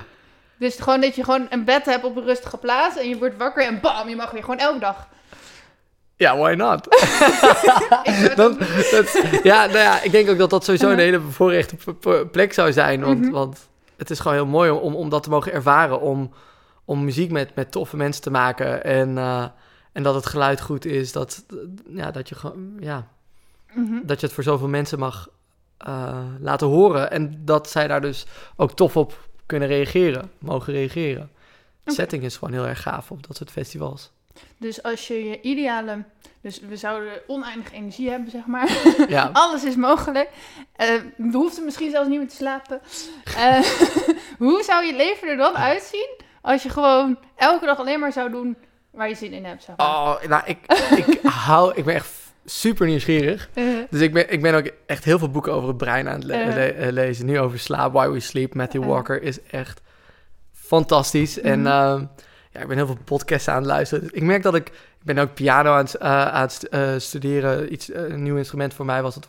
[0.59, 3.37] Dus gewoon dat je gewoon een bed hebt op een rustige plaats en je wordt
[3.37, 5.07] wakker en bam, je mag weer gewoon elke dag.
[6.17, 6.87] Ja, why not?
[8.35, 8.57] Dat,
[9.43, 11.05] ja, nou ja, ik denk ook dat dat sowieso een Uh-huh.
[11.05, 11.75] hele bevoorrechte
[12.31, 13.01] plek zou zijn.
[13.03, 13.31] Want, Mhm.
[13.31, 13.67] want
[13.97, 16.01] het is gewoon heel mooi om, om dat te mogen ervaren.
[16.01, 16.33] Om,
[16.85, 18.83] om muziek met, met toffe mensen te maken.
[18.83, 19.45] En, eh,
[19.91, 21.11] en dat het geluid goed is.
[21.11, 21.45] Dat,
[21.89, 23.07] ja, dat, je, gewoon- ja,
[23.73, 23.99] Mhm.
[24.05, 25.29] dat je het voor zoveel mensen mag
[25.77, 27.11] eh, laten horen.
[27.11, 28.25] En dat zij daar dus
[28.55, 30.31] ook tof op kunnen reageren.
[30.39, 31.31] Mogen reageren.
[31.83, 34.11] De setting is gewoon heel erg gaaf op dat soort festivals.
[34.57, 36.03] Dus als je je ideale...
[36.41, 38.69] Dus we zouden oneindig energie hebben, zeg maar.
[39.07, 39.29] Ja.
[39.33, 40.29] Alles is mogelijk.
[40.75, 42.81] Eh, we hoefden misschien zelfs niet meer te slapen.
[44.37, 46.09] Hoe zou je leven er dan uitzien
[46.45, 48.57] als je gewoon elke dag alleen maar zou doen
[48.91, 49.63] waar je zin in hebt?
[49.63, 49.87] Zeg maar.
[49.87, 50.57] Oh, nou, ik,
[50.95, 51.73] ik hou...
[51.75, 52.09] Ik ben echt
[52.45, 53.49] super nieuwsgierig.
[53.53, 56.15] Eh, Dus ik ben, ik ben ook echt heel veel boeken over het brein aan
[56.15, 57.25] het le- le- eh, lezen.
[57.25, 58.53] Nu over slaap, Why We Sleep.
[58.53, 58.87] Matthew Eh.
[58.87, 59.81] Walker is echt
[60.53, 61.39] fantastisch.
[61.41, 61.67] En Mhm.
[61.67, 62.05] ehm,
[62.51, 64.03] ja, ik ben heel veel podcasts aan het luisteren.
[64.03, 64.67] Dus ik merk dat ik...
[64.99, 67.73] Ik ben ook piano aan het, eh, aan het eh, studeren.
[67.73, 69.27] Iets, eh, een nieuw instrument voor mij was het...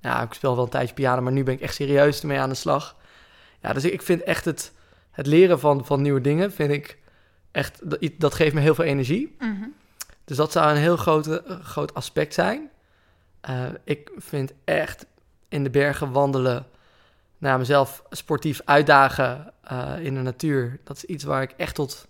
[0.00, 2.48] Ja, ik speel wel een tijdje piano, maar nu ben ik echt serieus ermee aan
[2.48, 2.96] de slag.
[3.60, 4.72] Ja, dus ik, ik vind echt het,
[5.14, 6.52] het leren van, van nieuwe dingen...
[6.52, 6.98] vind ik
[7.50, 7.80] echt...
[8.20, 9.36] Dat, geeft me heel veel energie.
[9.38, 9.64] mhm.
[10.24, 12.70] Dus dat zou een heel grote, eh, groot aspect zijn.
[13.40, 15.06] Eh, ik vind echt
[15.48, 16.66] in de bergen wandelen,
[17.38, 22.08] naar mezelf sportief uitdagen eh, in de natuur, dat is iets waar ik echt tot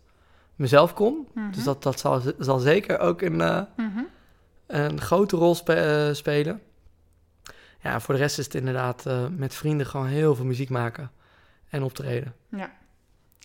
[0.55, 1.29] mezelf kom.
[1.35, 1.51] Mhm.
[1.51, 3.37] Dus dat, dat zal, zal zeker ook een,
[3.77, 4.03] Mhm.
[4.67, 6.61] een grote rol spe- spelen.
[7.83, 9.05] Ja, voor de rest is het inderdaad
[9.37, 11.11] met vrienden gewoon heel veel muziek maken
[11.69, 12.35] en optreden.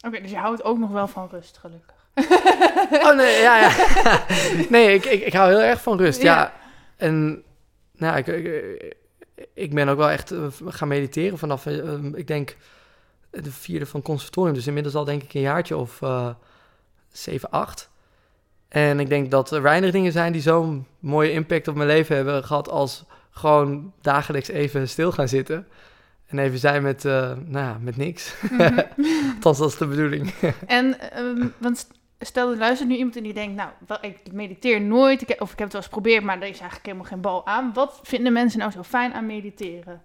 [0.01, 1.97] Oké, dus je houdt ook nog wel van rust, gelukkig.
[3.07, 3.71] Oh nee, ja, ja.
[4.69, 6.21] nee, ik, ik, ik hou heel erg van rust.
[6.21, 6.35] Ja.
[6.35, 6.53] Ja.
[6.95, 7.43] En
[7.91, 8.95] nou, ik, ik,
[9.53, 12.57] ik ben ook wel echt eh, gaan mediteren vanaf, eh, ik denk,
[13.29, 14.53] de vierde van conservatorium.
[14.53, 16.29] Dus inmiddels al denk ik een jaartje of eh
[17.11, 17.89] 7, 8.
[18.67, 22.15] En ik denk dat er weinig dingen zijn die zo'n mooie impact op mijn leven
[22.15, 25.67] hebben gehad als gewoon dagelijks even stil gaan zitten.
[26.29, 28.35] En even zijn met, eh, nou ja, met niks.
[29.35, 30.33] Althans, dat is de bedoeling.
[30.67, 31.87] En, ehm, want
[32.19, 33.69] stel, er luistert nu iemand en die denkt, nou,
[34.01, 36.85] ik mediteer nooit, ik of ik heb het wel eens geprobeerd, maar er is eigenlijk
[36.85, 37.71] helemaal geen bal aan.
[37.73, 40.01] Wat vinden mensen nou zo fijn aan mediteren?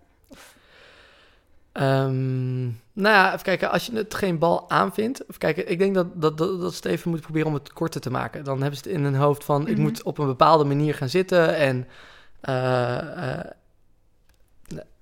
[1.72, 2.62] Ehm,
[2.93, 3.70] nou ja, even kijken.
[3.70, 5.22] Als je het geen bal aanvindt.
[5.22, 7.72] Even kijken, ik denk dat, dat, dat, dat ze het even moeten proberen om het
[7.72, 8.45] korter te maken.
[8.45, 9.68] Dan hebben ze het in hun hoofd van...
[9.68, 9.83] ik Mhm.
[9.83, 11.89] moet op een bepaalde manier gaan zitten en...
[12.41, 13.45] eh, eh,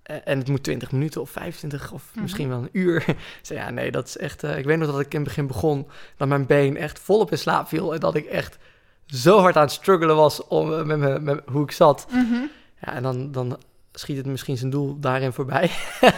[0.03, 2.23] en het moet 20 minuten of 25 of Mhm.
[2.23, 3.05] misschien wel een uur.
[3.43, 4.43] Zeg ja, nee, dat is echt...
[4.45, 5.87] eh, ik weet nog dat ik in het begin begon...
[6.17, 7.95] dat mijn been echt volop in slaap viel...
[7.95, 8.59] en dat ik echt
[9.07, 12.07] zo hard aan het struggelen was om, eh, met, me, met hoe ik zat.
[12.11, 12.35] Mhm.
[12.81, 13.59] Ja, en dan, dan
[13.93, 15.71] schiet het misschien zijn doel daarin voorbij.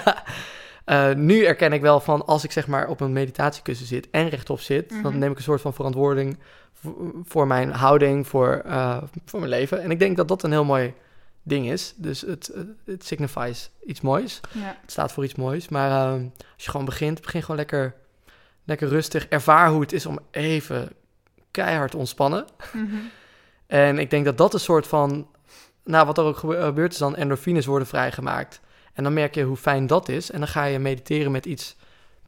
[0.85, 4.29] Eh, nu erken ik wel van als ik zeg maar op een meditatiekussen zit en
[4.29, 5.19] rechtop zit, dan Mhm.
[5.19, 6.39] neem ik een soort van verantwoording
[6.73, 9.83] voor, voor mijn houding, voor, eh, voor mijn leven.
[9.83, 10.95] En ik denk dat dat een heel mooi
[11.45, 11.95] ding is.
[11.97, 14.41] Dus het, het, het signifies iets moois.
[14.53, 14.77] Ja.
[14.81, 15.69] Het staat voor iets moois.
[15.69, 16.23] Maar eh,
[16.55, 17.95] als je gewoon begint, begin gewoon lekker,
[18.65, 19.27] lekker rustig.
[19.27, 20.93] Ervaar hoe het is om even
[21.51, 22.45] keihard te ontspannen.
[22.73, 22.97] Mhm.
[23.67, 25.29] En ik denk dat dat een soort van...
[25.85, 28.61] Nou, wat er ook gebe- gebeurt is dan endorfines worden vrijgemaakt.
[28.93, 30.31] En dan merk je hoe fijn dat is.
[30.31, 31.77] En dan ga je mediteren met iets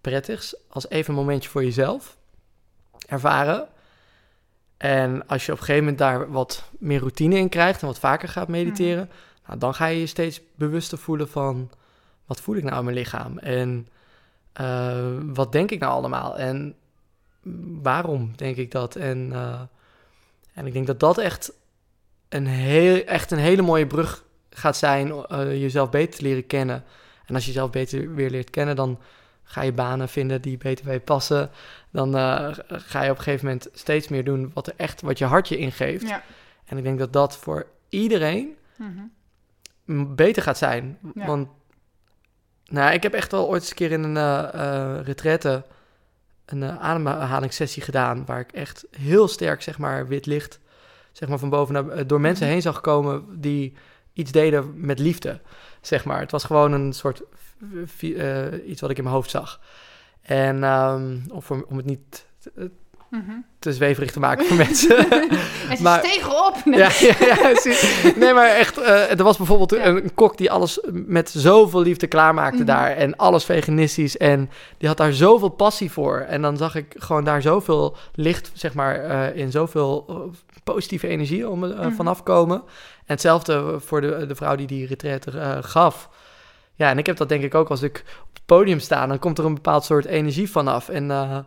[0.00, 0.56] prettigs.
[0.68, 2.16] Als even een momentje voor jezelf.
[3.06, 3.68] ervaren.
[4.77, 7.99] En als je op een gegeven moment daar wat meer routine in krijgt en wat
[7.99, 9.11] vaker gaat mediteren,
[9.47, 11.70] nou, dan ga je je steeds bewuster voelen van
[12.27, 13.39] wat voel ik nou in mijn lichaam?
[13.39, 13.89] En
[14.53, 16.39] eh, wat denk ik nou allemaal?
[16.39, 16.74] En
[17.83, 18.97] waarom denk ik dat?
[18.97, 19.61] En, eh,
[20.55, 21.53] en ik denk dat dat echt
[22.29, 26.85] een, heel, echt een hele mooie brug gaat zijn uh, jezelf beter te leren kennen.
[27.27, 28.99] En als je jezelf beter weer leert kennen, dan
[29.49, 31.51] ga je banen vinden die beter bij je passen.
[31.90, 35.18] Dan uh, ga je op een gegeven moment steeds meer doen wat er echt, wat
[35.18, 36.09] je hart je ingeeft.
[36.09, 36.22] Ja.
[36.64, 38.57] En ik denk dat dat voor iedereen
[39.84, 40.14] Mhm.
[40.14, 40.99] beter gaat zijn.
[41.14, 41.26] Ja.
[41.26, 41.49] Want
[42.64, 45.64] nou, ik heb echt wel ooit eens een keer in een uh, retraite
[46.44, 50.61] een uh, ademhalingssessie gedaan, waar ik echt heel sterk, zeg maar, wit licht,
[51.12, 52.53] zeg maar, van boven naar, door mensen Mhm.
[52.53, 53.74] heen zag komen die
[54.12, 55.40] iets deden met liefde,
[55.80, 56.20] zeg maar.
[56.20, 57.22] Het was gewoon een soort
[58.00, 59.61] uh, iets wat ik in mijn hoofd zag.
[60.22, 62.70] En um, of om, om het niet te,
[63.11, 63.30] Mhm.
[63.59, 65.11] te zweverig te maken voor mensen.
[65.70, 66.00] en ze maar,
[66.46, 66.57] op.
[66.64, 66.78] Nee.
[66.80, 67.52] Ja, ja, ja,
[68.16, 72.57] nee, maar echt, uh, er was bijvoorbeeld een, kok die alles met zoveel liefde klaarmaakte
[72.57, 72.66] Mhm.
[72.66, 72.90] daar.
[72.90, 74.16] En alles veganistisch.
[74.16, 76.18] En die had daar zoveel passie voor.
[76.18, 80.30] En dan zag ik gewoon daar zoveel licht, zeg maar, uh, in zoveel
[80.64, 81.90] positieve energie om, Mhm.
[81.92, 82.57] vanaf komen.
[82.57, 82.64] En
[83.12, 86.09] hetzelfde voor de, de vrouw die die retraite gaf.
[86.77, 89.07] Ja, en ik heb dat denk ik ook als ik op het podium sta.
[89.07, 90.89] Dan komt er een bepaald soort energie vanaf.
[90.89, 91.39] En uh,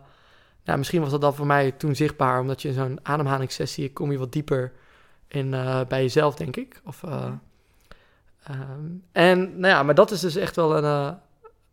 [0.62, 2.40] ja, misschien was dat dan voor mij toen zichtbaar.
[2.40, 4.72] Omdat je in zo'n ademhalingssessie kom je wat dieper
[5.28, 6.80] in uh, bij jezelf, denk ik.
[6.84, 7.32] Of, uh,
[8.50, 11.16] um, en nou ja, maar dat is dus echt wel een...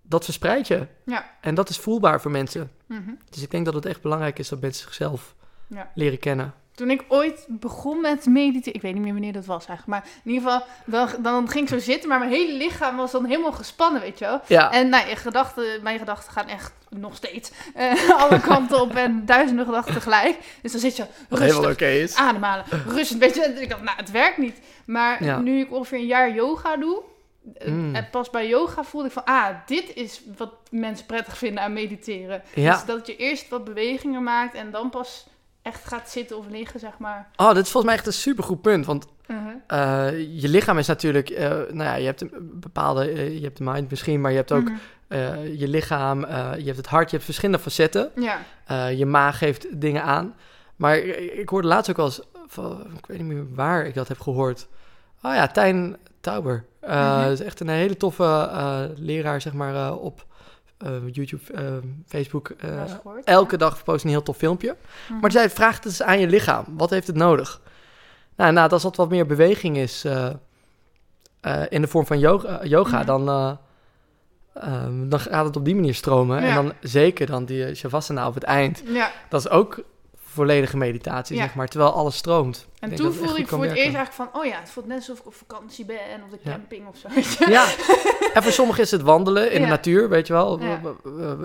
[0.01, 0.88] dat verspreidt je.
[1.05, 1.30] Ja.
[1.41, 2.72] En dat is voelbaar voor mensen.
[2.86, 3.18] Mm -hmm.
[3.30, 5.36] Dus ik denk dat het echt belangrijk is dat mensen zichzelf
[5.68, 5.91] ja.
[5.93, 6.53] leren kennen.
[6.78, 10.11] Toen ik ooit begon met mediteren, ik weet niet meer wanneer dat was eigenlijk, maar
[10.23, 13.25] in ieder geval, dan, dan ging ik zo zitten, maar mijn hele lichaam was dan
[13.25, 14.41] helemaal gespannen, weet je wel.
[14.47, 14.71] Ja.
[14.71, 19.25] En nou, je gedachten, mijn gedachten gaan echt nog steeds uh, alle kanten op en
[19.25, 20.38] duizenden gedachten tegelijk.
[20.61, 22.15] Dus dan zit je rustig, is.
[22.15, 23.43] ademhalen, rustig, weet je.
[23.43, 24.59] En ik dacht, nou, het werkt niet.
[24.86, 25.39] Maar Ja.
[25.39, 27.01] nu ik ongeveer een jaar yoga doe,
[27.57, 27.95] eh, Mm.
[27.95, 31.73] en pas bij yoga voelde ik van, ah, dit is wat mensen prettig vinden aan
[31.73, 32.41] mediteren.
[32.53, 32.71] Ja.
[32.73, 35.28] Dus dat je eerst wat bewegingen maakt en dan pas
[35.68, 37.28] echt gaat zitten of liggen, zeg maar.
[37.36, 38.86] Oh, dit is volgens mij echt een supergoed punt.
[38.86, 40.11] Want Uh-huh.
[40.11, 41.30] uh, je lichaam is natuurlijk...
[41.30, 43.13] Uh, nou ja, je hebt een bepaalde...
[43.13, 44.74] Uh, je hebt de mind misschien, maar je hebt ook Mhm.
[45.07, 46.20] uh, je lichaam.
[46.57, 48.11] je hebt het hart, je hebt verschillende facetten.
[48.15, 48.89] Ja.
[48.89, 50.36] Je maag geeft dingen aan.
[50.76, 52.22] Maar ik, hoorde laatst ook wel eens...
[52.47, 54.68] Van, ik weet niet meer waar ik dat heb gehoord.
[55.22, 56.65] Oh ja, Tijn Tauber.
[56.84, 57.24] Uh.
[57.24, 60.26] Dat is echt een hele toffe uh, leraar, zeg maar, uh, op
[60.86, 61.43] uh, YouTube,
[62.07, 62.53] Facebook.
[62.57, 63.57] Wel eens gehoord, elke ja.
[63.57, 64.75] dag post een heel tof filmpje.
[65.09, 65.19] Mhm.
[65.19, 66.65] Maar zij vraagt het eens aan je lichaam.
[66.78, 67.61] Wat heeft het nodig?
[68.36, 70.05] Nou, nou als dat wat meer beweging is
[71.69, 73.05] in de vorm van yoga, yoga Mhm.
[73.05, 73.57] dan,
[74.63, 76.41] um, dan gaat het op die manier stromen.
[76.41, 76.47] Ja.
[76.47, 78.84] En dan zeker dan die shavasana op het eind.
[78.86, 79.11] Ja.
[79.30, 79.84] Dat is ook
[80.38, 81.41] volledige meditatie, Ja.
[81.43, 81.67] zeg maar.
[81.67, 82.67] Terwijl alles stroomt.
[82.79, 85.19] En toen voelde ik voor het eerst eigenlijk van, oh ja, het voelt net alsof
[85.19, 86.51] ik op vakantie ben of op de Ja.
[86.51, 87.07] camping of zo.
[87.51, 87.65] Ja,
[88.33, 89.73] en voor sommigen is het wandelen in de Ja.
[89.73, 90.59] natuur, weet je wel.
[90.61, 90.79] Ja.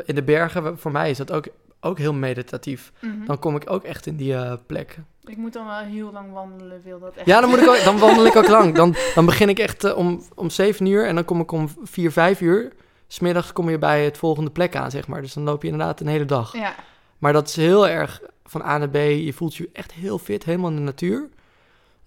[0.04, 1.46] In de bergen, voor mij is dat ook,
[1.80, 2.92] ook heel meditatief.
[3.00, 3.24] Mhm.
[3.26, 4.98] Dan kom ik ook echt in die uh, plek.
[5.24, 7.26] Ik moet dan wel heel lang wandelen, wil dat echt.
[7.26, 8.74] Ja, dan, moet ik ook, dan wandel ik ook lang.
[8.74, 11.68] Dan, dan begin ik echt uh, om, om 7 uur en dan kom ik om
[11.82, 12.72] 4, 5 uur.
[13.06, 15.22] Smiddags kom je bij het volgende plek aan, zeg maar.
[15.22, 16.56] Dus dan loop je inderdaad een hele dag.
[16.56, 16.74] Ja.
[17.18, 18.94] Maar dat is heel erg van A naar B.
[18.96, 21.28] Je voelt je echt heel fit, helemaal in de natuur.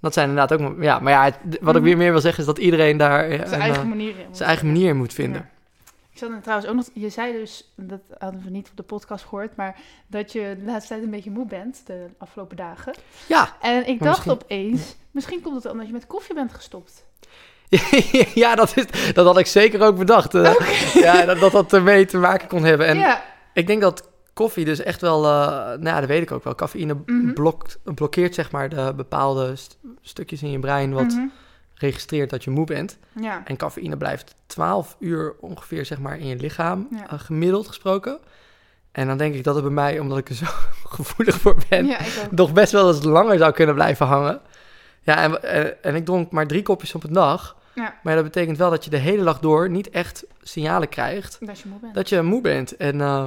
[0.02, 0.84] Dat zijn inderdaad ook...
[0.84, 1.76] Ja, maar ja, het- wat Mhm.
[1.78, 4.26] ik weer meer wil zeggen is dat iedereen daar eh, Zijn eigen manier in.
[4.36, 5.50] zijn eigen manier in moet vinden.
[6.12, 9.24] Ik zat trouwens ook nog, je zei dus, dat hadden we niet op de podcast
[9.24, 9.76] gehoord, maar
[10.08, 12.94] dat je de laatste tijd een beetje moe bent, de afgelopen dagen.
[13.28, 17.06] Ja, En ik dacht misschien- opeens, misschien komt het omdat je met koffie bent gestopt.
[18.34, 20.36] ja dat, is, dat had ik zeker ook bedacht.
[20.36, 20.54] eh.
[20.94, 22.88] Ja, dat, dat dat ermee te maken kon hebben.
[22.88, 23.24] En ja,
[23.54, 25.26] ik denk dat koffie dus echt wel...
[25.26, 25.30] eh,
[25.66, 26.56] nou ja, dat weet ik ook wel.
[26.56, 27.34] Cafeïne Mhm.
[27.34, 30.94] blokt, blokkeert zeg maar de bepaalde st- stukjes in je brein...
[30.94, 31.26] wat mhm.
[31.74, 32.98] registreert dat je moe bent.
[33.22, 33.42] ja.
[33.46, 37.10] En cafeïne blijft 12 uur ongeveer zeg maar in je lichaam, Ja.
[37.10, 38.20] eh, gemiddeld gesproken.
[38.92, 40.46] En dan denk ik dat het bij mij, omdat ik er zo
[40.96, 41.98] gevoelig voor ben, ja,
[42.32, 44.42] nog best wel eens langer zou kunnen blijven hangen.
[45.02, 47.56] Ja, en, en, en ik dronk maar drie kopjes op een dag.
[47.76, 47.96] Ja.
[48.04, 51.60] Maar dat betekent wel dat je de hele dag door niet echt signalen krijgt Dat
[51.60, 51.94] je moe bent.
[51.94, 52.78] dat je moe bent.
[52.78, 53.26] En uh,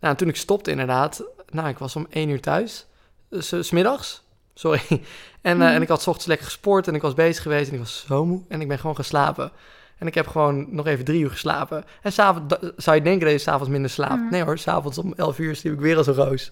[0.00, 2.86] nou, toen ik stopte inderdaad, nou, ik was om één uur thuis,
[3.30, 4.22] dus, uh, smiddags,
[4.54, 4.82] sorry.
[5.42, 5.74] En, uh, Mhm.
[5.74, 8.04] en ik had 's ochtends lekker gesport en ik was bezig geweest en ik was
[8.06, 9.50] zo moe en ik ben gewoon gaan slapen.
[9.98, 11.84] En ik heb gewoon nog even drie uur geslapen.
[12.02, 14.20] En s'avonds zou je denken dat je s'avonds minder slaapt.
[14.20, 14.30] Mhm.
[14.30, 16.50] Nee hoor, s'avonds om 11 uur sliep ik weer als een roos.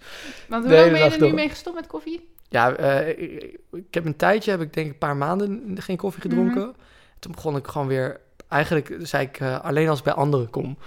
[0.48, 2.28] Want hoe lang ben je er nu mee gestopt met koffie?
[2.48, 3.08] Ja, eh,
[3.72, 6.62] ik, heb een tijdje, heb ik denk een paar maanden geen koffie gedronken.
[6.62, 6.70] Mhm.
[7.18, 10.78] Toen begon ik gewoon weer, eigenlijk zei ik eh, alleen als ik bij anderen kom.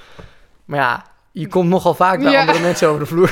[0.66, 1.06] Maar ja,
[1.40, 2.40] je komt nogal vaak bij Ja.
[2.40, 3.32] andere mensen over de vloer.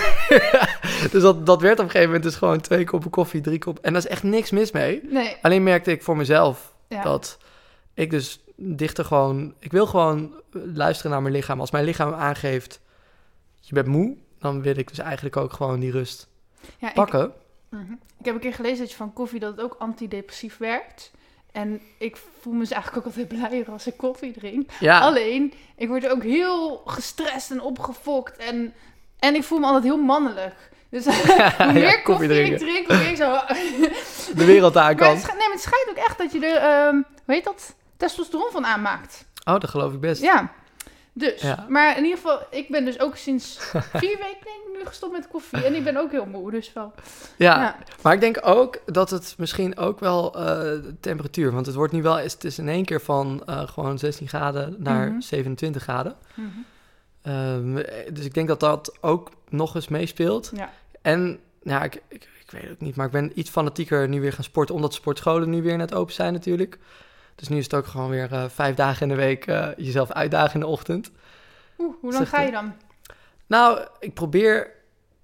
[1.12, 3.84] dus dat, dat werd op een gegeven moment dus gewoon twee koppen koffie, drie koppen.
[3.84, 5.02] En daar is echt niks mis mee.
[5.10, 5.36] Nee.
[5.42, 7.02] Alleen merkte ik voor mezelf Ja.
[7.02, 7.38] dat
[7.94, 9.54] ik dus dichter gewoon...
[9.60, 11.60] Ik wil gewoon luisteren naar mijn lichaam.
[11.60, 12.80] Als mijn lichaam aangeeft,
[13.60, 16.28] je bent moe, dan wil ik dus eigenlijk ook gewoon die rust
[16.78, 17.32] Ja, ik, pakken.
[17.70, 17.92] Mhm.
[18.20, 21.12] ik heb een keer gelezen dat je van koffie dat het ook antidepressief werkt.
[21.58, 24.70] En ik voel me dus eigenlijk ook altijd blijer als ik koffie drink.
[24.80, 28.38] Ja, Alleen, ik word ook heel gestrest en opgefokt.
[28.38, 28.74] En,
[29.20, 30.56] en ik voel me altijd heel mannelijk.
[30.90, 31.06] Dus
[31.58, 32.58] hoe meer ja, koffie, ik drinken.
[32.60, 33.40] drink, hoe meer ik zo...
[34.40, 35.14] De wereld aan kan.
[35.14, 36.96] nee, maar het schijnt ook echt dat je er, ehm
[37.26, 39.26] hoe heet dat, testosteron van aanmaakt.
[39.44, 40.22] Oh, dat geloof ik best.
[40.22, 40.52] Ja,
[41.18, 41.42] dus.
[41.42, 41.66] Ja.
[41.70, 43.58] Maar in ieder geval, ik ben dus ook sinds
[44.04, 45.64] vier weken denk ik, nu gestopt met koffie.
[45.64, 46.94] En ik ben ook heel moe, dus wel.
[47.38, 47.78] Ja, Ja.
[48.02, 51.52] maar ik denk ook dat het misschien ook wel eh, de temperatuur...
[51.52, 52.16] Want het wordt nu wel...
[52.18, 55.20] Het is in één keer van eh, gewoon 16 graden naar Mhm.
[55.22, 56.16] 27 graden.
[56.34, 56.48] Mhm.
[57.22, 57.74] Ehm,
[58.14, 60.52] dus ik denk dat dat ook nog eens meespeelt.
[60.56, 60.70] Ja.
[61.02, 64.22] En ja, ik, ik, ik weet het ook niet, maar ik ben iets fanatieker nu
[64.22, 66.78] weer gaan sporten, omdat sportscholen nu weer net open zijn natuurlijk.
[67.38, 70.12] Dus nu is het ook gewoon weer eh, vijf dagen in de week eh, jezelf
[70.12, 71.12] uitdagen in de ochtend.
[71.78, 72.74] Oeh, hoe lang ga je dan?
[73.48, 74.72] Nou, ik probeer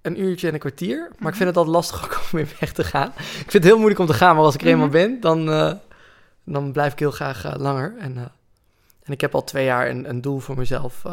[0.01, 1.27] een uurtje en een kwartier, maar Mhm.
[1.27, 3.07] ik vind het altijd lastig ook om weer weg te gaan.
[3.17, 4.95] Ik vind het heel moeilijk om te gaan, maar als ik er eenmaal Mhm.
[4.95, 5.73] ben, dan, eh,
[6.43, 7.95] dan blijf ik heel graag langer.
[7.99, 8.17] En,
[9.03, 11.03] en ik heb al twee jaar een, een doel voor mezelf.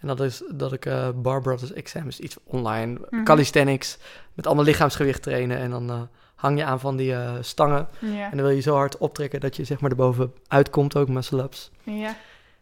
[0.00, 3.22] en dat is dat ik Bar Brothers Exams, iets online, Mhm.
[3.24, 3.98] calisthenics,
[4.34, 5.58] met allemaal lichaamsgewicht trainen.
[5.58, 7.88] En dan hang je aan van die eh, stangen.
[7.98, 8.24] Ja.
[8.30, 11.70] En dan wil je zo hard optrekken dat je zeg maar erboven uitkomt, ook muscle-ups.
[11.82, 12.16] ja.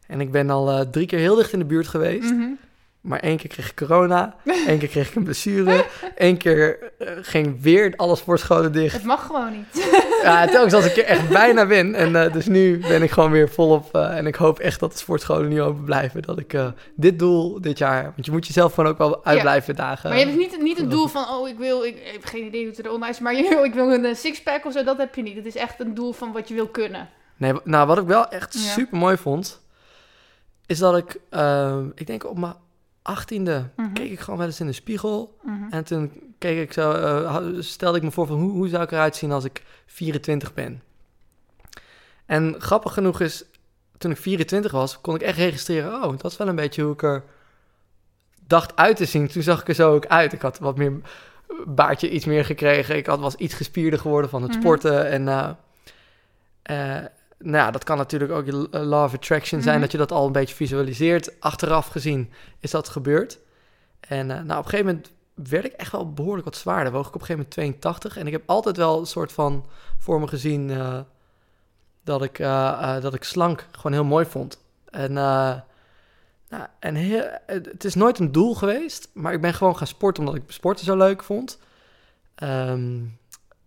[0.07, 2.31] En ik ben al eh, drie keer heel dicht in de buurt geweest.
[2.31, 2.49] Mhm.
[3.05, 4.35] Maar één keer kreeg ik corona,
[4.67, 5.85] één keer kreeg ik een blessure,
[6.17, 8.95] één keer eh, ging weer alle sportscholen dicht.
[8.95, 9.91] Het mag gewoon niet.
[10.23, 11.95] Ja, telkens als ik er echt bijna ben.
[11.95, 13.95] En eh, dus nu ben ik gewoon weer volop.
[13.95, 16.23] eh, en ik hoop echt dat de sportscholen nu open blijven.
[16.23, 16.57] Dat ik
[16.95, 18.03] dit doel dit jaar.
[18.03, 19.43] Want je moet jezelf gewoon ook wel uit Ja.
[19.43, 20.09] blijven dagen.
[20.11, 22.45] Maar je hebt niet, niet een doel van, oh, ik wil, ik, ik heb geen
[22.45, 24.85] idee hoe het er online is, maar je wil, ik wil een sixpack of zo,
[24.85, 25.37] dat heb je niet.
[25.37, 27.09] Het is echt een doel van wat je wil kunnen.
[27.37, 28.61] Nee, nou, wat ik wel echt Ja.
[28.61, 29.61] super mooi vond.
[30.67, 31.17] Is dat ik,
[31.95, 32.55] ik denk op mijn
[33.05, 33.93] achttiende, Mhm.
[33.93, 35.39] keek ik gewoon wel eens in de spiegel.
[35.43, 35.55] Mhm.
[35.71, 38.91] En toen keek ik zo, eh, stelde ik me voor van hoe, hoe zou ik
[38.93, 40.83] eruit zien als ik 24 ben.
[42.27, 43.45] En grappig genoeg is,
[43.99, 46.93] toen ik 24 was, kon ik echt registreren, oh, dat is wel een beetje hoe
[46.93, 47.23] ik er
[48.47, 49.29] dacht uit te zien.
[49.29, 50.33] Toen zag ik er zo ook uit.
[50.33, 50.93] Ik had wat meer
[51.67, 52.97] baardje iets meer gekregen.
[52.97, 54.61] Ik had, was iets gespierder geworden van het Mhm.
[54.61, 55.09] sporten.
[55.09, 55.51] En eh,
[56.63, 57.05] eh,
[57.45, 59.83] nou dat kan natuurlijk ook je eh, law of attraction zijn, Mhm.
[59.83, 61.41] dat je dat al een beetje visualiseert.
[61.41, 63.39] Achteraf gezien is dat gebeurd.
[64.01, 66.93] En eh, nou, op een gegeven moment werd ik echt wel behoorlijk wat zwaarder.
[66.93, 68.17] Woog ik op een gegeven moment 82.
[68.17, 69.67] En ik heb altijd wel een soort van
[69.99, 70.99] voor me gezien eh,
[72.05, 72.39] dat, ik,
[73.01, 74.59] dat ik slank gewoon heel mooi vond.
[74.91, 75.61] En, nou,
[76.79, 80.43] en heel, het is nooit een doel geweest, maar ik ben gewoon gaan sporten omdat
[80.43, 81.59] ik sporten zo leuk vond.
[82.35, 82.99] Ehm,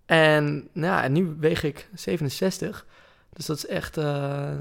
[0.05, 2.86] en, nou, en nu weeg ik 67.
[3.38, 4.51] Dus dat is echt eh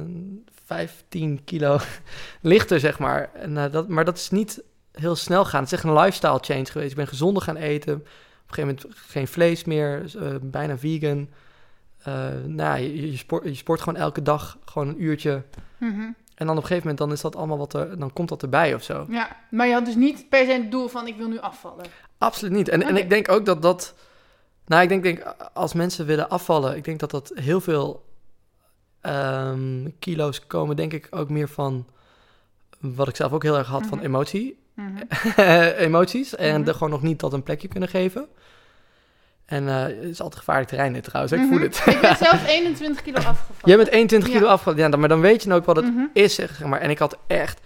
[0.64, 1.78] 15 kilo
[2.40, 3.30] lichter, zeg maar.
[3.32, 4.62] En, eh, dat, maar dat is niet
[4.92, 5.62] heel snel gaan.
[5.62, 6.90] Het is echt een lifestyle change geweest.
[6.90, 7.94] Ik ben gezonder gaan eten.
[7.94, 11.28] Op een gegeven moment geen vlees meer, eh, bijna vegan.
[12.44, 15.42] Nou, ja, je, je, sport, je sport gewoon elke dag gewoon een uurtje.
[15.78, 16.00] Mhm.
[16.34, 18.42] En dan op een gegeven moment dan is dat allemaal wat er, dan komt dat
[18.42, 19.06] erbij of zo.
[19.08, 21.84] Ja, maar je had dus niet per se het doel van, ik wil nu afvallen.
[22.18, 22.68] Absoluut niet.
[22.68, 23.94] En, en ik denk ook dat dat.
[24.66, 28.05] Nou, ik denk, denk als mensen willen afvallen, ik denk dat dat heel veel
[29.06, 31.86] ehm, kilo's komen, denk ik ook meer van
[32.80, 34.06] wat ik zelf ook heel erg had van Mhm.
[34.06, 34.58] emotie.
[34.74, 35.02] Mhm.
[35.88, 36.34] emoties.
[36.36, 36.68] En Mhm.
[36.68, 38.26] er gewoon nog niet dat een plekje kunnen geven.
[39.46, 41.32] En eh, het is altijd gevaarlijk terrein dit trouwens.
[41.34, 41.82] Ik voel het.
[41.86, 43.60] Ik ben zelf 21 kilo afgevallen.
[43.64, 44.90] Jij bent 21 kilo afgevallen.
[44.90, 46.80] Ja, maar dan weet je ook wat het is, zeg maar.
[46.80, 47.60] En ik had echt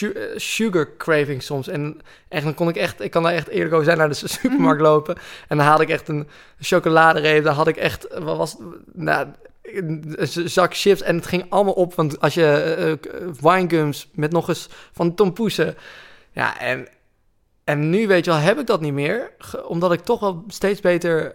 [0.00, 1.68] eh, sugar craving soms.
[1.68, 4.14] En echt, dan kon ik echt, ik kan daar echt eerlijk over zijn, naar de
[4.14, 5.16] supermarkt lopen.
[5.48, 6.28] En dan haalde ik echt een
[6.60, 7.44] chocoladereep.
[7.44, 8.56] Dan had ik echt, wat was
[8.92, 9.26] nou,
[9.72, 10.04] een
[10.48, 11.02] zak chips.
[11.02, 12.46] En het ging allemaal op, want als je
[13.00, 15.74] eh, winegums met nog eens van tompoesen.
[16.32, 16.88] Ja, en,
[17.64, 19.32] en nu weet je wel, heb ik dat niet meer.
[19.66, 21.34] Omdat ik toch wel steeds beter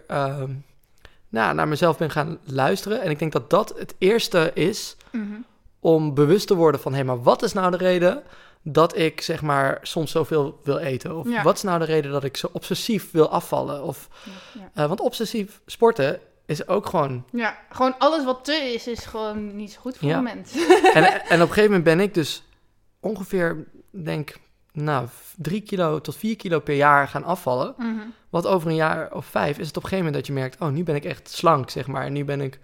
[1.28, 3.00] nou, naar mezelf ben gaan luisteren.
[3.02, 5.34] En ik denk dat dat het eerste is Mhm.
[5.80, 6.94] om bewust te worden van...
[6.94, 8.22] hé, maar wat is nou de reden
[8.62, 11.16] dat ik zeg maar soms zoveel wil eten?
[11.16, 11.42] Of Ja.
[11.42, 13.82] wat is nou de reden dat ik zo obsessief wil afvallen?
[13.82, 14.08] Of,
[14.54, 16.20] Ja, eh, want obsessief sporten
[16.50, 17.24] is ook gewoon...
[17.32, 20.16] Ja, gewoon alles wat te is, is gewoon niet zo goed voor Ja.
[20.16, 20.52] een mens.
[20.94, 22.42] en, en op een gegeven moment ben ik dus
[23.00, 24.34] ongeveer, denk
[24.72, 27.74] nou, drie kilo tot vier kilo per jaar gaan afvallen.
[27.76, 27.98] Mhm.
[28.30, 30.60] Wat over een jaar of vijf is het op een gegeven moment dat je merkt...
[30.60, 32.04] oh, nu ben ik echt slank, zeg maar.
[32.04, 32.58] En nu ben ik,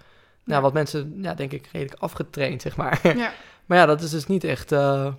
[0.44, 0.60] nou, Ja.
[0.60, 3.00] wat mensen, ja, denk ik, redelijk afgetraind, zeg maar.
[3.16, 3.32] Ja.
[3.66, 5.12] maar ja, dat is dus niet echt eh,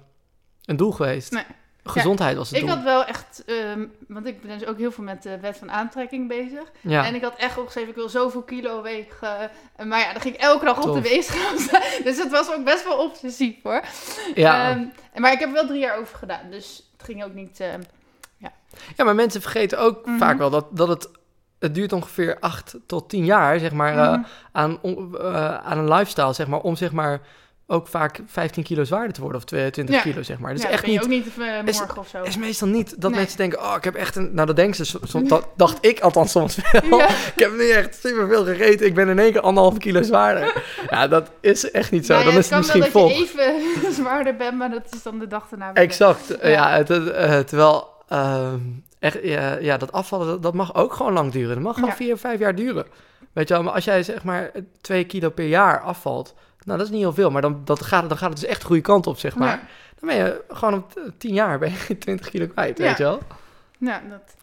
[0.65, 1.31] een doel geweest.
[1.31, 1.43] Nee.
[1.89, 2.75] Gezondheid was het Ik doel.
[2.75, 5.71] had wel echt, ehm, want ik ben dus ook heel veel met de wet van
[5.71, 6.71] aantrekking bezig.
[6.81, 9.51] Ja, En ik had echt opgeschreven, ik wil zoveel kilo wegen.
[9.75, 11.81] Eh, maar ja, dan ging ik elke dag op de weegschaal staan.
[12.03, 13.81] Dus het was ook best wel obsessief hoor.
[14.35, 14.69] ja.
[14.69, 14.85] Ehm,
[15.15, 16.49] maar ik heb er wel drie jaar over gedaan.
[16.51, 17.59] Dus het ging ook niet...
[17.59, 17.81] ehm,
[18.97, 20.17] ja, maar mensen vergeten ook Mhm.
[20.17, 21.09] vaak wel dat, dat het...
[21.59, 24.21] Het duurt ongeveer 8 tot 10 jaar, zeg maar, eh, mhm.
[24.51, 27.21] aan, on- eh, aan een lifestyle, zeg maar, om zeg maar
[27.69, 30.01] ook vaak 15 kilo zwaarder te worden of 22 Ja.
[30.01, 30.53] kilo, zeg maar.
[30.53, 32.21] Dus ja, echt niet ook niet eh, is- of zo.
[32.23, 33.19] is meestal niet dat Nee.
[33.19, 34.29] mensen denken, oh, ik heb echt een...
[34.33, 36.97] Nou, dat denken ze, soms, dat dacht ik althans soms wel.
[36.97, 37.07] Ja.
[37.35, 40.63] Ik heb nu echt superveel gegeten, ik ben in één keer anderhalf kilo zwaarder.
[40.89, 42.13] Ja, dat is echt niet zo.
[42.13, 43.07] Nou dan is het misschien wel vol.
[43.07, 45.69] dat je even zwaarder bent, maar dat is dan de dag weer.
[45.73, 46.69] Exact, Ja.
[46.77, 47.87] het, het, eh, terwijl...
[48.07, 48.59] ehm,
[48.99, 49.17] echt,
[49.61, 51.53] ja, dat afvallen, dat, dat mag ook gewoon lang duren.
[51.55, 52.85] Dat mag gewoon vier, vijf jaar duren.
[53.33, 54.51] Weet je wel, maar als jij zeg maar
[54.81, 56.33] twee kilo per jaar afvalt...
[56.67, 58.59] Nou, dat is niet heel veel, maar dan, dat gaat, dan gaat het dus echt
[58.61, 59.47] de goede kant op, zeg maar.
[59.47, 59.67] Ja.
[59.99, 62.83] Dan ben je gewoon op tien jaar ben je 20 kilo kwijt, Ja.
[62.83, 63.19] weet je wel?
[63.77, 64.35] Ja, dat.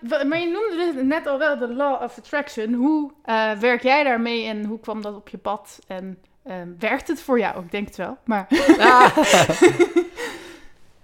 [0.00, 2.74] Wa- maar je noemde dus net al wel de law of attraction.
[2.74, 5.78] Hoe eh, werk jij daarmee en hoe kwam dat op je pad?
[5.86, 7.64] En ehm, werkt het voor jou?
[7.64, 8.18] Ik denk het wel.
[8.24, 8.46] Maar
[8.78, 9.16] Ah.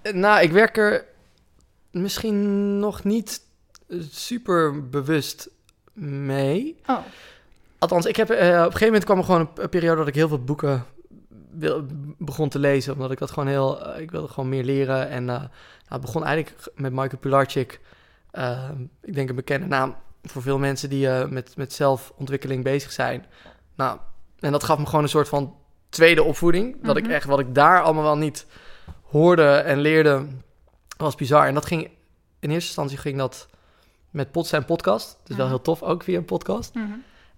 [0.12, 1.04] nou, ik werk er
[1.90, 3.40] misschien nog niet
[4.10, 5.48] super bewust
[5.92, 6.76] mee.
[6.86, 6.98] oh,
[7.78, 10.06] Althans, ik heb, eh, op een gegeven moment kwam er gewoon een, een periode dat
[10.08, 10.84] ik heel veel boeken
[11.50, 11.84] wil,
[12.18, 12.92] begon te lezen.
[12.92, 13.86] Omdat ik dat gewoon heel...
[13.86, 15.08] eh, ik wilde gewoon meer leren.
[15.08, 15.48] En eh, nou,
[15.88, 17.80] het begon eigenlijk met Michael Pilarczyk.
[19.02, 23.24] Ik denk een bekende naam voor veel mensen die met, met zelfontwikkeling bezig zijn.
[23.74, 23.98] Nou,
[24.40, 25.54] en dat gaf me gewoon een soort van
[25.88, 26.76] tweede opvoeding.
[26.82, 27.12] Dat ik Mhm.
[27.12, 28.46] echt, wat ik daar allemaal wel niet
[29.02, 30.26] hoorde en leerde,
[30.96, 31.46] was bizar.
[31.46, 31.82] En dat ging,
[32.38, 33.48] in eerste instantie ging dat
[34.10, 35.18] met Pot zijn podcast.
[35.24, 35.54] Dus wel Mhm.
[35.54, 36.74] heel tof, ook via een podcast.
[36.74, 36.86] mhm.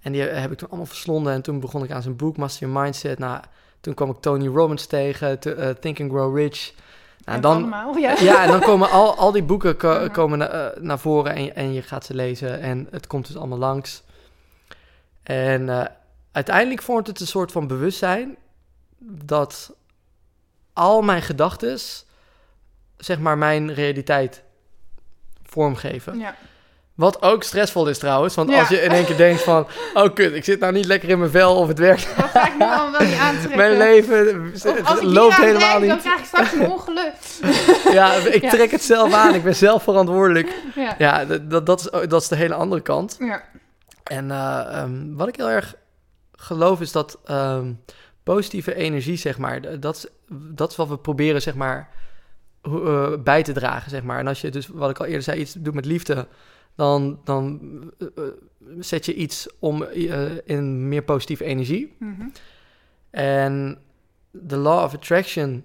[0.01, 1.33] En die heb ik toen allemaal verslonden.
[1.33, 3.19] En toen begon ik aan zijn boek, Master Your Mindset.
[3.19, 3.41] Nou,
[3.81, 6.73] toen kwam ik Tony Robbins tegen, te- eh, Think and Grow Rich.
[7.25, 8.15] Nou, En dan, allemaal, ja.
[8.21, 10.11] ja, en dan komen al, al die boeken ko- Mhm.
[10.11, 12.61] komen na- eh, naar voren en, je- en je gaat ze lezen.
[12.61, 14.03] En het komt dus allemaal langs.
[15.23, 15.85] En eh,
[16.33, 18.37] uiteindelijk vormt het een soort van bewustzijn
[19.23, 19.75] dat
[20.73, 21.79] al mijn gedachten,
[22.97, 24.43] zeg maar, mijn realiteit
[25.43, 26.19] vormgeven.
[26.19, 26.35] Ja.
[27.01, 28.35] Wat ook stressvol is trouwens.
[28.35, 28.59] Want Ja.
[28.59, 29.67] als je in één keer denkt van...
[29.95, 32.09] Oh kut, ik zit nou niet lekker in mijn vel of het werkt.
[32.17, 33.57] Dat ga ik nu allemaal wel niet aantrekken.
[33.57, 34.53] Mijn leven
[35.01, 35.99] loopt helemaal denk, dan niet.
[36.01, 37.13] krijg ik straks een ongeluk.
[37.99, 38.51] Ja, ik Ja.
[38.51, 39.35] trek het zelf aan.
[39.35, 40.55] Ik ben zelf verantwoordelijk.
[40.75, 40.95] Ja.
[40.99, 43.17] Ja, dat, dat, is, dat is de hele andere kant.
[43.21, 43.43] Ja.
[44.05, 45.75] En eh, ehm, wat ik heel erg
[46.33, 47.73] geloof is dat ehm,
[48.23, 49.81] positieve energie, zeg maar...
[49.81, 50.07] Dat is,
[50.55, 51.89] dat is wat we proberen, zeg maar,
[52.63, 54.19] eh, bij te dragen, zeg maar.
[54.19, 56.27] En als je dus, wat ik al eerder zei, iets doet met liefde...
[56.81, 57.61] Dan, dan
[57.99, 58.25] eh, eh,
[58.79, 61.97] zet je iets om eh, in meer positieve energie.
[61.99, 62.29] Mhm.
[63.11, 63.79] En
[64.31, 65.65] de law of attraction,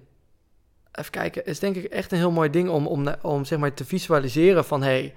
[0.92, 3.74] even kijken, is denk ik echt een heel mooi ding om, om, om zeg maar
[3.74, 5.14] te visualiseren van hey,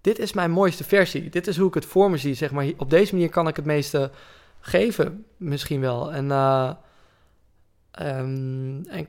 [0.00, 1.28] dit is mijn mooiste versie.
[1.28, 2.34] Dit is hoe ik het voor me zie.
[2.34, 4.10] Zeg maar, op deze manier kan ik het meeste
[4.60, 6.12] geven, misschien wel.
[6.12, 6.72] En, eh,
[7.90, 9.06] ehm, en,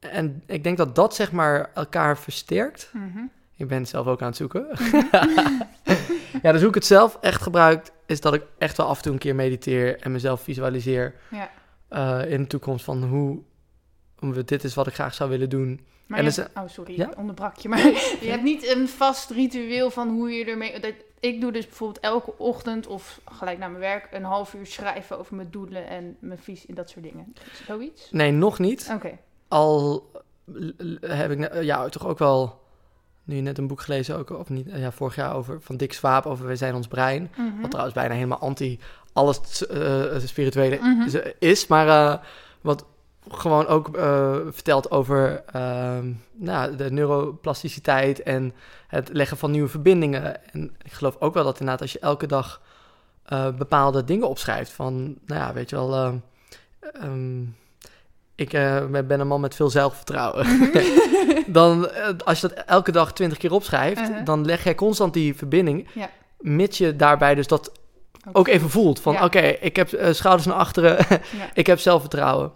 [0.00, 2.90] en ik denk dat dat zeg maar elkaar versterkt.
[2.92, 3.24] Mhm.
[3.62, 4.66] Ik ben het zelf ook aan het zoeken.
[6.42, 9.02] ja, dus hoe ik het zelf echt gebruik, is dat ik echt wel af en
[9.02, 11.50] toe een keer mediteer en mezelf visualiseer Ja.
[11.88, 13.38] eh, in de toekomst van hoe,
[14.44, 15.80] dit is wat ik graag zou willen doen.
[16.06, 17.10] Maar En je is- hebt- oh, sorry, Ja?
[17.16, 17.68] onderbrak je.
[17.68, 17.78] Maar
[18.20, 20.80] je hebt niet een vast ritueel van hoe je ermee...
[20.80, 24.08] Dat, ik doe dus bijvoorbeeld elke ochtend of gelijk na mijn werk...
[24.10, 27.32] een half uur schrijven over mijn doelen en mijn visie en dat soort dingen.
[27.66, 28.08] Zoiets?
[28.10, 28.90] Nee, nog niet.
[28.94, 29.18] Oké.
[29.48, 30.10] Al
[31.00, 32.60] heb ik ja, toch ook wel
[33.24, 36.26] nu net een boek gelezen, ook, of niet, ja, vorig jaar over van Dick Swaap
[36.26, 37.30] over Wij zijn ons brein.
[37.36, 37.60] Mhm.
[37.60, 38.78] Wat trouwens bijna helemaal anti
[39.12, 41.02] alles eh, spirituele Mhm.
[41.02, 42.18] is, is, maar eh,
[42.60, 42.84] wat
[43.30, 48.52] gewoon ook eh, vertelt over ehm, nou, de neuroplasticiteit en
[48.86, 50.52] het leggen van nieuwe verbindingen.
[50.52, 52.60] En ik geloof ook wel dat inderdaad als je elke dag
[53.22, 54.94] eh, bepaalde dingen opschrijft van,
[55.26, 56.20] nou ja, weet je wel,
[56.80, 57.44] ehm,
[58.34, 60.46] ik eh, ben een man met veel zelfvertrouwen.
[61.46, 64.24] dan, eh, als je dat elke dag twintig keer opschrijft, Uh-huh.
[64.24, 66.10] dan leg jij constant die verbinding, Ja.
[66.38, 67.72] mits je daarbij dus dat
[68.32, 69.00] ook even voelt.
[69.00, 69.24] Van Ja.
[69.24, 71.20] oké, ik heb eh, schouders naar achteren, Ja.
[71.54, 72.52] ik heb zelfvertrouwen.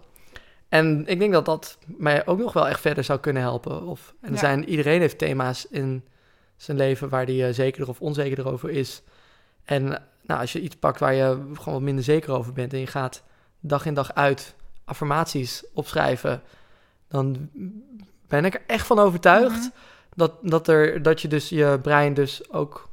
[0.69, 3.85] En ik denk dat dat mij ook nog wel echt verder zou kunnen helpen.
[3.87, 6.05] Of, en er zijn, iedereen heeft thema's in
[6.55, 9.01] zijn leven waar die zekerder of onzekerder over is.
[9.65, 9.83] En
[10.23, 12.87] nou, als je iets pakt waar je gewoon wat minder zeker over bent en je
[12.87, 13.23] gaat
[13.59, 14.55] dag in dag uit
[14.87, 16.41] affirmaties opschrijven,
[17.07, 17.49] dan
[18.27, 19.69] ben ik er echt van overtuigd Mhm.
[20.15, 22.89] dat, dat, er, dat je dus je brein dus ook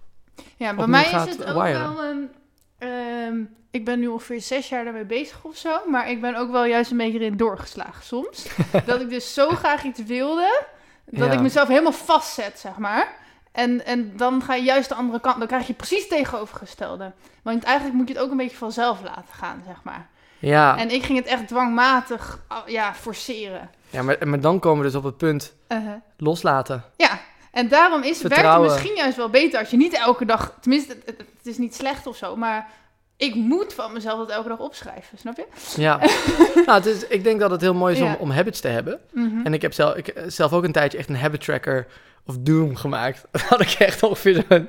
[0.57, 1.95] Ja, bij mij is het ook wiren.
[1.95, 2.31] wel een...
[2.79, 3.37] ehm,
[3.71, 5.79] ik ben nu ongeveer zes jaar daarmee bezig of zo.
[5.91, 8.47] Maar ik ben ook wel juist een beetje erin doorgeslagen soms.
[8.87, 10.65] dat ik dus zo graag iets wilde.
[11.05, 11.33] Dat Ja.
[11.33, 13.15] ik mezelf helemaal vastzet, zeg maar.
[13.53, 17.13] En, en dan ga je juist de andere kant, dan krijg je precies het tegenovergestelde.
[17.43, 20.09] Want eigenlijk moet je het ook een beetje vanzelf laten gaan, zeg maar.
[20.45, 23.71] Ja, En ik ging het echt dwangmatig, ah, ja, forceren.
[23.91, 25.93] ja maar, maar dan komen we dus op het punt Uh-huh.
[26.17, 26.85] loslaten.
[26.97, 27.21] Ja,
[27.53, 30.55] en daarom is, werkt het misschien juist wel beter als je niet elke dag...
[30.61, 32.69] Tenminste, het, is niet slecht of zo, maar
[33.17, 35.47] ik moet van mezelf dat elke dag opschrijven, snap je?
[35.77, 35.97] Ja,
[36.67, 38.17] nou, het is, ik denk dat het heel mooi is om, Ja.
[38.19, 39.01] om habits te hebben.
[39.13, 39.41] Mhm.
[39.47, 41.87] En ik heb zelf, ik, heb zelf ook een tijdje echt een habit tracker
[42.27, 43.25] of doom gemaakt.
[43.31, 44.69] Dan had ik echt ongeveer zo'n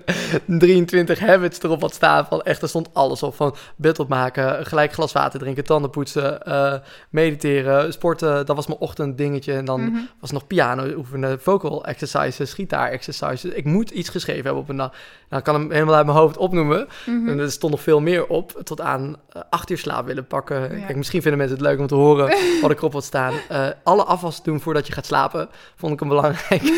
[0.59, 2.25] 23 habits erop wat staan.
[2.25, 3.35] Van echt, er stond alles op.
[3.35, 6.73] Van bed opmaken, gelijk glas water drinken, tanden poetsen, eh,
[7.09, 8.45] mediteren, sporten.
[8.45, 9.53] Dat was mijn ochtenddingetje.
[9.53, 9.99] En dan Mhm.
[10.19, 13.43] was nog piano oefenen, vocal exercises, gitaar exercises.
[13.51, 14.89] Ik moet iets geschreven hebben op een dag.
[15.29, 16.87] Nou, ik kan hem helemaal uit mijn hoofd opnoemen.
[17.05, 17.29] Mhm.
[17.29, 18.51] En er stond nog veel meer op.
[18.63, 20.61] Tot aan eh, acht uur slaap willen pakken.
[20.79, 20.85] Ja.
[20.85, 23.33] Kijk, misschien vinden mensen het leuk om te horen wat ik erop had staan.
[23.49, 25.49] Eh, alle afwas doen voordat je gaat slapen.
[25.75, 26.61] Vond ik hem belangrijk.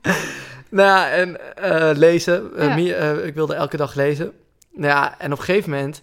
[0.70, 2.56] nou ja, en eh, lezen.
[2.56, 2.94] Eh, Ja.
[2.94, 4.32] eh, ik wilde elke dag lezen.
[4.72, 6.02] Nou ja, en op een gegeven moment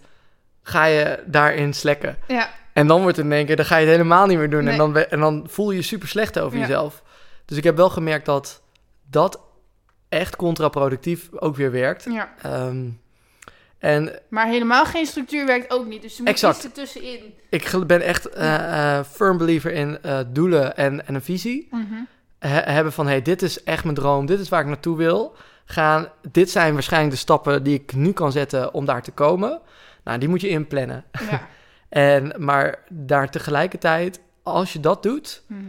[0.62, 2.16] ga je daarin slekken.
[2.28, 4.50] Ja, En dan wordt het in één keer, dan ga je het helemaal niet meer
[4.50, 4.64] doen.
[4.64, 4.72] Nee.
[4.72, 6.64] En, dan, en dan voel je je super slecht over Ja.
[6.64, 7.02] jezelf.
[7.44, 8.62] Dus ik heb wel gemerkt dat
[9.10, 9.40] dat
[10.08, 12.04] echt contraproductief ook weer werkt.
[12.10, 12.32] ja.
[12.42, 12.88] Ehm,
[13.78, 16.02] en Maar helemaal geen structuur werkt ook niet.
[16.02, 16.56] Dus er moet Exact.
[16.56, 17.34] iets ertussenin.
[17.50, 18.28] ik ben echt
[19.12, 21.68] firm believer in doelen en, en een visie.
[21.70, 21.94] Mhm.
[22.40, 25.34] He- hebben van, hey, dit is echt mijn droom, dit is waar ik naartoe wil
[25.64, 26.08] gaan.
[26.30, 29.60] Dit zijn waarschijnlijk de stappen die ik nu kan zetten om daar te komen.
[30.04, 31.04] Nou, die moet je inplannen.
[31.30, 31.40] Ja.
[31.88, 35.60] En, maar daar tegelijkertijd, als je dat doet, Mhm.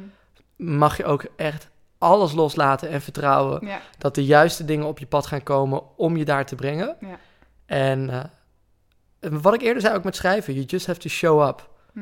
[0.77, 1.67] mag je ook echt
[1.97, 3.79] alles loslaten en vertrouwen ja.
[3.97, 6.95] dat de juiste dingen op je pad gaan komen om je daar te brengen.
[6.99, 7.17] Ja.
[7.65, 11.69] En eh, wat ik eerder zei ook met schrijven, you just have to show up.
[11.93, 12.01] Ja.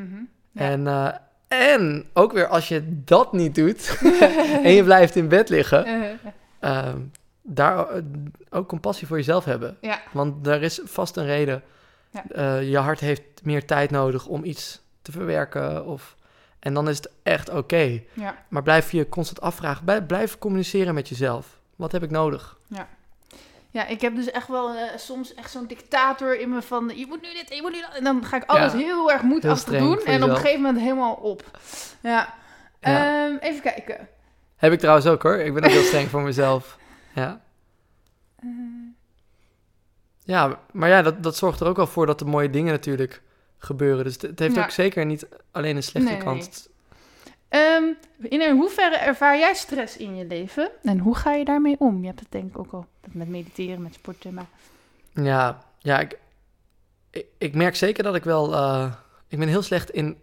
[0.53, 1.07] En, eh,
[1.49, 3.97] en ook weer als je dat niet doet
[4.63, 5.85] en je blijft in bed liggen,
[6.59, 6.97] ehm,
[7.41, 8.01] daar eh,
[8.49, 9.77] ook compassie voor jezelf hebben.
[9.81, 10.01] ja.
[10.11, 11.63] Want er is vast een reden.
[12.11, 12.23] Ja.
[12.29, 15.85] Eh, je hart heeft meer tijd nodig om iets te verwerken.
[15.85, 16.15] Of,
[16.59, 18.01] en dan is het echt oké.
[18.13, 18.45] ja.
[18.47, 19.85] Maar blijf je constant afvragen.
[19.85, 21.59] Blijf, blijf communiceren met jezelf.
[21.75, 22.57] Wat heb ik nodig?
[22.67, 22.87] Ja,
[23.71, 26.91] ik heb dus echt wel eh, soms echt zo'n dictator in me van...
[26.95, 27.95] Je moet nu dit, je moet nu dat.
[27.95, 28.77] En dan ga ik alles Ja.
[28.77, 30.05] heel erg moedachtig streng doen.
[30.05, 31.59] En op een gegeven moment helemaal op.
[32.01, 32.33] Ja.
[32.81, 33.25] Ja.
[33.27, 34.07] Ehm, even kijken.
[34.55, 35.35] Heb ik trouwens ook hoor.
[35.37, 36.77] Ik ben ook heel streng voor mezelf.
[37.15, 37.41] Ja.
[38.39, 38.47] Eh,
[40.23, 43.21] Ja, maar ja, dat, dat zorgt er ook wel voor dat de mooie dingen natuurlijk
[43.57, 44.03] gebeuren.
[44.03, 44.63] Dus het, het heeft Ja.
[44.63, 46.68] ook zeker niet alleen een slechte Nee, kant.
[47.49, 47.83] Ehm,
[48.21, 50.71] in hoeverre ervaar jij stress in je leven?
[50.83, 51.99] En hoe ga je daarmee om?
[52.01, 54.33] Je hebt het denk ik ook al met mediteren, met sporten.
[54.33, 54.45] Maar...
[55.13, 56.17] Ja, ja ik,
[57.11, 58.53] ik, ik merk zeker dat ik wel...
[58.53, 58.91] eh,
[59.27, 60.17] ik ben heel slecht in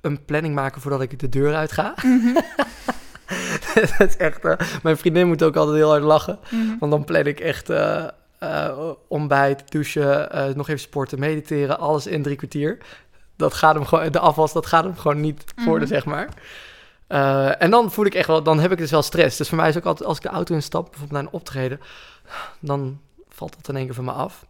[0.00, 1.94] een planning maken voordat ik de deur uit ga.
[3.74, 4.44] dat is echt...
[4.44, 6.38] eh, mijn vriendin moet ook altijd heel hard lachen.
[6.50, 6.78] Mhm.
[6.78, 12.06] Want dan plan ik echt eh, eh, ontbijt, douchen, eh, nog even sporten, mediteren, alles
[12.06, 12.78] in drie kwartier.
[13.38, 15.96] Dat gaat hem gewoon, de afwas, dat gaat hem gewoon niet worden, Mhm.
[15.96, 16.28] zeg maar.
[17.06, 19.36] Eh, en dan voel ik echt wel, dan heb ik dus wel stress.
[19.36, 21.80] Dus voor mij is ook altijd, als ik de auto instap, bijvoorbeeld naar een optreden,
[22.60, 24.46] dan valt dat in één keer van me af.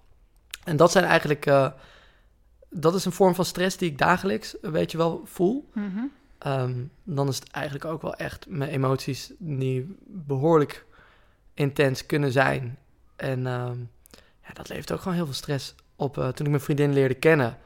[0.64, 1.66] En dat zijn eigenlijk, eh,
[2.70, 5.68] dat is een vorm van stress die ik dagelijks, weet je wel, voel.
[5.74, 5.98] Mhm.
[6.38, 6.74] Ehm,
[7.04, 10.84] dan is het eigenlijk ook wel echt mijn emoties die behoorlijk
[11.54, 12.78] intens kunnen zijn.
[13.16, 13.76] En ehm,
[14.42, 16.18] ja, dat levert ook gewoon heel veel stress op.
[16.18, 17.58] Eh, toen ik mijn vriendin leerde kennen,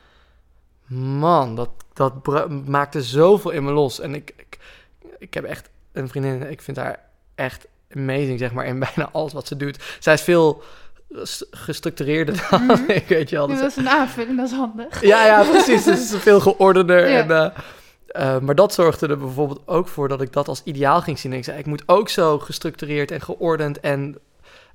[0.94, 4.00] man, dat, dat maakte zoveel in me los.
[4.00, 4.58] En ik, ik,
[5.18, 7.00] ik heb echt een vriendin, ik vind haar
[7.34, 7.66] echt
[7.96, 9.96] amazing, zeg maar, in bijna alles wat ze doet.
[9.98, 10.62] Zij is veel
[11.50, 12.90] gestructureerder dan Mhm.
[13.00, 13.46] ik, weet je wel.
[13.46, 15.02] Ja, Dus dat is een aanvulling, dat is handig.
[15.02, 15.84] ja, ja, precies.
[15.84, 17.08] Dus het is veel geordener.
[17.08, 17.18] Ja.
[17.18, 21.00] En, eh, eh, maar dat zorgde er bijvoorbeeld ook voor dat ik dat als ideaal
[21.02, 21.32] ging zien.
[21.32, 24.18] En ik zei, ik moet ook zo gestructureerd en geordend en,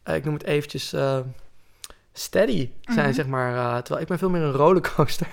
[0.03, 0.93] eh, ik noem het eventjes,
[2.13, 3.13] steady zijn, Mhm.
[3.13, 3.77] zeg maar.
[3.83, 5.27] terwijl ik ben veel meer een rollercoaster.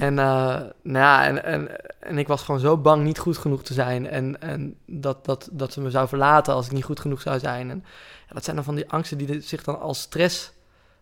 [0.00, 1.68] En, eh, nou ja, en, en,
[2.00, 4.06] en ik was gewoon zo bang niet goed genoeg te zijn.
[4.08, 7.38] En, en dat, dat, dat ze me zou verlaten als ik niet goed genoeg zou
[7.38, 7.70] zijn.
[7.70, 7.84] En
[8.28, 10.52] dat zijn dan van die angsten die zich dan als stress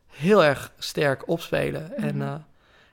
[0.07, 1.97] heel erg sterk opspelen.
[1.97, 2.27] En, Mhm.
[2.27, 2.35] eh,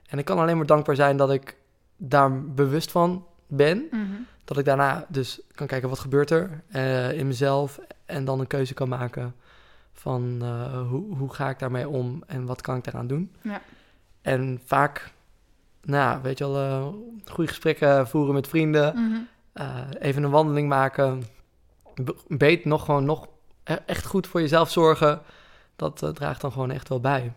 [0.08, 1.56] en ik kan alleen maar dankbaar zijn dat ik
[1.98, 3.88] daar bewust van ben.
[3.92, 4.04] Mhm.
[4.46, 7.80] Dat ik daarna dus kan kijken wat gebeurt er eh, in mezelf.
[8.06, 9.36] En dan een keuze kan maken
[9.94, 10.42] van
[10.90, 13.32] hoe, hoe ga ik daarmee om en wat kan ik daaraan doen.
[13.42, 13.62] Ja.
[14.22, 15.12] En vaak,
[15.84, 16.88] nou ja, weet je wel, eh,
[17.32, 18.94] goede gesprekken voeren met vrienden.
[18.96, 19.20] Mhm.
[19.54, 21.24] eh, even een wandeling maken.
[21.96, 23.28] Be- Beet nog gewoon nog
[23.64, 25.22] e- echt goed voor jezelf zorgen.
[25.76, 27.34] Dat eh, draagt dan gewoon echt wel bij.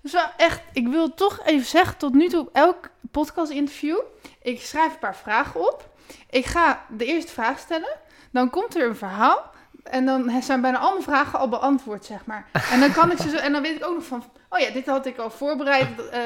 [0.00, 3.98] Dus wel echt, ik wil toch even zeggen, tot nu toe op elk podcast interview,
[4.42, 5.88] ik schrijf een paar vragen op.
[6.30, 7.96] Ik ga de eerste vraag stellen.
[8.32, 9.50] dan komt er een verhaal.
[9.82, 12.46] En dan zijn bijna alle vragen al beantwoord, zeg maar.
[12.70, 14.70] En dan kan ik ze zo, en dan weet ik ook nog van, oh ja,
[14.70, 15.88] dit had ik al voorbereid.
[16.14, 16.18] Uh,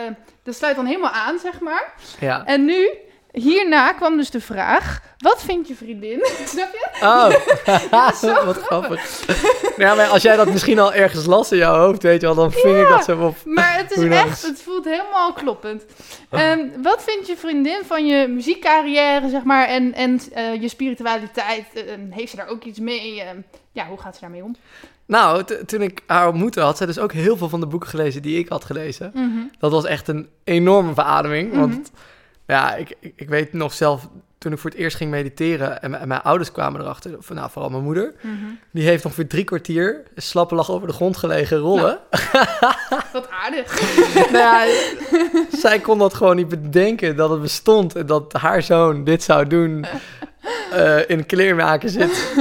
[0.42, 1.92] dat sluit dan helemaal aan, zeg maar.
[2.20, 2.44] Ja.
[2.44, 2.88] En nu,
[3.32, 6.26] hierna kwam dus de vraag: wat vindt je vriendin?
[6.46, 6.88] Snap je?
[7.00, 9.24] Oh, wat grappig.
[9.76, 12.34] ja, maar als jij dat misschien al ergens las in jouw hoofd, weet je wel,
[12.34, 13.36] dan ving ik dat zo op.
[13.44, 15.84] Maar het is echt, het voelt helemaal kloppend.
[16.30, 21.66] Um, wat vindt je vriendin van je muziekcarrière, zeg maar, en, en uh, je spiritualiteit?
[21.74, 23.14] Uh, heeft ze daar ook iets mee?
[23.14, 23.22] Uh,
[23.72, 24.56] ja, hoe gaat ze daarmee om?
[25.06, 28.22] Nou, toen ik haar ontmoette, had zij dus ook heel veel van de boeken gelezen
[28.22, 29.10] die ik had gelezen.
[29.14, 29.50] Mm -hmm.
[29.58, 31.52] Dat was echt een enorme verademing.
[31.52, 31.70] Mm -hmm.
[31.70, 31.90] Want
[32.52, 35.94] ja, ik, ik, ik, weet nog zelf, toen ik voor het eerst ging mediteren en,
[35.94, 38.58] en mijn ouders kwamen erachter, of, nou, vooral mijn moeder, mm -hmm.
[38.70, 41.98] die heeft nog voor drie kwartier slappe lach over de grond gelegen rollen.
[42.32, 43.80] Nou, wat aardig.
[44.32, 44.66] nou ja,
[45.52, 49.46] zij kon dat gewoon niet bedenken dat het bestond en dat haar zoon dit zou
[49.46, 49.84] doen,
[50.72, 52.32] uh, in kleermaken zit.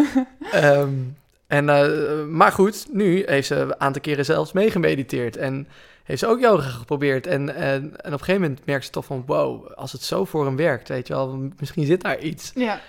[0.56, 5.68] um, en, uh, maar goed, nu heeft ze een aantal keren zelfs meegemediteerd en
[6.04, 7.28] heeft ze ook yoga geprobeerd.
[7.28, 10.26] En, en, en op een gegeven moment merkt ze toch van, wow, als het zo
[10.26, 12.52] voor hem werkt, weet je wel, misschien zit daar iets.
[12.56, 12.80] Ja.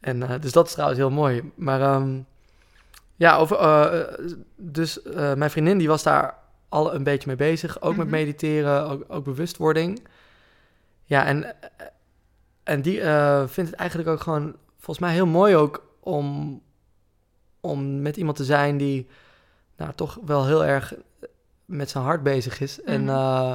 [0.00, 1.52] En uh, dus dat is trouwens heel mooi.
[1.54, 2.26] Maar um,
[3.16, 6.34] ja, over, uh, dus uh, mijn vriendin die was daar
[6.68, 7.98] al een beetje mee bezig, ook mm -hmm.
[7.98, 10.06] met mediteren, ook, ook, bewustwording.
[11.04, 11.56] Ja, en,
[12.62, 13.00] en die
[13.46, 16.60] vindt het eigenlijk ook gewoon, volgens mij heel mooi ook om,
[17.60, 19.08] om met iemand te zijn die
[19.76, 20.94] nou toch wel heel erg
[21.70, 22.78] met zijn hart bezig is.
[22.78, 22.94] Mm -hmm.
[22.94, 23.54] En uh,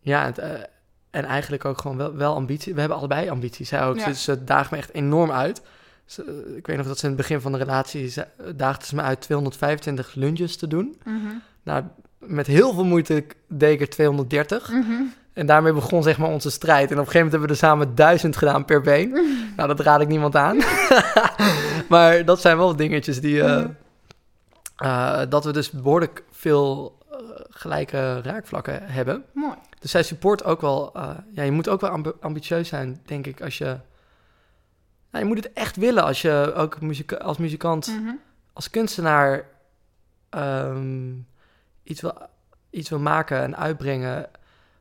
[0.00, 0.44] ja, het, uh,
[1.10, 2.74] en eigenlijk ook gewoon wel, wel ambitie.
[2.74, 3.68] We hebben allebei ambities.
[3.68, 3.98] Zij ook.
[3.98, 4.12] Ja.
[4.12, 5.62] Ze, ze daagt me echt enorm uit.
[6.04, 8.12] Ze, ik weet nog dat ze in het begin van de relatie
[8.54, 11.00] daagde ze me uit 225 lunches te doen.
[11.04, 11.42] Mm -hmm.
[11.62, 11.84] Nou,
[12.18, 14.70] met heel veel moeite deed ik er 230.
[14.70, 15.12] Mm -hmm.
[15.32, 16.90] En daarmee begon zeg maar onze strijd.
[16.90, 19.10] En op een gegeven moment hebben we er samen duizend gedaan per been.
[19.56, 20.56] nou, dat raad ik niemand aan.
[21.88, 23.34] maar dat zijn wel dingetjes die...
[23.34, 23.64] Uh,
[24.78, 27.18] uh, dat we dus behoorlijk veel uh,
[27.48, 29.24] gelijke raakvlakken hebben.
[29.32, 29.56] Mooi.
[29.78, 30.92] Dus zij support ook wel...
[30.96, 33.78] Uh, ja, je moet ook wel amb ambitieus zijn, denk ik, als je...
[35.10, 38.20] Nou, je moet het echt willen als je ook muzika als muzikant, mm -hmm.
[38.52, 39.48] als kunstenaar
[40.30, 41.26] um,
[41.82, 42.14] iets, wil,
[42.70, 44.30] iets wil maken en uitbrengen.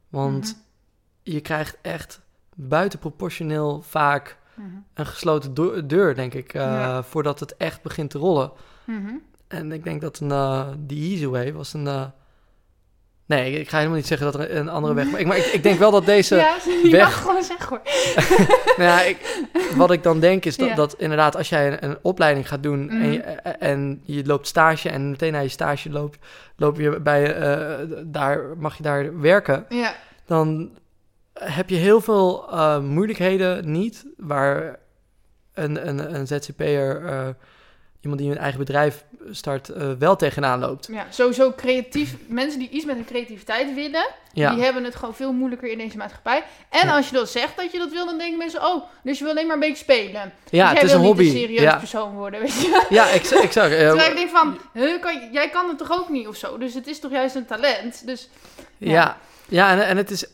[0.09, 1.33] Want mm -hmm.
[1.33, 2.21] je krijgt echt
[2.55, 4.85] buitenproportioneel vaak mm -hmm.
[4.93, 7.03] een gesloten deur, denk ik, ja.
[7.03, 8.51] voordat het echt begint te rollen.
[8.85, 9.13] Mhm.
[9.51, 11.85] En ik denk dat een, uh, die Easy Way was een...
[11.85, 12.03] Uh...
[13.25, 15.11] Nee, ik ga helemaal niet zeggen dat er een andere weg...
[15.11, 17.03] Maar ik, maar ik, ik denk wel dat deze ja, je weg...
[17.03, 17.81] mag gewoon zeggen hoor.
[18.77, 19.45] nou ja, ik,
[19.75, 20.75] wat ik dan denk is dat, ja.
[20.75, 22.85] dat inderdaad als jij een, een opleiding gaat doen...
[22.85, 23.01] Mhm.
[23.01, 26.15] En, je, en je loopt stage en meteen na je stage loop,
[26.55, 27.39] loop je bij...
[27.39, 29.65] Uh, daar mag je daar werken.
[29.69, 29.95] Ja.
[30.25, 30.69] Dan
[31.33, 32.49] heb je heel veel
[32.81, 34.05] moeilijkheden niet...
[34.17, 34.79] waar
[35.53, 37.35] een, een, een ZZP'er...
[38.01, 40.87] Iemand die een eigen bedrijf start, uh, wel tegenaan loopt.
[40.91, 42.15] Ja, sowieso creatief.
[42.27, 44.53] Mensen die iets met hun creativiteit willen, ja.
[44.53, 46.43] die hebben het gewoon veel moeilijker in deze maatschappij.
[46.69, 46.95] En ja.
[46.95, 49.33] als je dan zegt dat je dat wil, dan denken mensen, oh, dus je wil
[49.33, 50.33] alleen maar een beetje spelen.
[50.49, 51.23] Ja, dus het is een hobby.
[51.23, 51.77] Niet een serieus ja.
[51.77, 52.85] persoon worden, weet je.
[52.89, 53.43] Ja, exact.
[53.49, 53.69] exact.
[53.69, 56.57] Terwijl ik denk van, huh, kan, jij kan het toch ook niet of zo?
[56.57, 58.05] Dus het is toch juist een talent?
[58.05, 58.29] Dus,
[58.77, 59.17] ja,
[59.47, 60.25] ja, en, en het is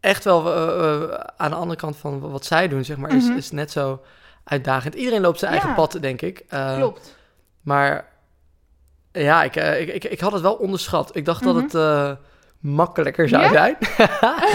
[0.00, 3.22] echt wel uh, uh, aan de andere kant van wat zij doen, zeg maar, is,
[3.22, 3.38] mm -hmm.
[3.38, 4.02] is net zo
[4.44, 4.94] uitdagend.
[4.94, 6.44] Iedereen loopt zijn eigen pad, denk ik.
[6.50, 7.16] Uh, Klopt.
[7.60, 8.08] Maar
[9.22, 11.16] ja, ik, uh, ik, ik, ik, had het wel onderschat.
[11.16, 11.60] Ik dacht mm -hmm.
[11.60, 12.10] dat het uh,
[12.58, 13.50] makkelijker zou ja?
[13.50, 13.76] zijn.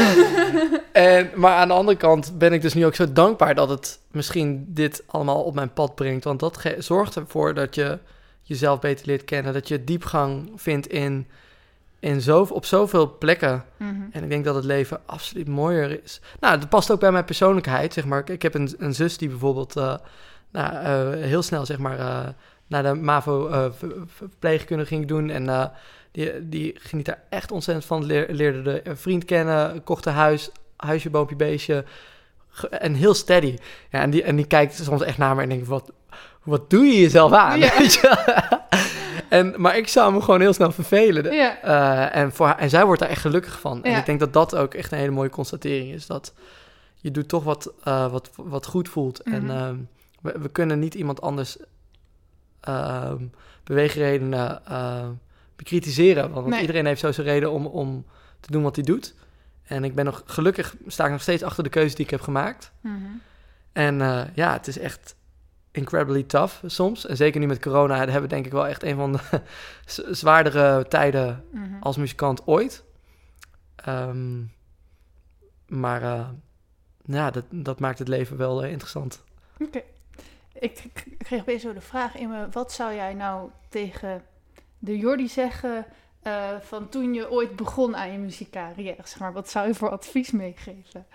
[0.91, 3.99] en, maar aan de andere kant ben ik dus nu ook zo dankbaar dat het
[4.11, 6.23] misschien dit allemaal op mijn pad brengt.
[6.23, 7.99] Want dat zorgt ervoor dat je
[8.41, 9.53] jezelf beter leert kennen.
[9.53, 11.27] Dat je diepgang vindt in,
[11.99, 13.63] in zo, op zoveel plekken.
[13.77, 14.09] Mm -hmm.
[14.11, 16.21] En ik denk dat het leven absoluut mooier is.
[16.39, 18.29] Nou, dat past ook bij mijn persoonlijkheid, zeg maar.
[18.29, 19.95] Ik heb een, een zus die bijvoorbeeld uh,
[20.51, 22.35] nou, heel snel, zeg maar
[22.69, 23.65] naar de MAVO uh,
[24.05, 25.29] verpleegkunde ging doen.
[25.29, 25.65] En uh,
[26.11, 28.05] die, die geniet daar echt ontzettend van.
[28.05, 31.83] Leer, leerde de vriend kennen, kocht een huis, huisje, boompje, beestje.
[32.69, 33.57] En heel steady.
[33.89, 35.91] Ja, en, die, en die kijkt soms echt naar me en denkt, wat,
[36.43, 37.59] wat doe je jezelf aan?
[37.59, 37.77] Ja.
[37.77, 38.37] Weet je?
[39.29, 41.33] en, maar ik zou me gewoon heel snel vervelen.
[41.33, 41.65] Ja.
[41.65, 43.83] Uh, en, voor haar, en zij wordt daar echt gelukkig van.
[43.83, 46.05] En ik denk dat dat ook echt een hele mooie constatering is.
[46.05, 46.33] Dat
[46.95, 49.25] je doet toch wat, wat, wat goed voelt.
[49.25, 49.35] Mhm.
[49.35, 49.57] Mm -hmm.
[49.57, 49.89] En
[50.21, 51.57] we, we kunnen niet iemand anders
[52.67, 53.13] uh,
[53.63, 55.07] beweegredenen uh,
[55.55, 56.31] bekritiseren.
[56.31, 56.61] Want nee.
[56.61, 58.05] iedereen heeft zo zijn reden om, om
[58.39, 59.15] te doen wat hij doet.
[59.63, 62.21] En ik ben nog gelukkig, sta ik nog steeds achter de keuze die ik heb
[62.21, 62.71] gemaakt.
[62.81, 63.21] Mm -hmm.
[63.71, 65.15] En uh, ja, het is echt
[65.71, 67.05] incredibly tough soms.
[67.05, 69.41] En zeker nu met corona hebben we denk ik wel echt een van de
[70.15, 71.77] zwaardere tijden mm -hmm.
[71.79, 72.83] als muzikant ooit.
[73.87, 74.51] Um,
[75.67, 76.27] maar uh,
[77.05, 79.23] ja, dat, dat maakt het leven wel uh, interessant.
[79.53, 79.63] Oké.
[79.63, 79.83] Okay.
[80.59, 80.83] Ik
[81.17, 84.23] kreeg opeens zo de vraag in me, wat zou jij nou tegen
[84.77, 85.85] de Jordi zeggen
[86.21, 89.01] eh, van toen je ooit begon aan je muziekcarrière?
[89.03, 91.05] Zeg maar, wat zou je voor advies meegeven?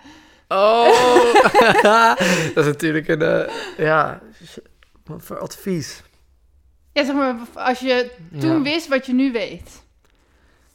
[0.47, 1.33] Oh,
[2.53, 4.21] dat is natuurlijk een, eh, ja,
[5.03, 6.03] wat voor advies.
[6.91, 8.61] Ja, zeg maar, als je toen ja.
[8.61, 9.83] wist wat je nu weet.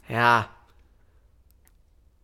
[0.05, 0.49] Ja.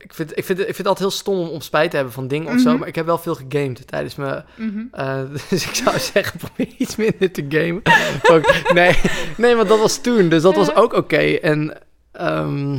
[0.08, 2.14] Ik vind, ik, vind, ik vind het altijd heel stom om, om spijt te hebben
[2.14, 2.70] van dingen of zo.
[2.70, 2.80] Mhm.
[2.80, 4.46] Maar ik heb wel veel gegamed tijdens mijn...
[4.56, 4.80] Mhm.
[4.92, 7.82] eh, dus ik zou zeggen, probeer iets minder te gamen.
[8.34, 8.96] Ook- nee,
[9.38, 10.30] nee, want dat was toen.
[10.30, 11.18] Dus dat was ook oké.
[11.18, 11.78] En
[12.12, 12.76] ehm,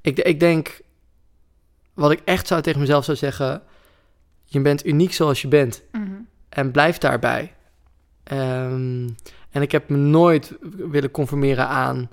[0.00, 0.80] ik, ik denk...
[1.94, 3.62] Wat ik echt zou tegen mezelf zou zeggen...
[4.44, 5.82] Je bent uniek zoals je bent.
[5.92, 6.04] Mhm.
[6.48, 7.54] En blijf daarbij.
[8.24, 9.08] Ehm,
[9.50, 12.10] en ik heb me nooit willen conformeren aan,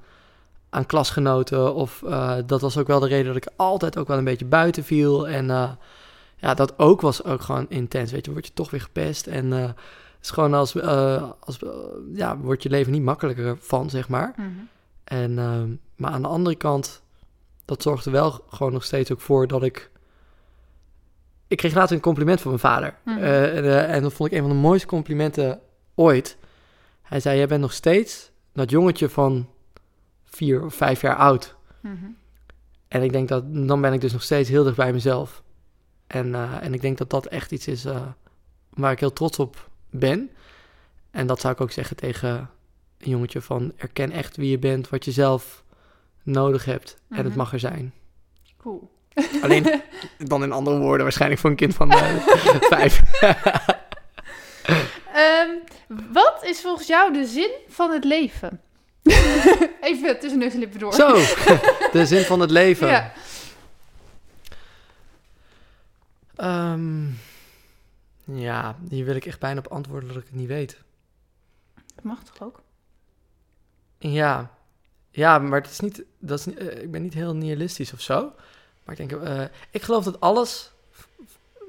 [0.76, 1.74] aan klasgenoten.
[1.74, 4.46] Of eh, dat was ook wel de reden dat ik altijd ook wel een beetje
[4.46, 5.28] buiten viel.
[5.28, 5.70] En eh,
[6.36, 8.12] ja, dat ook was ook gewoon intens.
[8.12, 9.28] Weet je, word je toch weer gepest.
[9.28, 9.76] En eh, het
[10.22, 10.82] is gewoon als,
[11.40, 11.60] als
[12.14, 14.34] ja, wordt je leven niet makkelijker van, zeg maar.
[14.38, 14.50] Mhm.
[15.04, 17.02] En, ehm, maar aan de andere kant,
[17.66, 19.92] dat zorgde wel gewoon nog steeds ook voor dat ik...
[21.48, 22.98] Ik kreeg later een compliment van mijn vader.
[23.04, 23.18] Mhm.
[23.18, 25.60] En, en dat vond ik een van de mooiste complimenten
[25.96, 26.38] ooit.
[27.02, 29.48] Hij zei, jij bent nog steeds dat jongetje van
[30.36, 31.56] vier of vijf jaar oud.
[31.82, 31.96] Mhm.
[32.88, 35.44] En ik denk dat, dan ben ik dus nog steeds heel dicht bij mezelf.
[36.08, 38.02] En, eh, en ik denk dat dat echt iets is eh,
[38.70, 40.30] waar ik heel trots op ben.
[41.12, 42.50] En dat zou ik ook zeggen tegen
[42.98, 43.74] een jongetje van...
[43.78, 45.64] erken echt wie je bent, wat je zelf
[46.24, 46.98] nodig hebt.
[47.10, 47.38] En het Mhm.
[47.38, 47.94] mag er zijn.
[48.58, 48.92] Cool.
[49.42, 49.82] Alleen
[50.18, 52.16] dan in andere woorden waarschijnlijk voor een kind van eh,
[52.76, 53.02] vijf.
[55.14, 55.50] Ehm,
[56.14, 58.62] wat is volgens jou de zin van het leven?
[59.82, 60.94] Even tussen neus en lippen door.
[60.94, 61.14] Zo,
[61.92, 62.88] de zin van het leven.
[62.88, 63.14] Ja.
[66.36, 67.06] Ehm,
[68.24, 70.78] ja, hier wil ik echt bijna op antwoorden dat ik het niet weet.
[71.96, 72.62] Dat mag toch ook?
[73.98, 74.52] Ja,
[75.12, 78.02] ja maar het is niet, dat is niet, eh, ik ben niet heel nihilistisch of
[78.02, 78.34] zo.
[78.84, 80.72] Maar ik denk, eh, ik geloof dat alles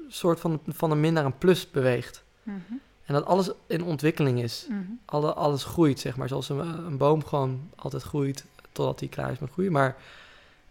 [0.07, 2.23] soort van, van een min naar een plus beweegt.
[2.43, 2.73] Mhm.
[3.07, 4.65] En dat alles in ontwikkeling is.
[4.69, 4.81] Mhm.
[5.05, 6.27] Alle, alles groeit, zeg maar.
[6.27, 9.71] Zoals een, een boom gewoon altijd groeit totdat hij klaar is met groeien.
[9.71, 9.95] Maar,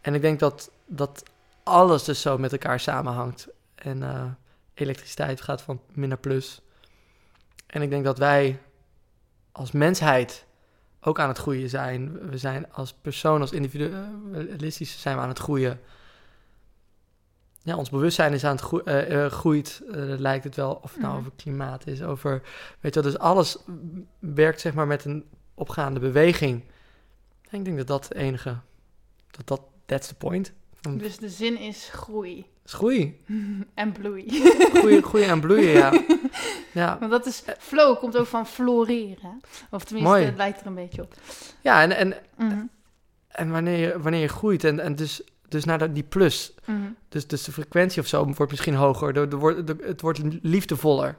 [0.00, 1.22] en ik denk dat, dat
[1.62, 3.48] alles dus zo met elkaar samenhangt.
[3.74, 4.24] En eh,
[4.74, 6.60] elektriciteit gaat van min naar plus.
[7.66, 8.58] En ik denk dat wij
[9.52, 10.46] als mensheid
[11.00, 12.28] ook aan het groeien zijn.
[12.30, 15.80] We zijn als persoon, als individualistisch zijn we aan het groeien.
[17.66, 20.80] Ja, ons bewustzijn is aan het groe- eh, groeit, eh, lijkt het wel.
[20.82, 21.20] Of het nou Mhm.
[21.20, 22.42] over klimaat is, over...
[22.80, 23.56] Weet je wel, dus alles
[24.18, 25.24] werkt zeg maar met een
[25.54, 26.64] opgaande beweging.
[27.50, 28.56] En ik denk dat dat het enige...
[29.30, 30.52] Dat dat, that's the point.
[30.90, 33.20] Dus de zin is groei is groei.
[33.74, 34.24] en bloei.
[35.02, 35.92] Groeien en bloeien, ja.
[36.72, 39.40] Ja, Want dat is, flow komt ook van floreren.
[39.70, 40.24] Of tenminste, Mooi.
[40.24, 41.14] het lijkt er een beetje op.
[41.62, 42.62] ja en, en, Mhm.
[43.28, 46.54] en wanneer, je, wanneer je groeit en, en dus, dus naar die plus...
[46.64, 46.78] Mhm.
[47.08, 49.12] Dus, dus de frequentie of zo wordt misschien hoger.
[49.12, 51.16] De, de, wordt- de- het wordt liefdevoller.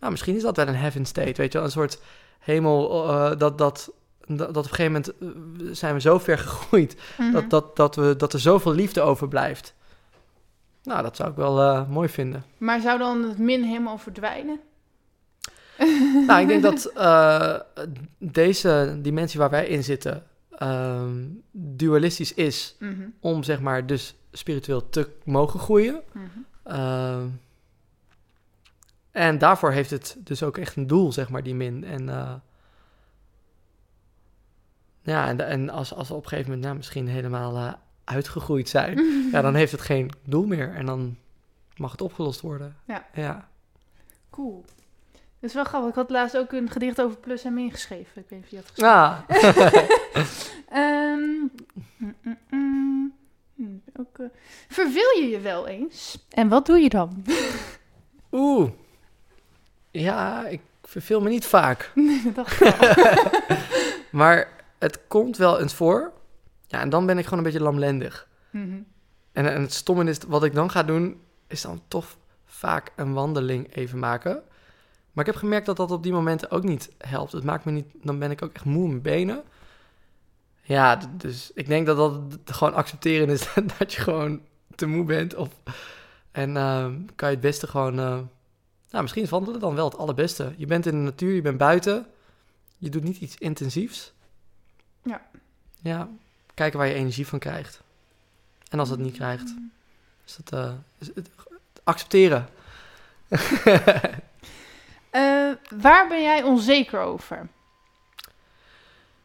[0.00, 1.66] Nou, misschien is dat wel een heaven state, weet je wel.
[1.66, 2.00] Een soort
[2.38, 3.90] hemel, eh, dat, dat,
[4.26, 5.28] dat, op een gegeven moment eh,
[5.72, 6.96] zijn we zo ver gegroeid...
[7.18, 7.32] Mhm.
[7.32, 9.74] dat, dat, dat, we, dat er zoveel liefde overblijft.
[10.82, 12.44] Nou, dat zou ik wel eh, mooi vinden.
[12.58, 14.60] Maar zou dan het min helemaal verdwijnen?
[16.26, 16.92] nou, ik denk dat
[18.18, 20.22] deze dimensie waar wij in zitten...
[20.58, 23.08] ehm, dualistisch is Mhm.
[23.20, 26.00] om, zeg maar, dus spiritueel te mogen groeien...
[26.12, 26.26] Mhm.
[26.62, 27.28] Ehm,
[29.10, 31.84] en daarvoor heeft het dus ook echt een doel, zeg maar, die min.
[31.84, 32.34] En eh,
[35.02, 37.72] ja, en, en als, als we op een gegeven moment nou, misschien helemaal eh,
[38.04, 38.98] uitgegroeid zijn,
[39.32, 40.74] ja, dan heeft het geen doel meer.
[40.74, 41.16] En dan
[41.76, 42.76] mag het opgelost worden.
[42.86, 43.06] Ja.
[43.14, 43.48] ja.
[44.30, 44.64] Cool.
[45.42, 45.90] Dat is wel grappig.
[45.90, 48.22] Ik had laatst ook een gedicht over plus en min geschreven.
[48.22, 49.18] Ik weet niet of je dat geschreven Ah,
[51.18, 51.50] mm,
[52.50, 53.12] mm,
[53.54, 53.82] mm.
[53.96, 54.26] Ook, eh,
[54.68, 56.26] verveel je je wel eens?
[56.28, 57.24] En wat doe je dan?
[58.32, 58.70] oeh.
[59.90, 61.90] Ja, ik verveel me niet vaak.
[61.94, 63.56] Nee, dat dacht ik al.
[64.10, 64.48] Maar
[64.78, 66.12] het komt wel eens voor.
[66.66, 68.28] Ja, en dan ben ik gewoon een beetje lamlendig.
[68.50, 68.80] Mhm.
[69.32, 73.12] En, en het stomme is, wat ik dan ga doen, is dan toch vaak een
[73.12, 74.42] wandeling even maken.
[75.12, 77.32] Maar ik heb gemerkt dat dat op die momenten ook niet helpt.
[77.32, 79.42] Het maakt me niet, dan ben ik ook echt moe in mijn benen.
[80.62, 83.48] Ja, dus ik denk dat dat gewoon accepteren is
[83.78, 84.40] dat je gewoon
[84.74, 85.34] te moe bent.
[85.34, 85.48] Of,
[86.30, 88.18] en ehm, kan je het beste gewoon, eh,
[88.90, 90.54] nou misschien is wandelen dan wel het allerbeste.
[90.56, 92.06] Je bent in de natuur, je bent buiten.
[92.78, 94.12] Je doet niet iets intensiefs.
[95.02, 95.26] Ja.
[95.80, 96.08] Ja,
[96.54, 97.82] kijken waar je energie van krijgt.
[98.68, 99.54] En als het niet krijgt,
[100.26, 101.30] is het, eh, is het
[101.84, 102.48] accepteren.
[105.12, 107.48] Eh, waar ben jij onzeker over?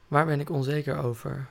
[0.08, 1.48] Waar ben ik onzeker over?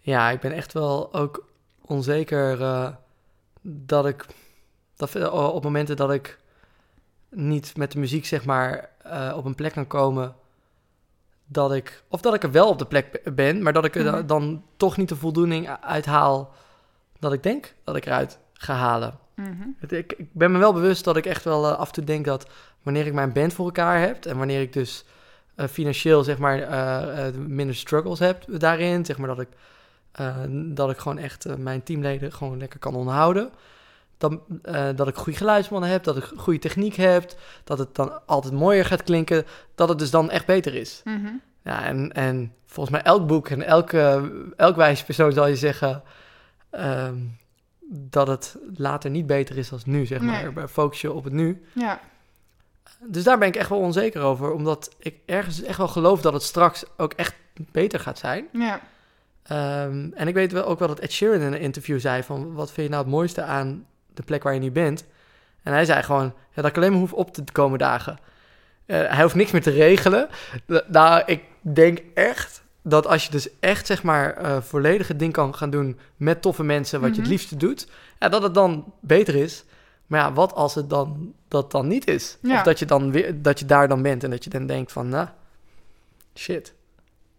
[0.00, 1.44] Ja, ik ben echt wel ook
[1.80, 2.88] onzeker uh,
[3.62, 4.26] dat ik
[4.96, 6.38] dat, uh, op momenten dat ik
[7.28, 8.90] niet met de muziek zeg maar
[9.34, 10.34] op een plek kan komen
[11.46, 14.04] dat ik of dat ik er wel op de plek ben, maar dat ik er
[14.12, 14.26] Mhm.
[14.26, 16.54] dan toch niet de voldoening uithaal
[17.18, 19.18] dat ik denk dat ik eruit ga halen.
[19.34, 19.68] Mhm.
[19.78, 22.04] Het- Ik, ik ben me wel bewust dat ik echt wel eh, af en toe
[22.04, 22.46] denk dat
[22.82, 25.04] wanneer ik mijn band voor elkaar heb en wanneer ik dus
[25.54, 29.48] eh, financieel zeg maar eh, minder struggles heb daarin, zeg maar dat ik,
[30.76, 33.50] dat ik gewoon echt mijn teamleden gewoon lekker kan onderhouden.
[34.18, 34.40] Dan,
[34.96, 37.32] dat ik goede geluidsmannen heb, dat ik goede techniek heb,
[37.64, 39.44] dat het dan altijd mooier gaat klinken,
[39.74, 41.00] dat het dus dan echt beter is.
[41.04, 41.28] Mhm.
[41.64, 46.02] Ja, en, en volgens mij elk boek en elke, elk wijze persoon zal je zeggen
[46.70, 47.14] ehm,
[47.94, 50.52] dat het later niet beter is als nu, zeg maar.
[50.52, 50.68] Nee.
[50.68, 51.62] Focus je op het nu.
[51.72, 52.00] Ja.
[53.06, 56.32] Dus daar ben ik echt wel onzeker over, omdat ik ergens echt wel geloof dat
[56.32, 58.48] het straks ook echt beter gaat zijn.
[58.52, 58.80] Ja.
[59.42, 62.52] Ehm, en ik weet wel ook wel dat Ed Sheeran in een interview zei van,
[62.52, 65.04] wat vind je nou het mooiste aan de plek waar je nu bent?
[65.62, 68.18] En hij zei gewoon, ja, dat ik alleen maar hoef op te komen dagen.
[68.86, 70.28] Eh, hij hoeft niks meer te regelen.
[70.88, 75.32] Nou, ik denk echt dat als je dus echt, zeg maar, eh volledig het ding
[75.32, 77.22] kan gaan doen met toffe mensen, wat je Mhm.
[77.22, 77.88] het liefste doet,
[78.18, 79.64] ja, dat het dan beter is.
[80.06, 82.38] Maar ja, wat als het dan dat dan niet is?
[82.42, 82.56] Ja.
[82.56, 84.92] Of dat je dan weer dat je daar dan bent en dat je dan denkt
[84.92, 85.28] van, nou,
[86.34, 86.74] shit, dat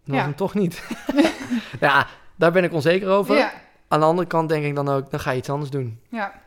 [0.04, 0.22] was Ja.
[0.22, 0.82] hem toch niet.
[1.80, 2.06] ja,
[2.36, 3.36] daar ben ik onzeker over.
[3.36, 3.52] Ja.
[3.88, 6.00] Aan de andere kant denk ik dan ook, dan ga je iets anders doen.
[6.08, 6.40] Ja.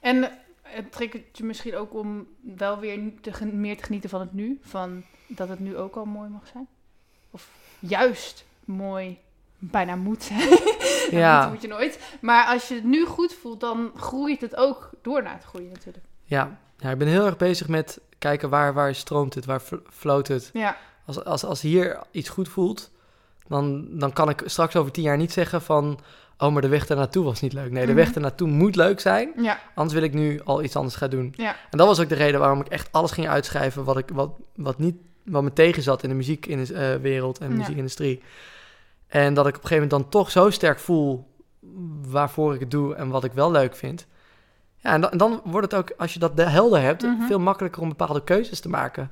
[0.00, 0.30] En eh,
[0.62, 4.58] het triggert je misschien ook om wel weer te meer te genieten van het nu.
[4.62, 6.66] Van dat het nu ook al mooi mag zijn.
[7.30, 7.48] Of
[7.88, 9.18] juist mooi
[9.58, 10.48] bijna moet zijn.
[11.10, 11.40] Ja.
[11.42, 11.98] Dat moet je nooit.
[12.20, 15.68] Maar als je het nu goed voelt, dan groeit het ook door naar het groeien
[15.72, 16.04] natuurlijk.
[16.24, 19.74] Ja, ja ik ben heel erg bezig met kijken waar, waar stroomt het, waar fl-
[19.90, 20.50] floot het.
[20.52, 20.76] Ja.
[21.06, 22.90] Als, als, als hier iets goed voelt,
[23.48, 25.98] dan, dan kan ik straks over tien jaar niet zeggen van...
[26.38, 27.70] Oh, maar de weg ernaartoe was niet leuk.
[27.70, 28.00] Nee, de Mhm.
[28.00, 29.32] weg ernaartoe moet leuk zijn.
[29.36, 29.58] Ja.
[29.74, 31.32] Anders wil ik nu al iets anders gaan doen.
[31.36, 31.56] Ja.
[31.70, 33.84] En dat was ook de reden waarom ik echt alles ging uitschrijven...
[33.84, 37.58] wat, ik, wat, wat, niet, wat me tegen zat in de muziekwereld en de Ja.
[37.58, 38.22] muziekindustrie.
[39.06, 41.32] En dat ik op een gegeven moment dan toch zo sterk voel...
[42.08, 44.06] waarvoor ik het doe en wat ik wel leuk vind.
[44.76, 47.02] Ja, en dan, en dan wordt het ook, als je dat de- helder hebt...
[47.02, 47.26] Mhm.
[47.26, 49.10] veel makkelijker om bepaalde keuzes te maken.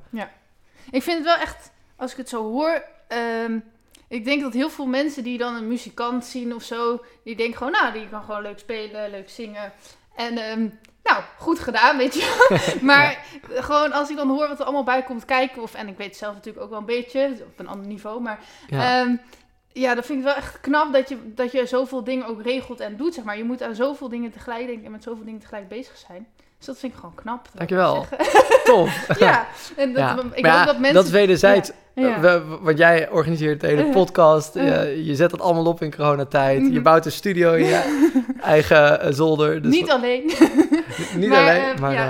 [0.91, 3.59] Ik vind het wel echt, als ik het zo hoor, ehm,
[4.07, 7.57] ik denk dat heel veel mensen die dan een muzikant zien of zo, die denken
[7.57, 9.71] gewoon, nou, die kan gewoon leuk spelen, leuk zingen.
[10.15, 10.67] En ehm,
[11.03, 12.57] nou, goed gedaan, weet je.
[12.81, 15.97] maar gewoon als ik dan hoor wat er allemaal bij komt kijken, of, en ik
[15.97, 18.99] weet het zelf natuurlijk ook wel een beetje, op een ander niveau, maar Ja.
[18.99, 19.17] ja,
[19.73, 22.79] ja dat vind ik wel echt knap dat je, dat je zoveel dingen ook regelt
[22.79, 23.37] en doet, zeg maar.
[23.37, 26.27] Je moet aan zoveel dingen tegelijk denken en met zoveel dingen tegelijk bezig zijn.
[26.65, 27.47] Dus dat vind ik gewoon knap.
[27.53, 28.05] Dankjewel.
[28.63, 29.07] Tof.
[29.19, 30.93] ja, en dat, Ja, ik maar ja, dat mensen...
[31.03, 31.71] dat wederzijds.
[31.95, 32.19] Ja.
[32.19, 34.55] We- want jij organiseert de hele podcast.
[34.55, 34.63] uh.
[34.95, 36.61] je, je zet dat allemaal op in coronatijd.
[36.61, 36.81] Je Mhm.
[36.81, 38.03] bouwt een studio in je
[38.41, 39.61] eigen eh, zolder.
[39.61, 40.27] Dus niet alleen.
[40.39, 42.09] wat- niet maar, alleen, eh, maar ja.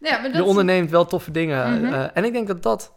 [0.00, 1.80] eh, ja, maar je dat onderneemt wel toffe dingen.
[1.82, 2.08] Mhm.
[2.14, 2.92] en ik denk dat dat...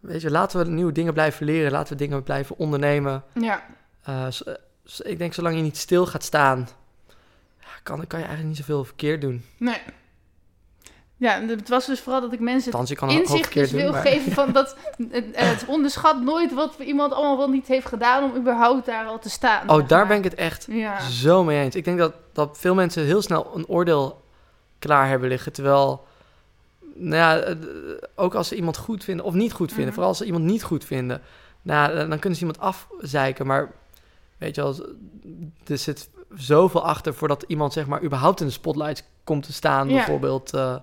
[0.00, 1.72] Weet je, laten we nieuwe dingen blijven leren.
[1.72, 3.22] Laten we dingen blijven ondernemen.
[3.32, 3.62] Ja,
[5.02, 6.68] ik denk, zolang je niet stil gaat staan...
[7.82, 9.44] Kan, kan je eigenlijk niet zoveel verkeerd doen.
[9.58, 9.76] nee.
[11.16, 13.42] Ja, het was dus vooral dat ik mensen het Althans, je kan een hoop inzicht
[13.44, 13.80] verkeerd doen.
[13.80, 14.76] wil maar- geven van dat
[15.32, 19.30] het, onderschat nooit wat iemand allemaal wel niet heeft gedaan om überhaupt daar al te
[19.30, 19.70] staan.
[19.70, 20.06] Oh, daar maar.
[20.08, 21.74] ben ik het echt Ja, zo mee eens.
[21.74, 24.22] Ik denk dat, dat veel mensen heel snel een oordeel
[24.78, 25.52] klaar hebben liggen.
[25.52, 26.06] Terwijl,
[26.94, 27.56] nou ja, eh,
[28.14, 29.92] ook als ze iemand goed vinden of niet goed vinden, Mhm.
[29.94, 31.22] vooral als ze iemand niet goed vinden,
[31.62, 33.46] nou, dan kunnen ze iemand afzeiken.
[33.46, 33.72] Maar
[34.38, 34.86] weet je wel,
[35.66, 39.88] er zit zoveel achter voordat iemand zeg maar überhaupt in de spotlights komt te staan,
[39.88, 39.94] Ja.
[39.94, 40.54] bijvoorbeeld.
[40.54, 40.76] eh.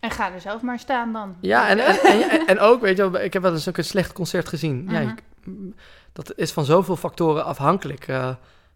[0.00, 1.36] En ga er zelf maar staan dan.
[1.40, 1.98] ja, en, en,
[2.30, 4.86] en, en ook, weet je wel, ik heb wel eens ook een slecht concert gezien.
[4.90, 5.14] Ja,
[5.44, 5.70] Mhm.
[6.12, 8.08] dat is van zoveel factoren afhankelijk.
[8.08, 8.30] Eh,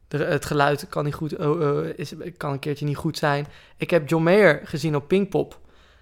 [0.08, 3.46] de, het geluid kan, niet goed, oh, eh, is, kan een keertje niet goed zijn.
[3.76, 5.58] Ik heb John Mayer gezien op Pinkpop.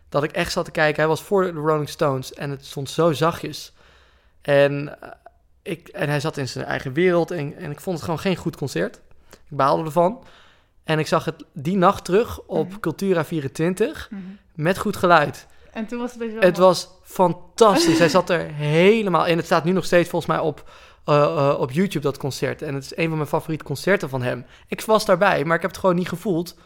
[0.09, 0.97] Dat ik echt zat te kijken.
[0.97, 3.73] Hij was voor de Rolling Stones en het stond zo zachtjes.
[4.43, 5.09] En, eh,
[5.63, 8.37] ik, en hij zat in zijn eigen wereld en, en ik vond het gewoon geen
[8.37, 9.01] goed concert.
[9.31, 10.25] Ik baalde ervan.
[10.85, 12.79] En ik zag het die nacht terug op Mhm.
[12.81, 14.21] Cultura 24 Mhm.
[14.55, 15.47] met goed geluid.
[15.73, 16.67] En toen was het best wel Het mooi.
[16.69, 17.99] was fantastisch.
[17.99, 19.37] Hij zat er helemaal in.
[19.37, 20.71] Het staat nu nog steeds volgens mij op,
[21.05, 22.63] eh, eh, op YouTube, dat concert.
[22.63, 24.45] En het is een van mijn favoriete concerten van hem.
[24.69, 26.57] Ik was daarbij, maar ik heb het gewoon niet gevoeld.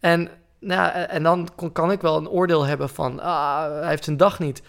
[0.00, 0.28] En,
[0.60, 3.20] nou, en dan kon- kan ik wel een oordeel hebben van...
[3.20, 4.62] Ah, hij heeft zijn dag niet.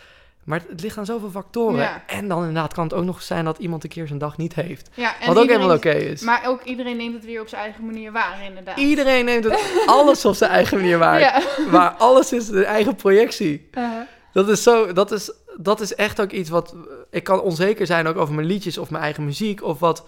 [0.44, 1.80] Maar het ligt aan zoveel factoren.
[1.80, 2.04] Ja.
[2.08, 4.56] En dan inderdaad kan het ook nog zijn dat iemand een keer zijn dag niet
[4.56, 4.90] heeft.
[4.94, 6.22] Ja, Wat ook helemaal oké is.
[6.22, 8.78] Maar ook iedereen neemt het weer op zijn eigen manier waar, inderdaad.
[8.78, 11.20] Iedereen neemt het alles op zijn eigen manier waar.
[11.20, 11.42] Ja.
[11.72, 13.70] Maar alles is de eigen projectie.
[13.78, 13.90] Uh,
[14.34, 16.76] Dat is, zo, dat, is, dat is echt ook iets wat...
[17.10, 20.06] Ik kan onzeker zijn ook over mijn liedjes of mijn eigen muziek of wat...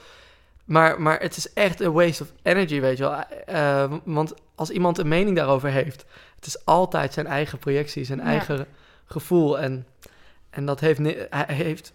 [0.65, 3.23] Maar, maar het is echt een waste of energy, weet je wel.
[3.45, 6.05] Eh, want als iemand een mening daarover heeft...
[6.35, 8.25] Het is altijd zijn eigen projectie, zijn Ja.
[8.25, 8.67] eigen
[9.05, 9.59] gevoel.
[9.59, 9.85] En,
[10.51, 10.99] en dat heeft,
[11.29, 11.93] hij heeft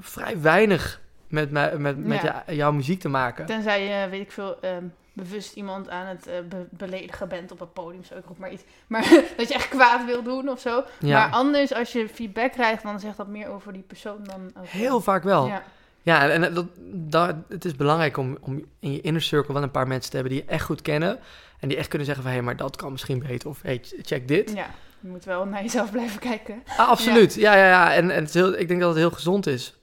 [0.00, 2.44] vrij weinig met, met, met Ja.
[2.46, 3.46] jouw muziek te maken.
[3.46, 7.58] tenzij je, weet ik veel, ehm, bewust iemand aan het eh, be- beledigen bent op
[7.60, 8.62] het podium, zo ik roep maar iets.
[8.86, 9.02] Maar
[9.36, 10.84] dat je echt kwaad wil doen of zo.
[11.00, 14.50] Ja, Maar anders, als je feedback krijgt, dan zegt dat meer over die persoon dan
[14.58, 14.70] over...
[14.76, 15.46] heel vaak wel.
[15.46, 15.62] Ja.
[16.04, 19.70] Ja, en dat, dat, het is belangrijk om, om in je inner circle wel een
[19.70, 21.18] paar mensen te hebben die je echt goed kennen.
[21.60, 23.48] En die echt kunnen zeggen van, hé, maar dat kan misschien beter.
[23.48, 24.52] Of, hé, check dit.
[24.54, 24.66] ja,
[25.02, 26.62] je moet wel naar jezelf blijven kijken.
[26.76, 27.34] Ah, absoluut.
[27.34, 27.94] Ja, ja, ja.
[27.94, 29.74] En, en het is heel, ik denk dat het heel gezond is.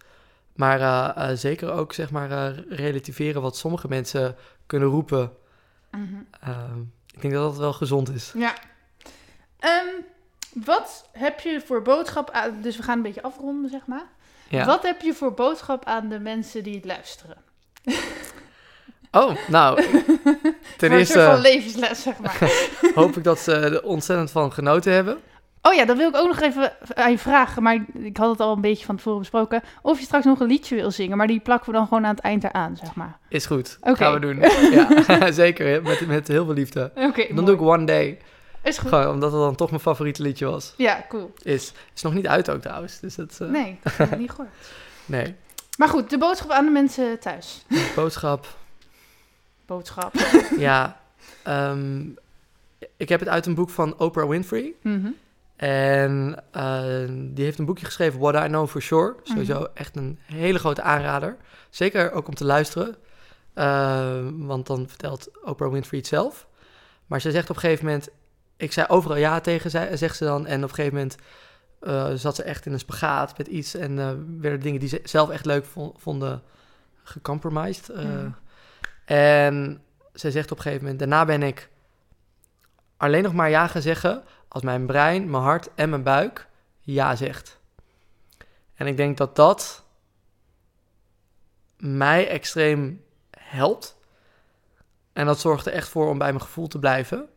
[0.55, 4.35] Maar eh, eh, zeker ook, zeg maar, eh, relativeren wat sommige mensen
[4.65, 5.31] kunnen roepen.
[5.91, 6.03] Mhm.
[6.39, 6.75] Eh,
[7.13, 8.31] ik denk dat dat wel gezond is.
[8.35, 8.53] Ja.
[9.59, 9.87] Ehm,
[10.53, 12.61] wat heb je voor boodschap aan...
[12.61, 14.05] Dus we gaan een beetje afronden, zeg maar.
[14.49, 14.65] Ja.
[14.65, 17.37] Wat heb je voor boodschap aan de mensen die het luisteren?
[19.11, 19.81] Oh, nou,
[20.77, 22.51] ten voor een soort van eerste levensles, zeg maar.
[22.95, 25.17] hoop ik dat ze er ontzettend van genoten hebben.
[25.61, 27.63] Oh ja, dat wil ik ook nog even aan je vragen.
[27.63, 29.61] Maar ik had het al een beetje van tevoren besproken.
[29.81, 31.17] Of je straks nog een liedje wil zingen.
[31.17, 33.17] Maar die plakken we dan gewoon aan het eind eraan, zeg maar.
[33.29, 33.77] Is goed.
[33.81, 33.95] Oké.
[33.95, 34.39] Gaan we doen.
[35.07, 35.81] Ja, zeker.
[35.81, 36.91] Met, met heel veel liefde.
[36.95, 38.17] Oké, Dan doe ik One Day.
[38.63, 38.89] Is goed.
[38.89, 40.73] Gewoon omdat het dan toch mijn favoriete liedje was.
[40.77, 41.33] Ja, cool.
[41.41, 42.99] Is, is nog niet uit ook trouwens.
[42.99, 44.49] Dus dat, eh, Nee, dat heb ik niet gehoord.
[45.05, 45.35] nee.
[45.77, 47.65] Maar goed, de boodschap aan de mensen thuis.
[47.95, 48.47] Boodschap.
[49.69, 50.13] Boodschap.
[50.57, 50.99] ja.
[51.43, 52.01] ehm,
[52.97, 54.73] ik heb het uit een boek van Oprah Winfrey.
[54.81, 55.07] Mhm.
[55.55, 59.15] En eh, die heeft een boekje geschreven, What I Know For Sure.
[59.23, 59.67] Sowieso Mhm.
[59.73, 61.37] echt een hele grote aanrader.
[61.69, 62.95] Zeker ook om te luisteren.
[63.53, 66.47] Eh, want dan vertelt Oprah Winfrey het zelf.
[67.07, 68.09] Maar ze zegt op een gegeven moment...
[68.57, 70.45] Ik zei overal ja tegen, zei, zegt ze dan.
[70.45, 71.15] En op een gegeven moment
[71.79, 73.73] eh, zat ze echt in een spagaat met iets.
[73.75, 74.09] En eh,
[74.39, 76.41] werden dingen die ze zelf echt leuk vo- vonden
[77.03, 77.89] gecompromised.
[77.89, 78.05] eh.
[79.09, 79.83] En
[80.13, 80.99] ze zegt op een gegeven moment...
[80.99, 81.69] Daarna ben ik
[82.97, 84.23] alleen nog maar ja gaan zeggen...
[84.47, 86.47] als mijn brein, mijn hart en mijn buik
[86.79, 87.59] ja zegt.
[88.73, 89.85] En ik denk dat dat
[91.77, 93.03] mij extreem
[93.37, 93.97] helpt.
[95.13, 97.29] En dat zorgt er echt voor om bij mijn gevoel te blijven.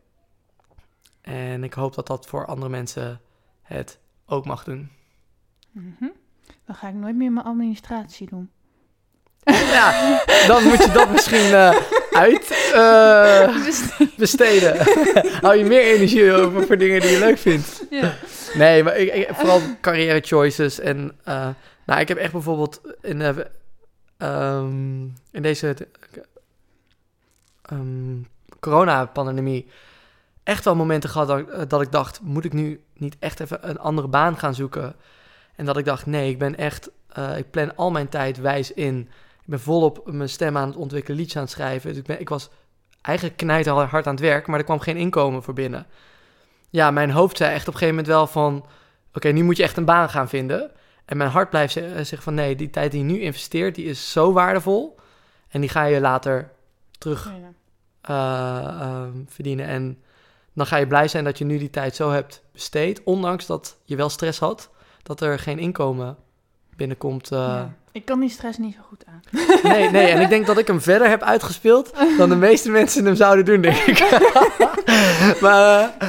[1.21, 3.21] En ik hoop dat dat voor andere mensen
[3.63, 4.91] het ook mag doen.
[5.71, 6.09] Mhm.
[6.65, 8.51] Dan ga ik nooit meer mijn administratie doen.
[9.45, 11.77] Ja, dan moet je dat misschien eh,
[12.11, 13.57] uit eh,
[14.17, 14.77] besteden.
[15.43, 17.83] Hou je meer energie over voor dingen die je leuk vindt.
[17.91, 18.15] Ja.
[18.55, 20.81] Nee, maar ik, ik- vooral carrière choices.
[20.81, 21.49] En eh,
[21.87, 23.23] nou, ik heb echt bijvoorbeeld in,
[24.19, 25.75] ehm, in deze
[27.63, 28.21] ehm
[28.61, 29.69] corona-pandemie
[30.43, 33.69] echt wel momenten gehad dat, ik- dat ik dacht, moet ik nu niet echt even
[33.69, 34.95] een andere baan gaan zoeken?
[35.57, 36.91] En dat ik dacht, nee, ik ben echt,
[37.37, 39.09] ik plan al mijn tijd wijs in.
[39.45, 41.89] Ik ben volop mijn stem aan het ontwikkelen, liedjes aan het schrijven.
[41.91, 42.51] Dus ik, ben, ik was
[43.01, 45.87] eigenlijk knijterhard aan het werk, maar er kwam geen inkomen voor binnen.
[46.71, 48.67] Ja, mijn hoofd zei echt op een gegeven moment wel van...
[49.15, 50.71] Oké, nu moet je echt een baan gaan vinden.
[51.05, 52.35] En mijn hart blijft ze- zeggen van...
[52.35, 54.99] Nee, die tijd die je nu investeert, die is zo waardevol.
[55.49, 56.51] En die ga je later
[56.99, 57.53] terug Ja.
[58.01, 59.67] eh, ehm, verdienen.
[59.67, 60.03] En
[60.53, 63.03] dan ga je blij zijn dat je nu die tijd zo hebt besteed.
[63.05, 64.71] Ondanks dat je wel stress had.
[65.03, 66.17] Dat er geen inkomen
[66.77, 67.33] binnenkomt.
[67.33, 67.39] eh.
[67.39, 67.75] Ja.
[67.93, 69.21] Ik kan die stress niet zo goed aan.
[69.73, 70.07] Nee, nee.
[70.07, 73.45] En ik denk dat ik hem verder heb uitgespeeld dan de meeste mensen hem zouden
[73.45, 73.99] doen, denk ik.
[75.43, 76.09] maar eh,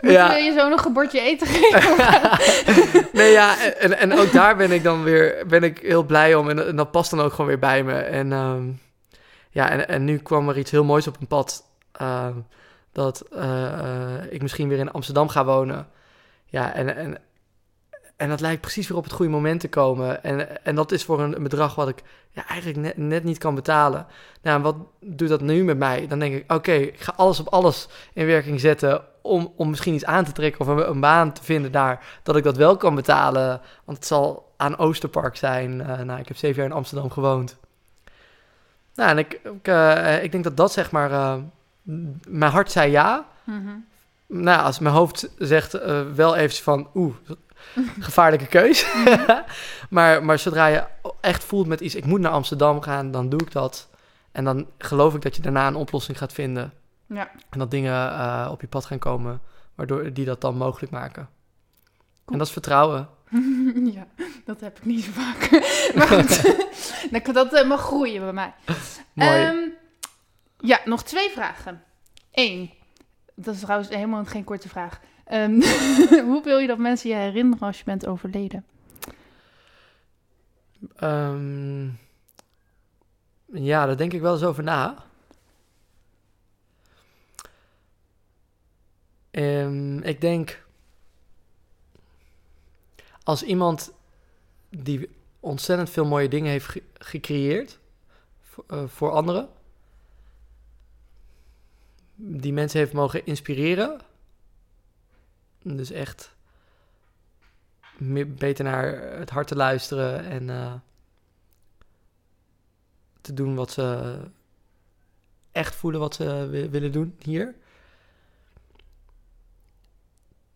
[0.00, 0.36] Moet ja.
[0.36, 3.08] je zo nog een bordje eten geven?
[3.12, 6.48] nee, ja, en, en ook daar ben ik dan weer ben ik heel blij om.
[6.50, 7.94] En, en dat past dan ook gewoon weer bij me.
[7.94, 8.64] En ehm,
[9.50, 11.64] ja, en, en nu kwam er iets heel moois op een pad.
[11.92, 12.34] ehm,
[12.92, 15.88] dat eh, eh, ik misschien weer in Amsterdam ga wonen.
[16.46, 17.18] Ja, en, en,
[18.18, 20.22] en dat lijkt precies weer op het goede moment te komen.
[20.22, 23.54] En, en dat is voor een, bedrag wat ik ja, eigenlijk net, net niet kan
[23.54, 24.06] betalen.
[24.42, 26.06] Nou, en wat doet dat nu met mij?
[26.06, 29.02] Dan denk ik, oké, ik ga alles op alles in werking zetten...
[29.22, 32.20] om, om misschien iets aan te trekken of een, een baan te vinden daar...
[32.22, 33.60] dat ik dat wel kan betalen.
[33.84, 35.80] Want het zal aan Oosterpark zijn.
[35.80, 37.56] Eh, nou, ik heb zeven jaar in Amsterdam gewoond.
[38.94, 41.10] Nou, en ik, ik, eh, ik denk dat dat zeg maar...
[41.10, 41.34] eh,
[42.28, 43.26] mijn hart zei ja.
[43.44, 43.70] Mhm.
[44.26, 45.72] Nou, als mijn hoofd zegt
[46.14, 46.88] wel even van...
[46.94, 47.14] Oeh,
[48.00, 48.86] gevaarlijke keus.
[49.90, 50.84] maar, maar zodra je
[51.20, 51.94] echt voelt met iets...
[51.94, 53.88] ik moet naar Amsterdam gaan, dan doe ik dat.
[54.32, 56.72] En dan geloof ik dat je daarna een oplossing gaat vinden.
[57.06, 57.30] Ja.
[57.50, 59.40] En dat dingen eh, op je pad gaan komen...
[59.74, 61.28] waardoor die dat dan mogelijk maken.
[62.26, 63.08] En dat is vertrouwen.
[63.94, 64.06] ja,
[64.44, 65.50] dat heb ik niet zo vaak.
[65.94, 68.54] maar goed, dat, dat eh, mag groeien bij mij.
[69.12, 69.42] Mooi.
[69.42, 69.56] Ehm,
[70.58, 71.82] ja, nog twee vragen.
[72.32, 72.70] Eén,
[73.34, 75.00] dat is trouwens helemaal geen korte vraag.
[75.28, 75.60] Ehm,
[76.30, 78.64] hoe wil je dat mensen je herinneren als je bent overleden?
[80.96, 81.84] Ehm,
[83.52, 85.04] ja, daar denk ik wel eens over na.
[89.30, 90.64] Ehm, ik denk
[93.22, 93.92] als iemand
[94.68, 95.08] die
[95.40, 97.78] ontzettend veel mooie dingen heeft ge- gecreëerd
[98.66, 99.48] eh, voor anderen,
[102.14, 104.00] die mensen heeft mogen inspireren,
[105.62, 106.36] dus echt
[107.96, 108.86] meer, beter naar
[109.18, 110.72] het hart te luisteren en eh,
[113.20, 114.18] te doen wat ze
[115.52, 117.54] echt voelen wat ze wi- willen doen hier.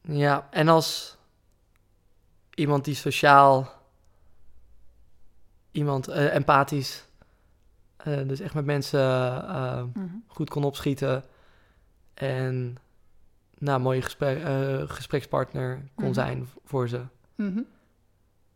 [0.01, 1.17] Ja, en als
[2.55, 3.73] iemand die sociaal,
[5.71, 7.05] iemand eh, empathisch,
[7.97, 9.01] eh, dus echt met mensen
[9.49, 9.85] eh,
[10.27, 11.25] goed kon opschieten
[12.15, 12.77] en
[13.63, 16.15] nou, een mooie gesprek, eh, gesprekspartner kon Mhm.
[16.15, 17.01] zijn voor ze.
[17.37, 17.61] Mhm.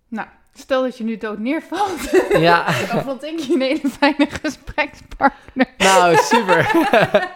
[0.09, 2.01] Nou, stel dat je nu dood neervalt.
[2.49, 5.67] Ja, dan vond ik je een hele fijne gesprekspartner.
[5.79, 6.59] nou super.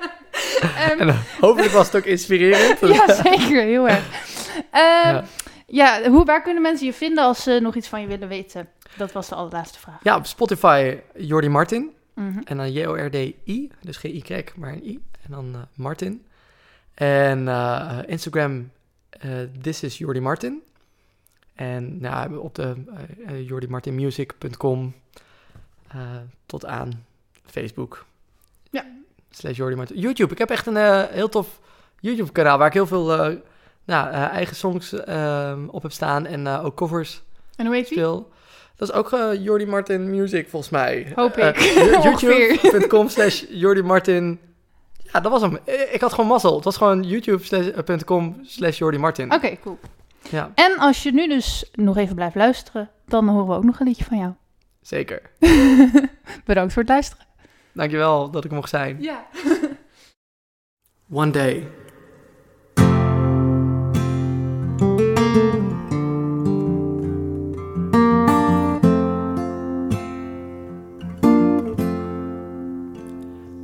[0.61, 2.81] Ehm, en eh, hopelijk was het ook inspirerend.
[2.81, 3.63] ja, zeker.
[3.63, 4.05] Heel erg.
[4.71, 5.25] Ehm, Ja.
[5.67, 8.69] ja, hoe, waar kunnen mensen je vinden als ze nog iets van je willen weten?
[8.97, 9.99] Dat was de allerlaatste vraag.
[10.03, 11.91] Ja, op Spotify Jordi Martin.
[12.15, 12.39] Mhm.
[12.45, 15.01] En dan J-O-R-D-I, dus geen Y, maar een I.
[15.23, 16.25] En dan eh, Martin.
[17.01, 18.71] En eh, Instagram,
[19.11, 19.31] eh
[19.63, 20.63] this is Jordi Martin.
[21.55, 22.75] En nou, op de
[23.27, 24.95] eh, eh, jordimartinmusic.com
[25.89, 25.99] eh,
[26.47, 27.05] tot aan
[27.47, 28.05] Facebook.
[28.71, 28.85] Ja.
[29.31, 29.99] Slash Jordi Martin.
[29.99, 31.61] YouTube, ik heb echt een eh, heel tof
[32.01, 33.37] YouTube kanaal waar ik heel veel eh,
[33.85, 36.27] nou, eh, eigen songs eh, op heb staan.
[36.27, 37.23] En eh, ook covers
[37.57, 37.99] En hoe heet die?
[37.99, 38.31] speel.
[38.77, 41.13] Dat is ook eh, Jordi Martin Music, volgens mij.
[41.15, 41.57] Hoop Eh, ik.
[41.57, 42.03] eh.
[42.05, 44.41] YouTube.com slash Jordi Martin.
[45.13, 45.59] Ja, dat was hem.
[45.65, 46.55] Eh, Ik had gewoon mazzel.
[46.55, 49.33] Het was gewoon youtube.com slash Jordi Martin.
[49.35, 49.79] Oké, cool.
[50.31, 53.81] Ja, En als je nu dus nog even blijft luisteren, dan horen we ook nog
[53.81, 54.33] een liedje van jou.
[54.83, 55.23] zeker.
[56.45, 57.27] Bedankt voor het luisteren.
[57.73, 58.97] Dankjewel dat ik er mocht zijn.
[59.03, 59.27] Ja.
[61.13, 61.69] One day.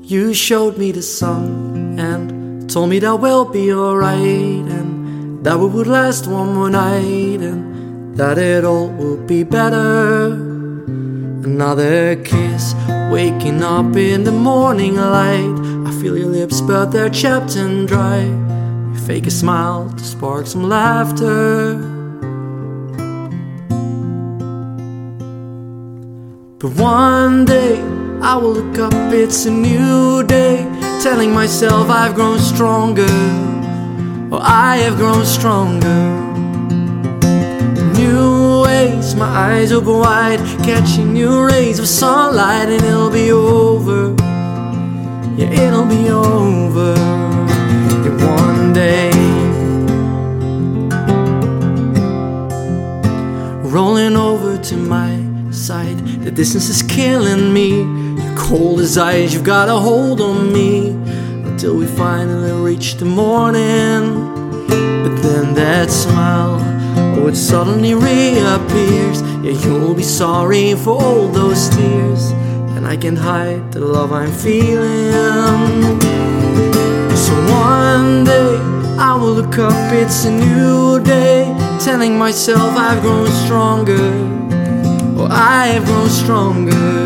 [0.09, 5.67] You showed me the sun and told me that we'll be alright and that we
[5.67, 10.33] would last one more night and that it all would be better.
[10.33, 12.73] Another kiss,
[13.11, 15.59] waking up in the morning light.
[15.89, 18.21] I feel your lips, but they're chapped and dry.
[18.21, 21.75] You fake a smile to spark some laughter.
[26.61, 27.96] But one day
[28.27, 30.65] I will look up, it's a new day.
[31.01, 33.07] Telling myself I've grown stronger,
[34.33, 36.01] or I have grown stronger.
[37.95, 44.13] New ways, my eyes open wide, catching new rays of sunlight, and it'll be over.
[45.37, 46.97] Yeah, it'll be over.
[48.43, 49.13] One day.
[53.63, 58.06] Rolling over to my side, the distance is killing me.
[58.37, 60.91] Cold as ice, you've got a hold on me
[61.49, 64.15] until we finally reach the morning.
[64.69, 66.61] But then that smile,
[67.19, 69.23] oh, it suddenly reappears.
[69.43, 72.31] Yeah, you'll be sorry for all those tears,
[72.77, 75.13] and I can't hide the love I'm feeling.
[77.17, 78.59] So one day
[78.99, 84.07] I will look up, it's a new day, telling myself I've grown stronger.
[85.19, 87.06] Oh, I have grown stronger.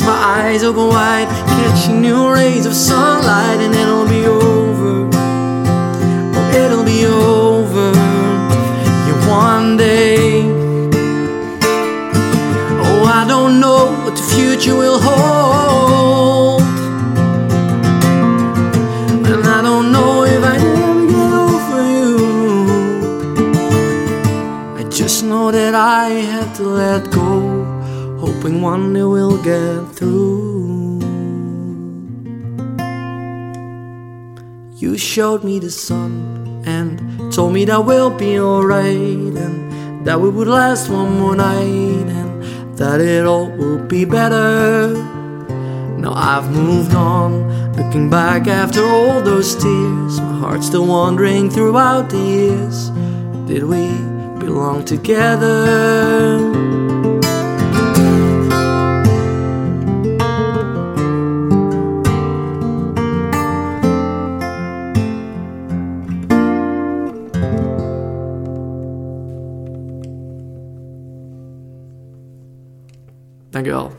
[0.00, 5.08] My eyes open wide, catching new rays of sunlight, and it'll be over.
[6.34, 7.92] Oh, it'll be over.
[9.06, 10.42] Yeah, one day.
[12.84, 16.62] Oh, I don't know what the future will hold.
[19.30, 22.16] And I don't know if I ever get over you.
[24.78, 27.41] I just know that I had to let go,
[28.42, 30.98] hoping one day we'll get through.
[34.78, 40.28] You showed me the sun and told me that we'll be alright, and that we
[40.28, 44.88] would last one more night, and that it all will be better.
[45.98, 47.32] Now I've moved on,
[47.76, 52.90] Looking back after all those tears, my heart's still wandering throughout the years.
[53.46, 53.86] Did we
[54.44, 56.61] belong together?
[73.52, 73.92] Dankjewel.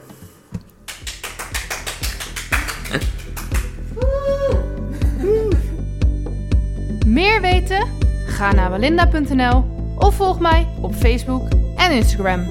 [7.05, 7.87] Meer weten?
[8.25, 9.65] Ga naar walinda.nl
[9.97, 12.47] of volg mij op Facebook en Instagram.